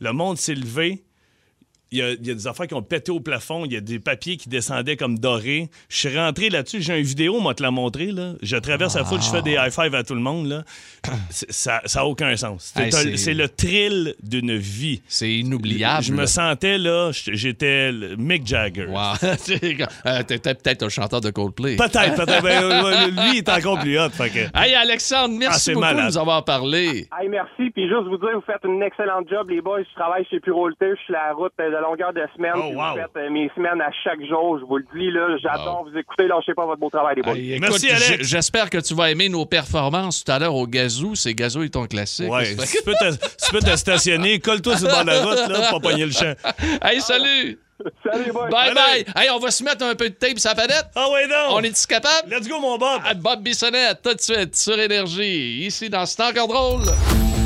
Le 0.00 0.12
monde 0.12 0.36
s'est 0.36 0.54
levé. 0.54 1.02
Il 1.92 1.98
y, 1.98 2.02
a, 2.02 2.10
il 2.12 2.26
y 2.26 2.30
a 2.30 2.34
des 2.34 2.46
affaires 2.46 2.66
qui 2.66 2.74
ont 2.74 2.82
pété 2.82 3.12
au 3.12 3.20
plafond, 3.20 3.64
il 3.64 3.72
y 3.72 3.76
a 3.76 3.80
des 3.80 3.98
papiers 3.98 4.36
qui 4.36 4.48
descendaient 4.48 4.96
comme 4.96 5.18
dorés. 5.18 5.68
Je 5.88 5.96
suis 6.08 6.18
rentré 6.18 6.50
là-dessus, 6.50 6.82
j'ai 6.82 6.98
une 6.98 7.04
vidéo, 7.06 7.38
moi 7.40 7.54
te 7.54 7.62
la 7.62 7.70
montrer. 7.70 8.06
Là. 8.06 8.32
Je 8.42 8.56
traverse 8.56 8.96
la 8.96 9.04
foule, 9.04 9.22
je 9.22 9.30
fais 9.30 9.42
des 9.42 9.52
high 9.54 9.70
five 9.70 9.94
à 9.94 10.02
tout 10.02 10.14
le 10.14 10.20
monde. 10.20 10.46
Là. 10.48 10.64
Ça 11.30 11.80
n'a 11.94 12.06
aucun 12.06 12.36
sens. 12.36 12.72
C'est 12.74 12.92
Hey, 13.28 13.34
le 13.34 13.48
thrill 13.48 14.14
d'une 14.22 14.56
vie. 14.56 15.02
C'est 15.08 15.30
inoubliable. 15.32 16.02
Je 16.02 16.12
me 16.12 16.26
sentais 16.26 16.78
là, 16.78 17.10
j'étais 17.12 17.92
Mick 18.18 18.46
Jagger. 18.46 18.86
Wow. 18.86 19.14
Euh, 20.06 20.22
T'étais 20.22 20.54
peut-être 20.54 20.82
un 20.84 20.88
chanteur 20.88 21.20
de 21.20 21.30
Coldplay. 21.30 21.76
Peut-être, 21.76 22.14
peut-être. 22.16 22.42
Ben, 22.46 22.62
euh, 22.62 23.06
lui, 23.08 23.30
il 23.32 23.38
est 23.38 23.48
encore 23.48 23.78
plus 23.80 23.98
hot. 23.98 24.10
Fait 24.10 24.30
que... 24.30 24.38
Hey, 24.58 24.74
Alexandre, 24.74 25.34
Ah, 25.36 25.38
merci 25.38 25.70
beaucoup 25.70 25.80
malade. 25.80 26.02
de 26.04 26.10
nous 26.10 26.18
avoir 26.18 26.44
parlé. 26.44 27.08
Hey, 27.18 27.28
merci. 27.28 27.70
Puis 27.70 27.88
juste 27.88 28.04
vous 28.08 28.18
dire, 28.18 28.30
vous 28.34 28.40
faites 28.46 28.62
une 28.64 28.82
excellente 28.82 29.28
job, 29.28 29.48
les 29.50 29.60
boys. 29.60 29.82
Je 29.82 29.94
travaille 29.94 30.24
chez 30.30 30.38
Purolté. 30.40 30.86
Je 30.90 30.94
suis 30.96 31.04
sur 31.06 31.14
la 31.14 31.32
route 31.32 31.52
euh, 31.60 31.75
de 31.76 31.82
longueur 31.82 32.12
de 32.12 32.22
semaine. 32.36 32.52
Oh, 32.56 32.72
wow. 32.74 32.90
Vous 32.90 32.96
faites 32.96 33.16
euh, 33.16 33.30
mes 33.30 33.50
semaines 33.54 33.80
à 33.80 33.90
chaque 34.04 34.20
jour. 34.26 34.58
Je 34.58 34.64
vous 34.64 34.78
le 34.78 34.86
dis, 34.94 35.10
là. 35.10 35.36
J'adore 35.42 35.84
vous 35.88 35.98
écouter. 35.98 36.26
Lâchez 36.26 36.54
pas 36.54 36.66
votre 36.66 36.80
beau 36.80 36.90
travail, 36.90 37.16
les 37.16 37.22
boys. 37.22 37.34
Merci, 37.60 37.90
Alex. 37.90 38.18
J'espère 38.20 38.70
que 38.70 38.78
tu 38.78 38.94
vas 38.94 39.10
aimer 39.10 39.28
nos 39.28 39.46
performances 39.46 40.24
tout 40.24 40.32
à 40.32 40.38
l'heure 40.38 40.54
au 40.54 40.66
gazou. 40.66 41.14
C'est 41.14 41.34
gazou 41.34 41.62
et 41.62 41.70
ton 41.70 41.86
classique. 41.86 42.30
Ouais, 42.30 42.54
tu 42.56 42.82
peux 42.84 42.94
te, 42.94 43.12
tu 43.14 43.50
peux 43.52 43.60
te 43.60 43.76
stationner, 43.76 44.38
colle-toi 44.38 44.76
sur 44.76 44.86
le 44.88 44.92
bord 44.92 45.04
de 45.04 45.10
la 45.10 45.22
route 45.22 45.48
là, 45.48 45.68
pour 45.70 45.80
pas 45.80 45.90
pogner 45.90 46.06
le 46.06 46.12
champ. 46.12 46.32
Hey, 46.82 47.00
salut! 47.00 47.58
Salut. 48.02 48.32
Bye 48.32 48.70
Allez. 48.70 48.74
bye! 48.74 49.04
Hey, 49.16 49.30
on 49.30 49.38
va 49.38 49.50
se 49.50 49.62
mettre 49.62 49.84
un 49.84 49.94
peu 49.94 50.08
de 50.08 50.14
tape 50.14 50.38
sur 50.38 50.50
la 50.50 50.54
palette. 50.54 50.86
Ah 50.94 51.10
ouais, 51.10 51.26
non! 51.26 51.56
On 51.56 51.60
est-tu 51.60 51.86
capable? 51.86 52.30
Let's 52.30 52.48
go, 52.48 52.58
mon 52.58 52.78
Bob! 52.78 53.00
Ah, 53.04 53.14
Bob 53.14 53.42
Bissonnette, 53.42 54.00
tout 54.02 54.14
de 54.14 54.20
suite, 54.20 54.56
sur 54.56 54.78
Énergie. 54.78 55.64
Ici, 55.66 55.90
dans 55.90 56.06
C'est 56.06 56.22
encore 56.22 56.48
drôle. 56.48 56.82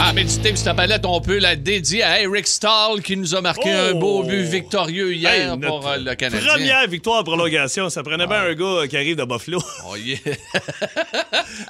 Ah, 0.00 0.12
mais 0.14 0.24
du 0.24 0.38
tape 0.38 0.56
sur 0.56 0.68
la 0.68 0.74
palette, 0.74 1.04
on 1.04 1.20
peut 1.20 1.38
la 1.38 1.54
dédier 1.54 2.02
à 2.02 2.22
Eric 2.22 2.46
Stahl 2.46 3.02
qui 3.02 3.14
nous 3.14 3.34
a 3.34 3.42
marqué 3.42 3.70
Oh! 3.74 3.90
un 3.90 3.94
beau 3.94 4.22
but 4.22 4.42
victorieux 4.42 5.12
hier 5.14 5.52
Hey, 5.52 5.58
pour 5.60 5.86
euh, 5.86 5.98
le 5.98 6.14
Canadien. 6.14 6.48
Première 6.48 6.88
victoire 6.88 7.20
en 7.20 7.24
prolongation. 7.24 7.90
Ça 7.90 8.02
prenait 8.02 8.26
bien 8.26 8.38
un 8.40 8.54
gars 8.54 8.86
qui 8.88 8.96
arrive 8.96 9.16
de 9.16 9.24
Buffalo. 9.24 9.58
Oh, 9.86 9.96
yeah. 9.96 10.16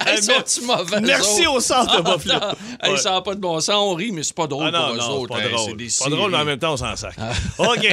Hey, 0.07 0.19
mauvais, 0.65 1.01
Merci 1.01 1.45
au 1.47 1.59
centre 1.59 2.01
de 2.01 2.07
Ah, 2.09 2.15
Buffalo. 2.17 2.39
non. 2.39 2.91
Hey, 2.91 2.97
ça 2.97 3.11
n'a 3.11 3.21
pas 3.21 3.35
de 3.35 3.39
bon 3.39 3.59
sens. 3.59 3.75
On 3.77 3.93
rit, 3.93 4.11
mais 4.11 4.23
c'est 4.23 4.35
pas 4.35 4.47
drôle 4.47 4.67
Ah 4.67 4.71
non, 4.71 4.85
pour 4.87 4.93
eux 4.95 4.97
non, 4.97 5.09
autres. 5.21 5.33
pas 5.35 5.43
Hey, 5.43 5.51
drôle. 5.51 5.75
C'est 5.89 6.03
pas 6.05 6.09
drôle, 6.09 6.31
mais 6.31 6.37
en 6.37 6.45
même 6.45 6.59
temps, 6.59 6.73
on 6.73 6.77
s'en 6.77 6.95
sac. 6.95 7.13
OK. 7.59 7.83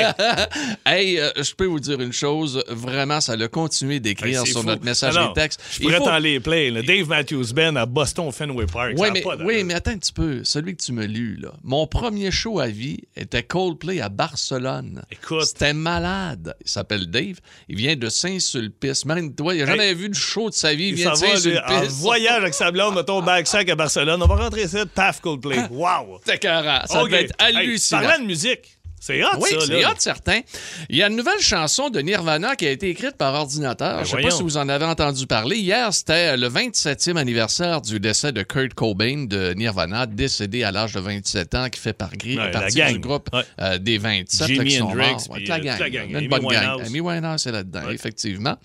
hey, 0.87 1.18
euh, 1.18 1.31
je 1.37 1.53
peux 1.55 1.66
vous 1.66 1.81
dire 1.81 2.01
une 2.01 2.12
chose. 2.12 2.62
Vraiment, 2.68 3.21
ça 3.21 3.33
a 3.33 3.49
continué 3.49 4.01
d'écrire 4.01 4.47
sur 4.47 4.61
fou. 4.61 4.66
notre 4.66 4.85
message 4.85 5.14
Ah 5.18 5.25
non, 5.25 5.33
texte. 5.33 5.61
Je 5.73 5.81
Il 5.81 5.83
pourrais 5.87 5.99
faut- 5.99 6.05
t'en 6.05 6.18
les 6.18 6.40
play. 6.40 6.71
là. 6.71 6.83
Dave 6.83 7.09
Matthews 7.09 7.53
Band 7.55 7.77
à 7.77 7.85
Boston 7.85 8.31
Fenway 8.33 8.66
Park. 8.66 8.92
Mais, 8.99 9.21
pas 9.21 9.37
oui, 9.45 9.64
mais 9.64 9.72
attends 9.73 9.93
un 9.93 9.99
petit 9.99 10.13
peu. 10.13 10.45
Celui 10.45 10.77
que 10.77 10.83
tu 10.83 10.93
me 10.93 11.05
lus, 11.07 11.37
là. 11.37 11.53
Mon 11.63 11.87
premier 11.87 12.31
show 12.31 12.61
à 12.61 12.67
vie 12.69 12.99
était 13.17 13.43
Coldplay 13.43 14.01
à 14.01 14.09
Barcelone. 14.09 15.03
Écoute. 15.11 15.45
C'était 15.45 15.73
malade. 15.73 16.55
Il 16.65 16.71
s'appelle 16.71 17.07
Dave. 17.11 17.39
Il 17.69 17.77
vient 17.77 17.97
de 17.97 18.09
Saint-Sulpice. 18.09 19.05
Même 19.05 19.35
toi, 19.35 19.55
il 19.55 19.61
n'a 19.61 19.67
jamais 19.67 19.95
vu 19.95 20.09
de 20.09 20.15
show 20.15 20.49
de 20.51 20.55
sa 20.55 20.75
vie. 20.75 20.89
Il 20.89 20.89
Il 20.91 20.95
vient 20.97 21.13
de 21.13 21.17
Saint-Sulpice. 21.17 21.89
voyage 22.01 22.43
avec 22.43 22.55
sa 22.55 22.71
blonde, 22.71 22.95
mettons, 22.95 23.23
backsack 23.23 23.69
à 23.69 23.77
Barcelone. 23.77 24.23
On 24.23 24.27
va 24.27 24.37
rentrer 24.37 24.65
ici, 24.65 24.77
paf, 24.95 25.21
Coldplay. 25.21 25.59
Wow! 25.71 26.19
C'était 26.25 26.37
écœurant. 26.37 26.83
Ça 26.87 27.03
OK. 27.03 27.11
devait 27.11 27.25
être 27.25 27.35
Hey, 27.39 27.57
hallucinant. 27.57 28.01
parlant 28.03 28.23
de 28.23 28.27
musique, 28.27 28.79
c'est 29.05 29.21
hot, 29.25 29.29
Oui, 29.41 29.49
ça, 29.51 29.67
c'est 29.67 29.85
hot, 29.85 29.95
certain. 29.99 30.41
Il 30.88 30.97
y 30.97 31.03
a 31.03 31.09
une 31.09 31.17
nouvelle 31.17 31.41
chanson 31.41 31.91
de 31.91 31.99
Nirvana 32.01 32.55
qui 32.55 32.69
a 32.69 32.71
été 32.71 32.88
écrite 32.88 33.17
par 33.17 33.35
ordinateur. 33.35 33.99
Ben 33.99 34.05
Je 34.05 34.15
ne 34.17 34.23
sais 34.23 34.29
pas 34.29 34.35
si 34.35 34.43
vous 34.45 34.57
en 34.57 34.69
avez 34.69 34.85
entendu 34.85 35.27
parler. 35.27 35.57
Hier, 35.57 35.93
c'était 35.93 36.37
le 36.37 36.49
27e 36.49 37.17
anniversaire 37.17 37.81
du 37.81 37.99
décès 37.99 38.31
de 38.31 38.43
Kurt 38.43 38.75
Cobain 38.75 39.25
de 39.27 39.55
Nirvana, 39.55 40.07
décédé 40.07 40.62
à 40.62 40.71
l'âge 40.71 40.93
de 40.95 41.01
27 41.01 41.55
ans, 41.57 41.69
qui 41.69 41.81
fait 41.81 41.93
par 41.93 42.11
gris- 42.17 42.38
Ouais, 42.38 42.51
partie 42.53 42.81
du 42.93 42.99
groupe 43.01 43.29
Ouais. 43.33 43.43
euh, 43.61 43.79
des 43.79 43.99
27 43.99 44.47
Jimi 44.47 44.59
là, 44.59 44.65
qui 44.65 44.71
sont 44.77 44.85
Hendrix, 44.87 45.11
morts. 45.11 45.31
Ouais, 45.31 45.45
la 45.47 45.55
euh, 45.57 45.59
gang. 45.59 45.71
toute 45.73 45.81
la 45.81 45.91
gang. 45.91 46.09
Une 46.11 46.17
Amy 46.17 46.29
bonne 46.29 46.47
gang. 46.47 46.81
Amy 46.87 47.01
Winehouse 47.01 47.47
est 47.49 47.53
là-dedans, 47.53 47.91
effectivement. 47.91 48.57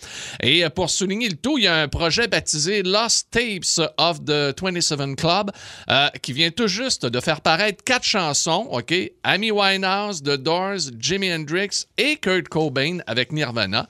Et 0.43 0.63
euh, 0.63 0.69
pour 0.69 0.91
souligner 0.91 1.29
le 1.29 1.35
tout, 1.37 1.57
il 1.57 1.63
y 1.63 1.67
a 1.67 1.77
un 1.81 1.87
projet 1.87 2.27
baptisé 2.27 2.83
Lost 2.83 3.29
Tapes 3.31 3.87
of 3.97 4.23
the 4.23 4.53
27 4.61 5.15
Club 5.15 5.49
euh, 5.89 6.09
qui 6.21 6.31
vient 6.33 6.51
tout 6.51 6.67
juste 6.67 7.05
de 7.07 7.19
faire 7.19 7.41
paraître 7.41 7.83
quatre 7.83 8.03
chansons, 8.05 8.67
OK? 8.71 8.93
Amy 9.23 9.49
Winehouse, 9.51 10.21
The 10.27 10.37
Doors, 10.41 10.79
Jimi 10.99 11.31
Hendrix 11.33 11.85
et 11.97 12.17
Kurt 12.17 12.47
Cobain 12.49 12.97
avec 13.07 13.31
Nirvana. 13.31 13.87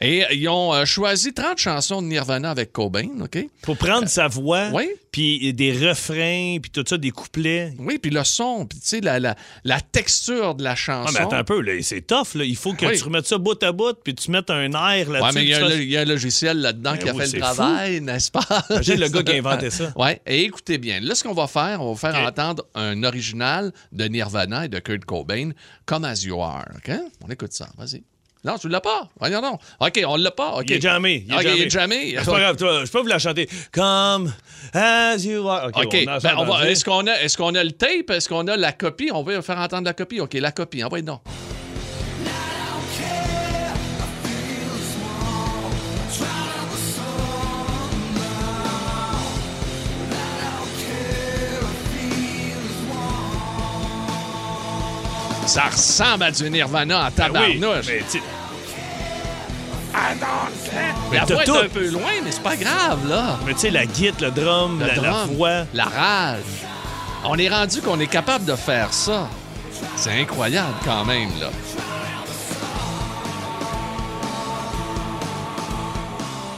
Et 0.00 0.24
ils 0.32 0.48
ont 0.48 0.72
euh, 0.74 0.84
choisi 0.84 1.32
30 1.34 1.58
chansons 1.58 2.00
de 2.02 2.06
Nirvana 2.06 2.50
avec 2.50 2.72
Cobain, 2.72 3.08
OK? 3.22 3.38
Faut 3.64 3.74
prendre 3.74 4.08
sa 4.08 4.28
voix, 4.28 4.68
oui. 4.72 4.88
puis 5.12 5.52
des 5.52 5.72
refrains, 5.88 6.58
puis 6.60 6.70
tout 6.70 6.84
ça, 6.86 6.96
des 6.96 7.10
couplets. 7.10 7.72
Oui, 7.78 7.98
puis 7.98 8.10
le 8.10 8.22
son, 8.24 8.66
puis 8.66 8.78
tu 8.78 8.86
sais, 8.86 9.00
la, 9.00 9.18
la, 9.18 9.34
la 9.64 9.80
texture 9.80 10.54
de 10.54 10.62
la 10.64 10.70
Ah, 10.72 10.76
chanson. 10.76 11.12
mais 11.14 11.20
attends 11.20 11.36
un 11.36 11.44
peu, 11.44 11.60
là, 11.60 11.72
c'est 11.82 12.00
tough. 12.06 12.34
Là. 12.34 12.44
Il 12.44 12.56
faut 12.56 12.72
que 12.74 12.86
Oui. 12.86 12.96
tu 12.96 13.04
remettes 13.04 13.26
ça 13.26 13.38
bout 13.38 13.60
à 13.62 13.72
bout, 13.72 13.94
puis 14.04 14.14
tu 14.14 14.30
mettes 14.30 14.50
un 14.50 14.70
air 14.70 15.10
là-dessus. 15.10 15.22
Ouais, 15.22 15.30
mais 15.34 15.42
il 15.44 15.48
y, 15.48 15.54
a 15.54 15.56
un- 15.58 15.68
fasses- 15.68 15.78
il 15.78 15.90
y 15.90 15.96
a 15.96 16.00
un 16.02 16.04
logiciel 16.04 16.60
là-dedans 16.60 16.92
Ben 16.92 16.98
qui 16.98 17.08
a 17.08 17.12
oui, 17.14 17.24
fait 17.26 17.32
le 17.36 17.40
travail, 17.40 18.00
n'est-ce 18.00 18.30
pas? 18.30 18.46
Imagine 18.70 19.00
le 19.00 19.08
gars 19.10 19.22
qui 19.22 19.32
a 19.32 19.34
inventé 19.36 19.70
ça. 19.70 19.92
Ouais, 19.96 20.20
et 20.26 20.42
écoutez 20.44 20.78
bien. 20.78 21.00
Là, 21.00 21.14
ce 21.14 21.24
qu'on 21.24 21.34
va 21.34 21.46
faire, 21.48 21.82
on 21.82 21.92
va 21.92 21.98
faire 22.12 22.20
OK. 22.22 22.28
entendre 22.28 22.64
un 22.74 23.02
original 23.02 23.72
de 23.92 24.04
Nirvana 24.04 24.64
et 24.64 24.68
de 24.68 24.78
Kurt 24.78 25.04
Cobain, 25.04 25.50
comme 25.86 26.04
As 26.04 26.22
You 26.24 26.40
Are. 26.40 26.66
OK? 26.76 26.92
On 27.24 27.30
écoute 27.30 27.52
ça. 27.52 27.68
Vas-y. 27.76 28.02
Non, 28.42 28.56
tu 28.56 28.68
l'as 28.70 28.80
pas? 28.80 29.06
Voyons 29.18 29.42
donc. 29.42 29.60
OK, 29.80 30.00
on 30.06 30.16
l'a 30.16 30.30
pas? 30.30 30.52
OK. 30.56 30.64
Il 30.68 30.72
est 30.76 30.80
jamais. 30.80 31.24
Il 31.28 31.32
est 31.34 31.64
OK, 31.64 31.68
jamais. 31.70 32.10
est. 32.10 32.18
C'est 32.20 32.24
pas 32.30 32.40
grave, 32.40 32.56
toi, 32.56 32.84
je 32.86 32.90
peux 32.90 33.00
vous 33.00 33.06
la 33.06 33.18
chanter. 33.18 33.46
Come 33.70 34.32
as 34.72 35.16
you 35.18 35.46
are. 35.46 35.66
OK, 35.66 35.76
OK. 35.84 35.96
on 36.06 36.10
a 36.10 36.20
Ben, 36.20 36.34
on 36.38 36.44
va- 36.46 36.70
est-ce 36.70 36.82
qu'on 36.84 37.06
a, 37.06 37.20
est-ce 37.20 37.36
qu'on 37.36 37.54
a 37.54 37.62
le 37.62 37.72
tape? 37.72 38.08
Est-ce 38.08 38.28
qu'on 38.30 38.46
a 38.48 38.56
la 38.56 38.72
copie? 38.72 39.10
On 39.12 39.22
va 39.22 39.42
faire 39.42 39.58
entendre 39.58 39.84
la 39.84 39.92
copie. 39.92 40.20
OK, 40.20 40.32
la 40.34 40.52
copie. 40.52 40.82
Envoyez 40.82 41.04
donc. 41.04 41.20
Ça 55.50 55.64
ressemble 55.64 56.22
à 56.22 56.30
du 56.30 56.48
Nirvana 56.48 57.00
en 57.00 57.02
Ben 57.02 57.10
oui, 57.10 57.58
tabarnouche. 57.60 57.86
mais 57.88 58.02
tu- 58.08 58.22
la 61.12 61.24
voix 61.24 61.42
est 61.42 61.44
tout. 61.44 61.54
un 61.56 61.68
peu 61.68 61.88
loin, 61.90 62.10
mais 62.22 62.30
c'est 62.30 62.42
pas 62.42 62.54
grave, 62.54 63.08
là. 63.08 63.36
mais 63.44 63.54
tu 63.54 63.60
sais, 63.60 63.70
la 63.70 63.84
guitare, 63.84 64.20
le 64.20 64.30
drum, 64.30 64.78
Le 64.78 65.02
la, 65.02 65.24
voix. 65.24 65.64
la 65.74 65.84
rage. 65.84 66.38
On 67.24 67.36
est 67.36 67.48
rendu 67.48 67.80
qu'on 67.82 67.98
est 67.98 68.06
capable 68.06 68.44
de 68.44 68.54
faire 68.54 68.92
ça. 68.92 69.28
C'est 69.96 70.20
incroyable 70.20 70.74
quand 70.84 71.04
même, 71.04 71.30
là. 71.40 71.50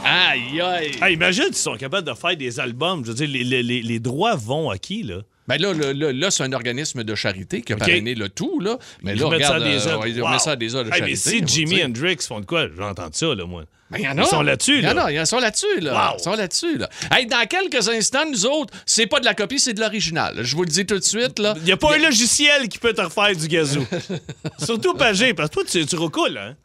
Aïe, 0.05 0.59
aïe. 0.61 0.91
Hey, 1.01 1.13
imagine 1.13 1.45
s'ils 1.45 1.55
sont 1.55 1.77
capables 1.77 2.07
de 2.07 2.13
faire 2.13 2.35
des 2.35 2.59
albums. 2.59 3.03
Je 3.05 3.09
veux 3.11 3.15
dire, 3.15 3.27
les, 3.27 3.43
les- 3.43 3.63
les- 3.63 3.81
les 3.81 3.99
droits 3.99 4.35
vont 4.35 4.69
à 4.69 4.77
qui, 4.77 5.03
là? 5.03 5.19
Ben 5.47 5.57
là, 5.61 5.73
là, 5.73 5.91
là, 5.93 6.13
là, 6.13 6.31
c'est 6.31 6.43
un 6.43 6.53
organisme 6.53 7.03
de 7.03 7.15
charité 7.15 7.61
qui 7.61 7.73
a 7.73 7.75
parrainé 7.77 8.15
le 8.15 8.29
tout, 8.29 8.59
là. 8.61 8.77
Mais 9.01 9.11
Ils 9.13 9.19
là, 9.19 9.25
ça 9.25 9.29
regarde, 9.29 9.63
des 9.63 9.87
euh, 9.87 9.89
œuvres. 9.91 10.01
ouais, 10.03 10.11
ils 10.11 10.21
ont 10.21 10.25
Wow. 10.25 10.33
mis 10.33 10.39
ça 10.39 10.51
à 10.51 10.55
des 10.55 10.73
œuvres 10.75 10.85
de 10.89 10.93
Hey, 10.95 10.99
charité. 10.99 11.41
mais 11.41 11.47
si 11.47 11.53
Jimi 11.55 11.75
dire. 11.75 11.85
Hendrix 11.87 12.17
font 12.25 12.39
de 12.39 12.45
quoi? 12.45 12.67
J'entends 12.77 13.09
ça, 13.11 13.25
là, 13.35 13.45
moi. 13.45 13.63
Ben, 13.91 13.99
y 13.99 14.07
en 14.07 14.17
a. 14.17 14.21
Ils 14.21 14.27
sont 14.27 14.41
là-dessus, 14.41 14.77
Il 14.79 14.83
y 14.85 14.87
en 14.87 14.93
là. 14.93 15.03
a, 15.05 15.11
ils 15.11 15.27
sont 15.27 15.39
là-dessus, 15.39 15.79
là. 15.81 15.93
Wow. 16.11 16.15
Ils 16.17 16.23
sont 16.23 16.33
là-dessus, 16.35 16.77
là. 16.77 16.89
Hey, 17.11 17.25
dans 17.25 17.45
quelques 17.45 17.89
instants, 17.89 18.25
nous 18.31 18.45
autres, 18.45 18.73
c'est 18.85 19.05
pas 19.05 19.19
de 19.19 19.25
la 19.25 19.33
copie, 19.33 19.59
c'est 19.59 19.73
de 19.73 19.81
l'original. 19.81 20.39
Je 20.43 20.55
vous 20.55 20.63
le 20.63 20.69
dis 20.69 20.85
tout 20.85 20.97
de 20.97 21.03
suite, 21.03 21.37
là. 21.39 21.53
Il 21.57 21.63
n'y 21.63 21.71
a 21.73 21.77
pas 21.77 21.95
un 21.95 21.99
logiciel 21.99 22.69
qui 22.69 22.77
peut 22.79 22.93
te 22.93 23.01
refaire 23.01 23.35
du 23.35 23.47
gazou. 23.49 23.85
Surtout 24.63 24.93
Pagé, 24.93 25.33
parce 25.33 25.49
que 25.49 25.55
toi, 25.55 25.63
tu, 25.69 25.85
tu 25.85 25.95
recoules, 25.97 26.37
hein? 26.37 26.55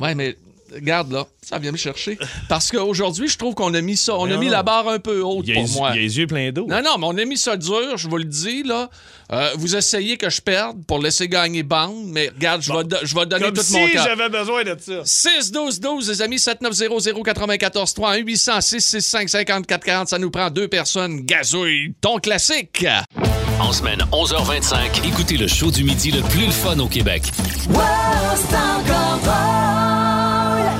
Ouais, 0.00 0.14
mais 0.14 0.36
regarde 0.74 1.12
là, 1.12 1.26
ça 1.42 1.58
vient 1.58 1.72
me 1.72 1.76
chercher. 1.76 2.18
Parce 2.48 2.70
qu'aujourd'hui, 2.70 3.28
je 3.28 3.36
trouve 3.38 3.54
qu'on 3.54 3.72
a 3.74 3.80
mis 3.80 3.96
ça, 3.96 4.14
on 4.16 4.24
a 4.26 4.28
Non. 4.34 4.38
mis 4.38 4.48
la 4.48 4.62
barre 4.62 4.88
un 4.88 4.98
peu 4.98 5.20
haute 5.22 5.44
Il 5.46 5.54
pour 5.54 5.62
les- 5.64 5.70
moi. 5.72 5.90
il 5.94 5.98
a 5.98 6.02
les 6.02 6.18
yeux 6.18 6.26
pleins 6.26 6.50
d'eau. 6.52 6.66
Non, 6.68 6.82
non, 6.82 6.98
mais 6.98 7.06
on 7.06 7.16
a 7.18 7.24
mis 7.24 7.36
ça 7.38 7.56
dur, 7.56 7.96
je 7.96 8.08
vous 8.08 8.16
le 8.18 8.24
dis, 8.24 8.62
là. 8.62 8.88
Euh, 9.30 9.50
vous 9.56 9.76
essayez 9.76 10.16
que 10.16 10.30
je 10.30 10.40
perde 10.40 10.78
pour 10.86 11.00
laisser 11.00 11.28
gagner 11.28 11.62
Bande, 11.62 12.06
mais 12.06 12.30
regarde, 12.34 12.62
je 12.62 12.72
vais 12.72 12.84
do- 12.84 12.96
je 13.02 13.14
vais 13.14 13.26
donner 13.26 13.44
Comme 13.46 13.54
tout 13.56 13.62
si 13.62 13.74
mon 13.74 13.86
cœur. 13.88 14.04
j'avais 14.04 14.28
besoin 14.30 14.64
de 14.64 14.76
ça. 14.80 15.02
6-12-12, 15.04 16.08
les 16.08 16.22
amis, 16.22 16.38
7900-94-3, 16.38 18.16
1-800-665-5440, 18.16 20.06
ça 20.08 20.18
nous 20.18 20.30
prend 20.30 20.48
deux 20.50 20.68
personnes. 20.68 21.20
Gazouille, 21.26 21.94
ton 22.00 22.18
classique. 22.18 22.86
En 23.60 23.72
semaine 23.72 24.00
11h25, 24.12 25.04
écoutez 25.06 25.36
le 25.36 25.48
show 25.48 25.70
du 25.70 25.84
midi 25.84 26.10
le 26.10 26.22
plus 26.22 26.46
le 26.46 26.52
fun 26.52 26.78
au 26.78 26.86
Québec 26.86 27.24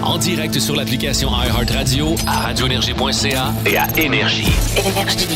en 0.09 0.17
direct 0.17 0.59
sur 0.59 0.75
l'application 0.75 1.31
iHeartRadio, 1.31 2.15
à 2.27 2.41
radioénergie.ca 2.41 3.53
et 3.67 3.77
à 3.77 3.87
Énergie. 3.99 4.49
Énergie. 4.77 5.29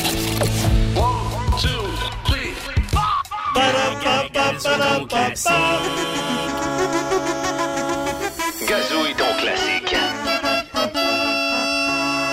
Gazouille 8.66 9.14
ton 9.18 9.42
classique. 9.42 9.96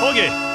OK. 0.10 0.48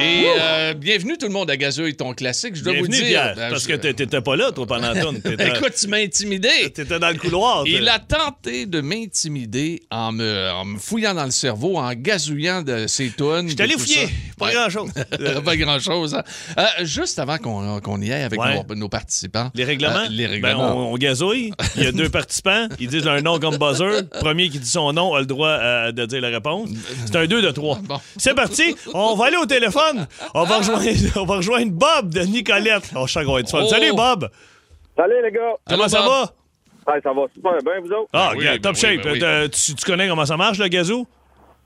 Et 0.00 0.26
euh, 0.38 0.74
bienvenue 0.74 1.16
tout 1.16 1.26
le 1.26 1.32
monde 1.32 1.50
à 1.50 1.56
Gazouille, 1.56 1.94
ton 1.94 2.14
classique. 2.14 2.56
Je 2.56 2.62
dois 2.64 2.72
Bienvenue, 2.72 2.96
vous 2.96 3.02
dire. 3.02 3.08
Pierre, 3.22 3.34
ben, 3.36 3.50
parce 3.50 3.62
je- 3.62 3.68
que 3.68 3.72
t'é- 3.74 3.94
t'étais 3.94 4.20
pas 4.20 4.34
là, 4.36 4.50
toi, 4.50 4.66
pendant. 4.66 4.92
T'étais 5.22 5.48
Écoute, 5.56 5.72
tu 5.80 5.86
m'as 5.86 5.98
intimidé. 5.98 6.48
t'étais 6.74 6.98
dans 6.98 7.08
le 7.10 7.14
couloir. 7.18 7.62
Il 7.66 7.88
a 7.88 7.98
tenté 8.00 8.66
de 8.66 8.80
m'intimider 8.80 9.82
en 9.90 10.10
me, 10.12 10.50
en 10.50 10.64
me 10.64 10.78
fouillant 10.78 11.14
dans 11.14 11.24
le 11.24 11.30
cerveau, 11.30 11.78
en 11.78 11.92
gazouillant 11.94 12.62
de 12.62 12.86
ses 12.88 13.10
tunes. 13.10 13.48
Je 13.48 13.54
t'allais 13.54 13.74
fouiller. 13.78 14.08
Pas 14.36 14.46
Ouais. 14.46 14.52
grand-chose. 14.54 14.90
Euh, 15.20 15.40
pas 15.44 15.56
grand-chose. 15.56 16.14
hein. 16.14 16.24
Euh, 16.58 16.84
juste 16.84 17.18
avant 17.20 17.38
qu'on 17.38 18.00
y 18.02 18.12
aille 18.12 18.24
avec 18.24 18.40
Ouais. 18.40 18.62
nos, 18.68 18.74
nos 18.74 18.88
participants. 18.88 19.50
Les 19.54 19.64
règlements? 19.64 19.94
Euh, 19.96 20.08
les 20.10 20.26
Ben, 20.26 20.30
règlements. 20.56 20.76
on, 20.90 20.92
on 20.94 20.96
gazouille. 20.98 21.52
Il 21.76 21.84
y 21.84 21.86
a 21.86 21.92
deux 21.92 22.08
participants. 22.08 22.66
Ils 22.80 22.88
disent 22.88 23.06
un 23.06 23.20
nom 23.20 23.38
comme 23.38 23.56
buzzer. 23.58 24.02
Premier 24.20 24.48
qui 24.50 24.58
dit 24.58 24.68
son 24.68 24.92
nom 24.92 25.14
a 25.14 25.20
le 25.20 25.26
droit 25.26 25.92
de 25.92 26.04
dire 26.06 26.20
la 26.20 26.30
réponse. 26.30 26.68
C'est 27.06 27.16
un 27.16 27.26
2 27.26 27.40
de 27.42 27.50
3. 27.52 27.78
Bon. 27.84 28.00
C'est 28.16 28.34
parti. 28.34 28.74
On 28.92 29.14
va 29.14 29.26
aller 29.26 29.36
au 29.36 29.46
téléphone. 29.46 29.82
On 30.34 30.44
va 30.44 30.58
rejoindre, 30.58 30.82
on 31.20 31.24
va 31.24 31.36
rejoindre 31.36 31.72
Bob 31.72 32.10
de 32.14 32.20
Nicolette. 32.20 32.90
Oh, 32.96 33.06
je 33.06 33.12
sens 33.12 33.24
qu'on 33.24 33.34
va 33.34 33.40
être 33.40 33.50
fun. 33.50 33.60
Oh. 33.64 33.68
Salut, 33.68 33.92
Bob. 33.94 34.28
Salut 34.96 35.22
les 35.22 35.30
gars! 35.32 35.40
Comment 35.68 35.80
Allô, 35.84 35.88
ça 35.88 36.02
Bob? 36.02 36.08
va? 36.08 37.00
Ça 37.02 37.12
va 37.12 37.22
super 37.34 37.52
bien, 37.62 37.80
vous 37.80 37.92
autres? 37.92 38.08
Ah, 38.12 38.30
Ben 38.32 38.38
oui, 38.38 38.44
ben 38.44 38.60
top 38.60 38.74
oui, 38.74 38.80
shape. 38.80 39.02
ben 39.02 39.12
oui. 39.12 39.20
Euh, 39.22 39.48
tu, 39.48 39.74
tu 39.74 39.84
connais 39.84 40.06
comment 40.08 40.26
ça 40.26 40.36
marche, 40.36 40.58
le 40.58 40.68
gazou? 40.68 41.06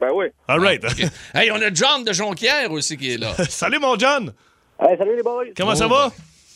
Ben 0.00 0.10
oui. 0.14 0.26
All 0.46 0.60
right. 0.60 0.82
Hey, 1.34 1.50
on 1.50 1.56
a 1.60 1.72
John 1.74 2.04
de 2.04 2.12
Jonquière 2.12 2.70
aussi 2.70 2.96
qui 2.96 3.12
est 3.14 3.18
là. 3.18 3.32
Salut, 3.48 3.78
mon 3.80 3.98
John. 3.98 4.32
Hey, 4.80 4.96
salut 4.96 5.16
les 5.16 5.22
boys! 5.22 5.46
Comment 5.56 5.74
ça 5.74 5.88
va? 5.88 6.10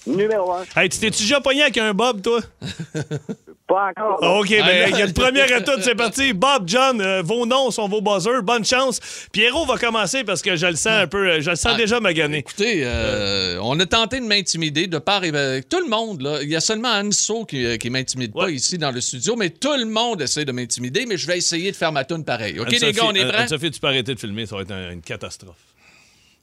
Numéro 0.07 0.53
un. 0.53 0.65
Hey, 0.77 0.89
tu 0.89 0.99
t'es-tu 0.99 1.23
déjà 1.23 1.41
pogné 1.41 1.63
avec 1.63 1.79
un 1.79 1.95
Bob, 1.95 2.23
toi? 2.23 2.41
Pas 3.69 3.91
encore. 3.91 4.19
Ah, 4.21 4.41
OK, 4.41 4.49
ben, 4.51 4.91
il 4.91 4.99
y 4.99 5.03
a 5.03 5.07
le 5.07 5.13
premier 5.13 5.41
à 5.43 5.61
tout, 5.61 5.81
c'est 5.81 5.95
parti. 5.95 6.33
Bob, 6.33 6.65
John, 6.67 7.01
euh, 7.01 7.23
vos 7.23 7.47
noms 7.47 7.71
sont 7.71 7.89
vos 7.89 8.01
buzzers. 8.01 8.43
Bonne 8.43 8.65
chance. 8.65 8.99
Pierrot 9.31 9.65
va 9.65 9.79
commencer 9.79 10.25
parce 10.25 10.43
que 10.43 10.57
je 10.57 10.67
le 10.67 10.75
sens 10.75 10.89
un 10.89 11.07
peu, 11.07 11.29
euh, 11.31 11.41
je 11.41 11.51
le 11.51 11.57
sens 11.57 11.73
Ah. 11.75 11.79
déjà 11.79 12.01
magané. 12.01 12.39
Écoutez, 12.39 12.83
euh, 12.85 13.59
on 13.63 13.79
a 13.79 13.87
tenté 13.87 14.19
de 14.21 14.27
m'intimider 14.27 14.89
de 14.89 14.99
part 14.99 15.23
et 15.25 15.31
euh, 15.33 15.61
tout 15.67 15.79
le 15.81 15.89
monde. 15.89 16.21
Là, 16.23 16.43
il 16.43 16.49
y 16.51 16.57
a 16.57 16.61
seulement 16.61 16.89
Anso 16.93 17.45
qui, 17.45 17.65
euh, 17.65 17.77
qui 17.77 17.89
m'intimide 17.89 18.33
pas 18.35 18.51
ici 18.51 18.77
dans 18.79 18.91
le 18.91 19.01
studio, 19.01 19.37
mais 19.37 19.51
tout 19.51 19.73
le 19.79 19.87
monde 19.87 20.21
essaie 20.21 20.45
de 20.45 20.53
m'intimider, 20.53 21.07
mais 21.07 21.17
je 21.17 21.27
vais 21.29 21.39
essayer 21.39 21.71
de 21.71 21.77
faire 21.77 21.93
ma 21.93 22.05
tune 22.05 22.25
pareil. 22.25 22.59
OK, 22.59 22.71
les 22.73 22.93
gars, 22.93 23.05
on 23.05 23.13
est 23.15 23.21
Anne- 23.21 23.29
prêts? 23.29 23.39
Anne-Sophie, 23.43 23.71
tu 23.71 23.79
peux 23.81 23.87
arrêter 23.87 24.15
de 24.15 24.21
filmer, 24.21 24.47
ça 24.47 24.57
va 24.57 24.63
être 24.63 24.73
un- 24.73 24.91
une 24.91 25.01
catastrophe. 25.03 25.57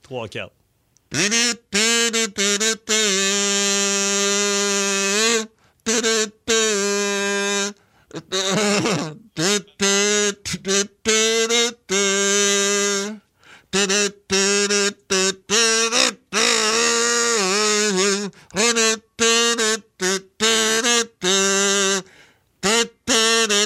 3, 0.04 0.28
4. 0.30 0.50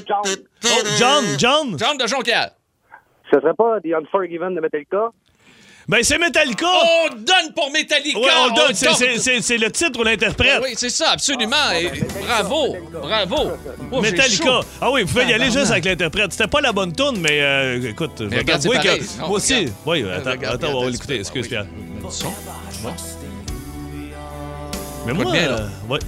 John, 0.05 1.23
Oh, 1.25 1.37
John. 1.37 1.77
John 1.77 1.97
de 1.97 2.07
Jonquière. 2.07 2.51
ce 3.31 3.39
serait 3.39 3.53
pas 3.53 3.79
The 3.81 3.93
Unforgiven 3.93 4.55
de 4.55 4.61
Metallica? 4.61 5.09
Ben, 5.87 5.99
c'est 6.01 6.17
Metallica. 6.17 6.65
On 6.67 7.09
donne 7.15 7.53
pour 7.53 7.69
Metallica! 7.71 8.17
Ouais, 8.17 8.25
on 8.49 8.53
donne. 8.55 8.71
On 8.71 8.93
C'est- 9.41 9.57
le 9.57 9.69
titre 9.71 9.99
ou 9.99 10.03
l'interprète. 10.03 10.61
Oui, 10.63 10.73
c'est 10.77 10.89
ça, 10.89 11.11
absolument. 11.11 11.71
Et 11.75 11.91
bravo, 12.25 12.75
bravo. 13.01 13.51
Oh, 13.91 14.01
Metallica. 14.01 14.61
Ah 14.81 14.91
oui, 14.91 15.03
vous 15.03 15.09
pouvez 15.09 15.25
y 15.25 15.33
aller 15.33 15.51
juste 15.51 15.71
avec 15.71 15.85
l'interprète. 15.85 16.31
C'était 16.31 16.47
pas 16.47 16.61
la 16.61 16.71
bonne 16.71 16.93
tune, 16.95 17.17
mais 17.19 17.41
euh, 17.41 17.89
écoute, 17.89 18.11
je 18.19 18.23
vais 18.25 18.43
t'avouer 18.43 18.77
que 18.79 18.87
Non, 19.21 19.27
moi 19.27 19.29
aussi. 19.37 19.53
regarde. 19.55 19.73
Oui, 19.85 20.05
attends, 20.09 20.31
regarde, 20.31 20.55
attends, 20.63 20.73
on 20.77 20.83
va 20.85 20.89
l'écouter. 20.89 21.15
c'est- 21.15 21.19
Excuse, 21.19 21.43
oui. 21.43 21.49
Pierre. 21.49 21.65
Le 22.03 22.09
son. 22.09 22.33
Mais 25.05 25.13
moi, 25.13 25.31
bien, 25.31 25.49
euh, 25.51 25.67
ouais. 25.89 25.99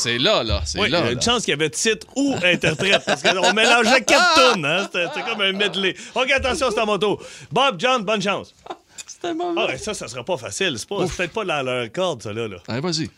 C'est 0.00 0.18
là, 0.18 0.42
là. 0.42 0.62
C'est 0.64 0.78
Oui, 0.80 0.86
il 0.86 0.88
y 0.88 0.92
là. 0.92 1.12
une 1.12 1.20
chance 1.22 1.42
qu'il 1.44 1.50
y 1.50 1.54
avait 1.54 1.70
titre 1.70 2.06
ou 2.16 2.34
interprète, 2.42 3.02
parce 3.06 3.22
qu'on 3.22 3.52
mélangeait 3.52 4.02
quatre 4.02 4.54
tunes. 4.54 4.64
Hein? 4.64 4.84
C'était 4.84 5.06
c'était 5.14 5.30
comme 5.30 5.40
un 5.42 5.52
medley. 5.52 5.94
OK, 6.14 6.30
attention, 6.30 6.70
c'est 6.70 6.80
à 6.80 6.86
mon 6.86 6.98
tour. 6.98 7.22
Bob, 7.52 7.76
John, 7.78 8.02
bonne 8.02 8.22
chance. 8.22 8.54
C'était 9.06 9.34
mauvais. 9.34 9.60
Ah, 9.62 9.66
ouais, 9.66 9.76
ça, 9.78 9.92
ça 9.92 10.08
sera 10.08 10.24
pas 10.24 10.38
facile. 10.38 10.78
C'est 10.78 10.88
pas- 10.88 11.06
c'est 11.06 11.14
peut-être 11.16 11.32
pas 11.34 11.44
dans 11.44 11.62
leur 11.62 11.92
corde, 11.92 12.22
ça, 12.22 12.32
là. 12.32 12.48
là. 12.48 12.56
Allez, 12.68 12.80
vas-y. 12.80 13.10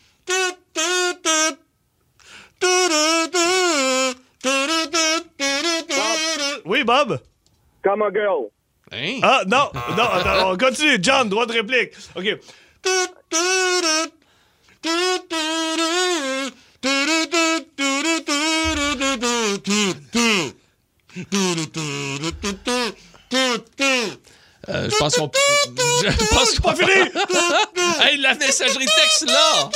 Oui, 6.64 6.84
Bob? 6.84 7.20
Come 7.82 8.02
a 8.02 8.10
girl. 8.10 8.50
Hein? 8.92 9.18
Ah, 9.22 9.42
non, 9.46 9.70
non, 9.96 10.04
attends, 10.04 10.52
on 10.52 10.56
continue. 10.56 10.98
John, 11.02 11.28
droit 11.28 11.46
de 11.46 11.52
réplique. 11.52 11.92
OK. 12.14 12.38
Euh, 24.68 24.88
je 24.90 24.96
pense 24.96 25.16
qu'on. 25.16 25.30
Je 26.02 26.34
pense 26.34 26.58
qu'on. 26.60 26.70
Pas 26.70 26.76
fini! 26.76 26.92
hey, 28.02 28.16
la 28.18 28.34
messagerie 28.34 28.86
texte 28.86 29.26
là! 29.28 29.70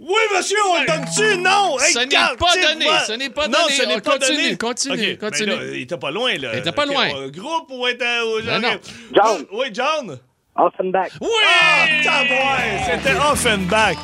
Oui, 0.00 0.36
monsieur, 0.36 0.56
on 0.70 0.80
le 0.80 0.86
donne-tu? 0.86 1.36
Non! 1.38 1.78
Hey, 1.78 1.92
Ce 1.92 1.98
n'est 1.98 2.36
pas 2.38 2.54
donné, 2.72 2.84
moi. 2.86 2.98
ce 3.06 3.12
n'est 3.12 3.30
pas 3.30 3.48
non, 3.48 3.58
donné. 3.62 3.74
ce 3.74 3.82
n'est 3.82 3.94
On 3.96 4.00
pas 4.00 4.12
continue, 4.12 4.36
donné. 4.42 4.56
continue, 4.56 5.12
OK, 5.12 5.18
continue. 5.18 5.50
ben 5.50 5.60
là, 5.60 5.66
il 5.76 5.82
était 5.82 5.96
pas 5.98 6.10
loin, 6.10 6.36
là. 6.38 6.48
Il 6.54 6.58
était 6.60 6.72
pas 6.72 6.86
loin. 6.86 7.08
on- 7.14 7.28
Groupe 7.28 7.70
ou 7.70 7.86
était... 7.86 8.04
Ben 8.46 8.60
non. 8.60 8.68
John. 9.14 9.44
Oui, 9.52 9.66
John? 9.72 10.18
Offenbach. 10.56 11.10
Oui! 11.20 11.28
Ah, 11.62 11.86
tabouin! 12.02 12.84
C'était 13.02 13.16
Offenbach. 13.30 13.96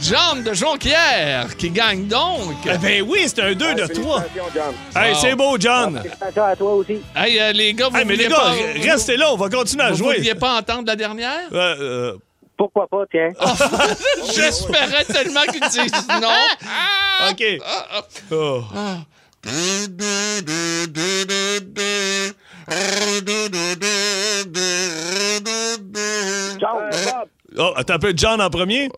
John 0.00 0.42
de 0.42 0.52
Jonquière 0.52 1.56
qui 1.56 1.70
gagne 1.70 2.08
donc. 2.08 2.54
Eh 2.66 2.76
ben 2.78 3.02
oui, 3.02 3.20
c'était 3.26 3.42
un 3.42 3.52
2 3.54 3.74
de 3.74 3.86
3. 3.86 4.22
Félicitations, 4.22 4.44
John. 4.52 4.74
Hey, 5.04 5.12
Wow. 5.12 5.18
c'est 5.20 5.34
beau, 5.36 5.56
John. 5.60 6.00
Félicitations 6.02 6.44
à 6.44 6.56
toi 6.56 6.72
aussi. 6.74 6.96
Hey, 7.14 7.38
euh, 7.40 7.52
les 7.52 7.72
gars, 7.74 7.88
vous 7.88 7.96
Hey, 7.98 8.04
mais 8.04 8.16
les 8.16 8.24
vouliez 8.24 8.36
gars, 8.36 8.80
pas, 8.82 8.90
restez 8.92 9.16
là, 9.16 9.32
on 9.32 9.36
va 9.36 9.48
continuer 9.48 9.84
à 9.84 9.90
vous 9.90 9.98
jouer. 9.98 10.16
vouliez 10.16 10.34
pas 10.34 10.58
entendre 10.58 10.84
la 10.88 10.96
dernière? 10.96 11.38
Euh, 11.52 11.76
euh, 11.80 12.16
Pourquoi 12.62 12.86
pas, 12.86 13.02
tiens? 13.10 13.30
J'espérais 14.36 15.04
tellement 15.04 15.40
qu'ils 15.50 15.68
disent 15.68 16.06
non. 16.20 16.30
OK. 17.28 17.42
Oh. 18.30 18.62
John, 26.60 26.90
Bob. 26.90 27.28
Oh, 27.58 27.72
attends 27.76 27.94
un 27.94 27.98
peu, 27.98 28.12
John 28.16 28.40
en 28.40 28.48
premier? 28.50 28.88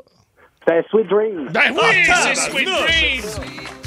C'est 0.69 0.85
Sweet 0.91 1.09
Dreams. 1.09 1.49
Ben 1.51 1.73
oui, 1.73 1.79
Ah, 1.83 1.91
c'est 1.93 2.05
tabarnak. 2.07 2.37
Sweet 2.37 2.69
Dreams! 2.69 3.84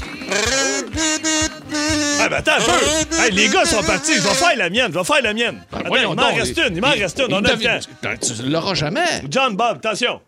Ah, 2.20 2.30
ben 2.30 2.38
attends 2.38 2.52
un 2.54 2.62
peu. 2.62 3.16
Hey, 3.24 3.32
les 3.32 3.48
gars 3.50 3.66
sont 3.66 3.84
partis. 3.84 4.16
Je 4.16 4.22
vais 4.22 4.34
faire 4.34 4.56
la 4.58 4.70
mienne. 4.70 4.92
Je 4.94 4.98
vais 5.00 5.04
faire 5.06 5.22
la 5.22 5.34
mienne. 5.34 5.64
Attends, 5.72 5.90
Ben 5.90 6.02
il 6.10 6.16
m'en 6.16 6.34
reste 6.36 6.58
une. 6.58 6.76
Il 6.76 6.82
m'en 6.82 6.94
il- 6.94 7.02
reste 7.04 7.20
une. 7.20 7.34
On 7.34 7.38
a 7.38 7.42
le 7.54 7.58
temps. 7.58 7.80
Ben, 8.02 8.18
Tu 8.18 8.34
l'auras 8.44 8.74
jamais. 8.74 9.22
John, 9.30 9.56
Bob, 9.56 9.78
attention. 9.78 10.22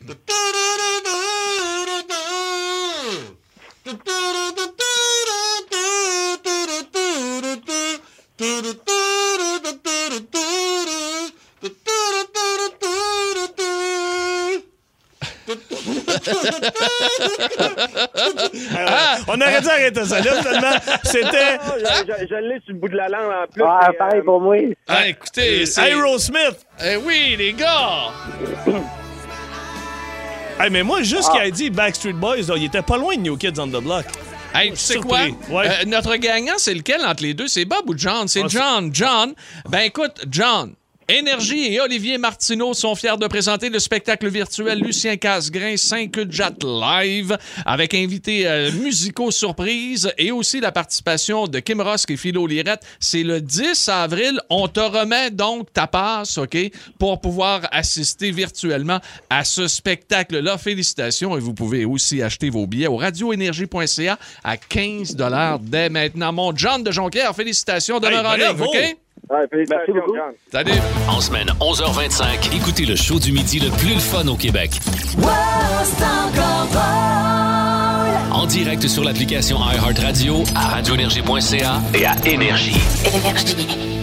Ah! 18.76 19.18
On 19.28 19.40
aurait 19.40 19.60
dû 19.60 19.68
arrêter 19.68 20.04
ça 20.04 20.20
là, 20.20 20.32
finalement. 20.42 20.76
C'était 21.04 21.58
Ah, 21.60 21.74
je, 21.78 22.12
je- 22.12 22.26
je 22.28 22.34
l'ai 22.34 22.60
sur 22.64 22.72
le 22.72 22.74
bout 22.74 22.88
de 22.88 22.96
la 22.96 23.08
langue 23.08 23.30
en 23.30 23.46
plus. 23.52 23.62
Ah, 23.66 23.88
mais, 23.90 23.96
pareil 23.98 24.20
euh, 24.20 24.24
pour 24.24 24.40
moi. 24.40 24.56
Ah, 24.88 25.06
écoutez, 25.08 25.66
c'est... 25.66 25.90
Aerosmith. 25.90 26.66
Eh 26.84 26.96
oui, 26.96 27.36
les 27.38 27.52
gars! 27.52 28.10
Hey, 30.58 30.70
mais 30.70 30.82
moi, 30.82 31.02
juste 31.02 31.28
Ah. 31.30 31.32
qu'il 31.38 31.40
a 31.42 31.50
dit 31.50 31.70
Backstreet 31.70 32.12
Boys, 32.12 32.42
là, 32.48 32.54
il 32.56 32.64
était 32.64 32.82
pas 32.82 32.98
loin 32.98 33.16
de 33.16 33.22
New 33.22 33.36
Kids 33.36 33.58
on 33.58 33.68
the 33.68 33.82
Block. 33.82 34.04
Hey, 34.54 34.70
tu 34.72 34.76
sais 34.76 34.96
quoi? 34.96 35.20
Ouais. 35.48 35.66
Euh, 35.68 35.84
notre 35.86 36.16
gagnant, 36.16 36.54
c'est 36.58 36.74
lequel 36.74 37.00
entre 37.04 37.22
les 37.22 37.34
deux? 37.34 37.46
C'est 37.46 37.64
Bob 37.64 37.88
ou 37.88 37.94
John? 37.96 38.26
C'est 38.28 38.40
Ah, 38.44 38.46
c'est- 38.48 38.58
John. 38.58 38.90
John. 38.92 39.34
Ben 39.68 39.80
écoute, 39.80 40.24
John. 40.28 40.74
Énergie 41.10 41.74
et 41.74 41.80
Olivier 41.80 42.18
Martineau 42.18 42.72
sont 42.72 42.94
fiers 42.94 43.16
de 43.18 43.26
présenter 43.26 43.68
le 43.68 43.80
spectacle 43.80 44.28
virtuel 44.28 44.78
Lucien 44.78 45.16
Casgrain 45.16 45.76
5 45.76 46.30
Jet 46.30 46.62
Live 46.62 47.36
avec 47.66 47.94
invités 47.94 48.46
euh, 48.46 48.70
musicaux 48.70 49.32
surprises 49.32 50.12
et 50.18 50.30
aussi 50.30 50.60
la 50.60 50.70
participation 50.70 51.48
de 51.48 51.58
Kim 51.58 51.80
Rosk 51.80 52.12
et 52.12 52.16
Philo 52.16 52.46
Lirette. 52.46 52.82
C'est 53.00 53.24
le 53.24 53.40
10 53.40 53.88
avril. 53.88 54.40
On 54.50 54.68
te 54.68 54.78
remet 54.78 55.32
donc 55.32 55.72
ta 55.72 55.88
passe, 55.88 56.38
OK, 56.38 56.56
pour 57.00 57.20
pouvoir 57.20 57.62
assister 57.72 58.30
virtuellement 58.30 59.00
à 59.30 59.42
ce 59.42 59.66
spectacle-là. 59.66 60.58
Félicitations 60.58 61.36
et 61.36 61.40
vous 61.40 61.54
pouvez 61.54 61.84
aussi 61.84 62.22
acheter 62.22 62.50
vos 62.50 62.68
billets 62.68 62.86
au 62.86 62.96
radioénergie.ca 62.96 64.16
à 64.44 64.56
15 64.56 65.16
dès 65.62 65.88
maintenant. 65.88 66.32
Mon 66.32 66.54
John 66.54 66.84
de 66.84 66.92
Jonquière, 66.92 67.34
félicitations 67.34 67.98
de 67.98 68.06
Hey, 68.06 68.22
bravo! 68.22 68.66
OK? 68.66 68.99
Ouais, 69.30 69.46
Merci 69.52 69.92
beaucoup. 69.92 70.16
Salut! 70.52 70.80
En 71.08 71.20
semaine 71.20 71.48
11h25, 71.60 72.54
écoutez 72.56 72.84
le 72.84 72.96
show 72.96 73.18
du 73.18 73.32
midi 73.32 73.60
le 73.60 73.70
plus 73.70 73.94
le 73.94 74.00
fun 74.00 74.26
au 74.28 74.36
Québec. 74.36 74.72
En 78.32 78.46
direct 78.46 78.86
sur 78.86 79.04
l'application 79.04 79.58
iHeartRadio, 79.58 80.44
à 80.54 80.68
radioénergie.ca 80.68 81.80
et 81.94 82.06
à 82.06 82.14
Énergie. 82.26 82.80
Énergie. 83.14 83.99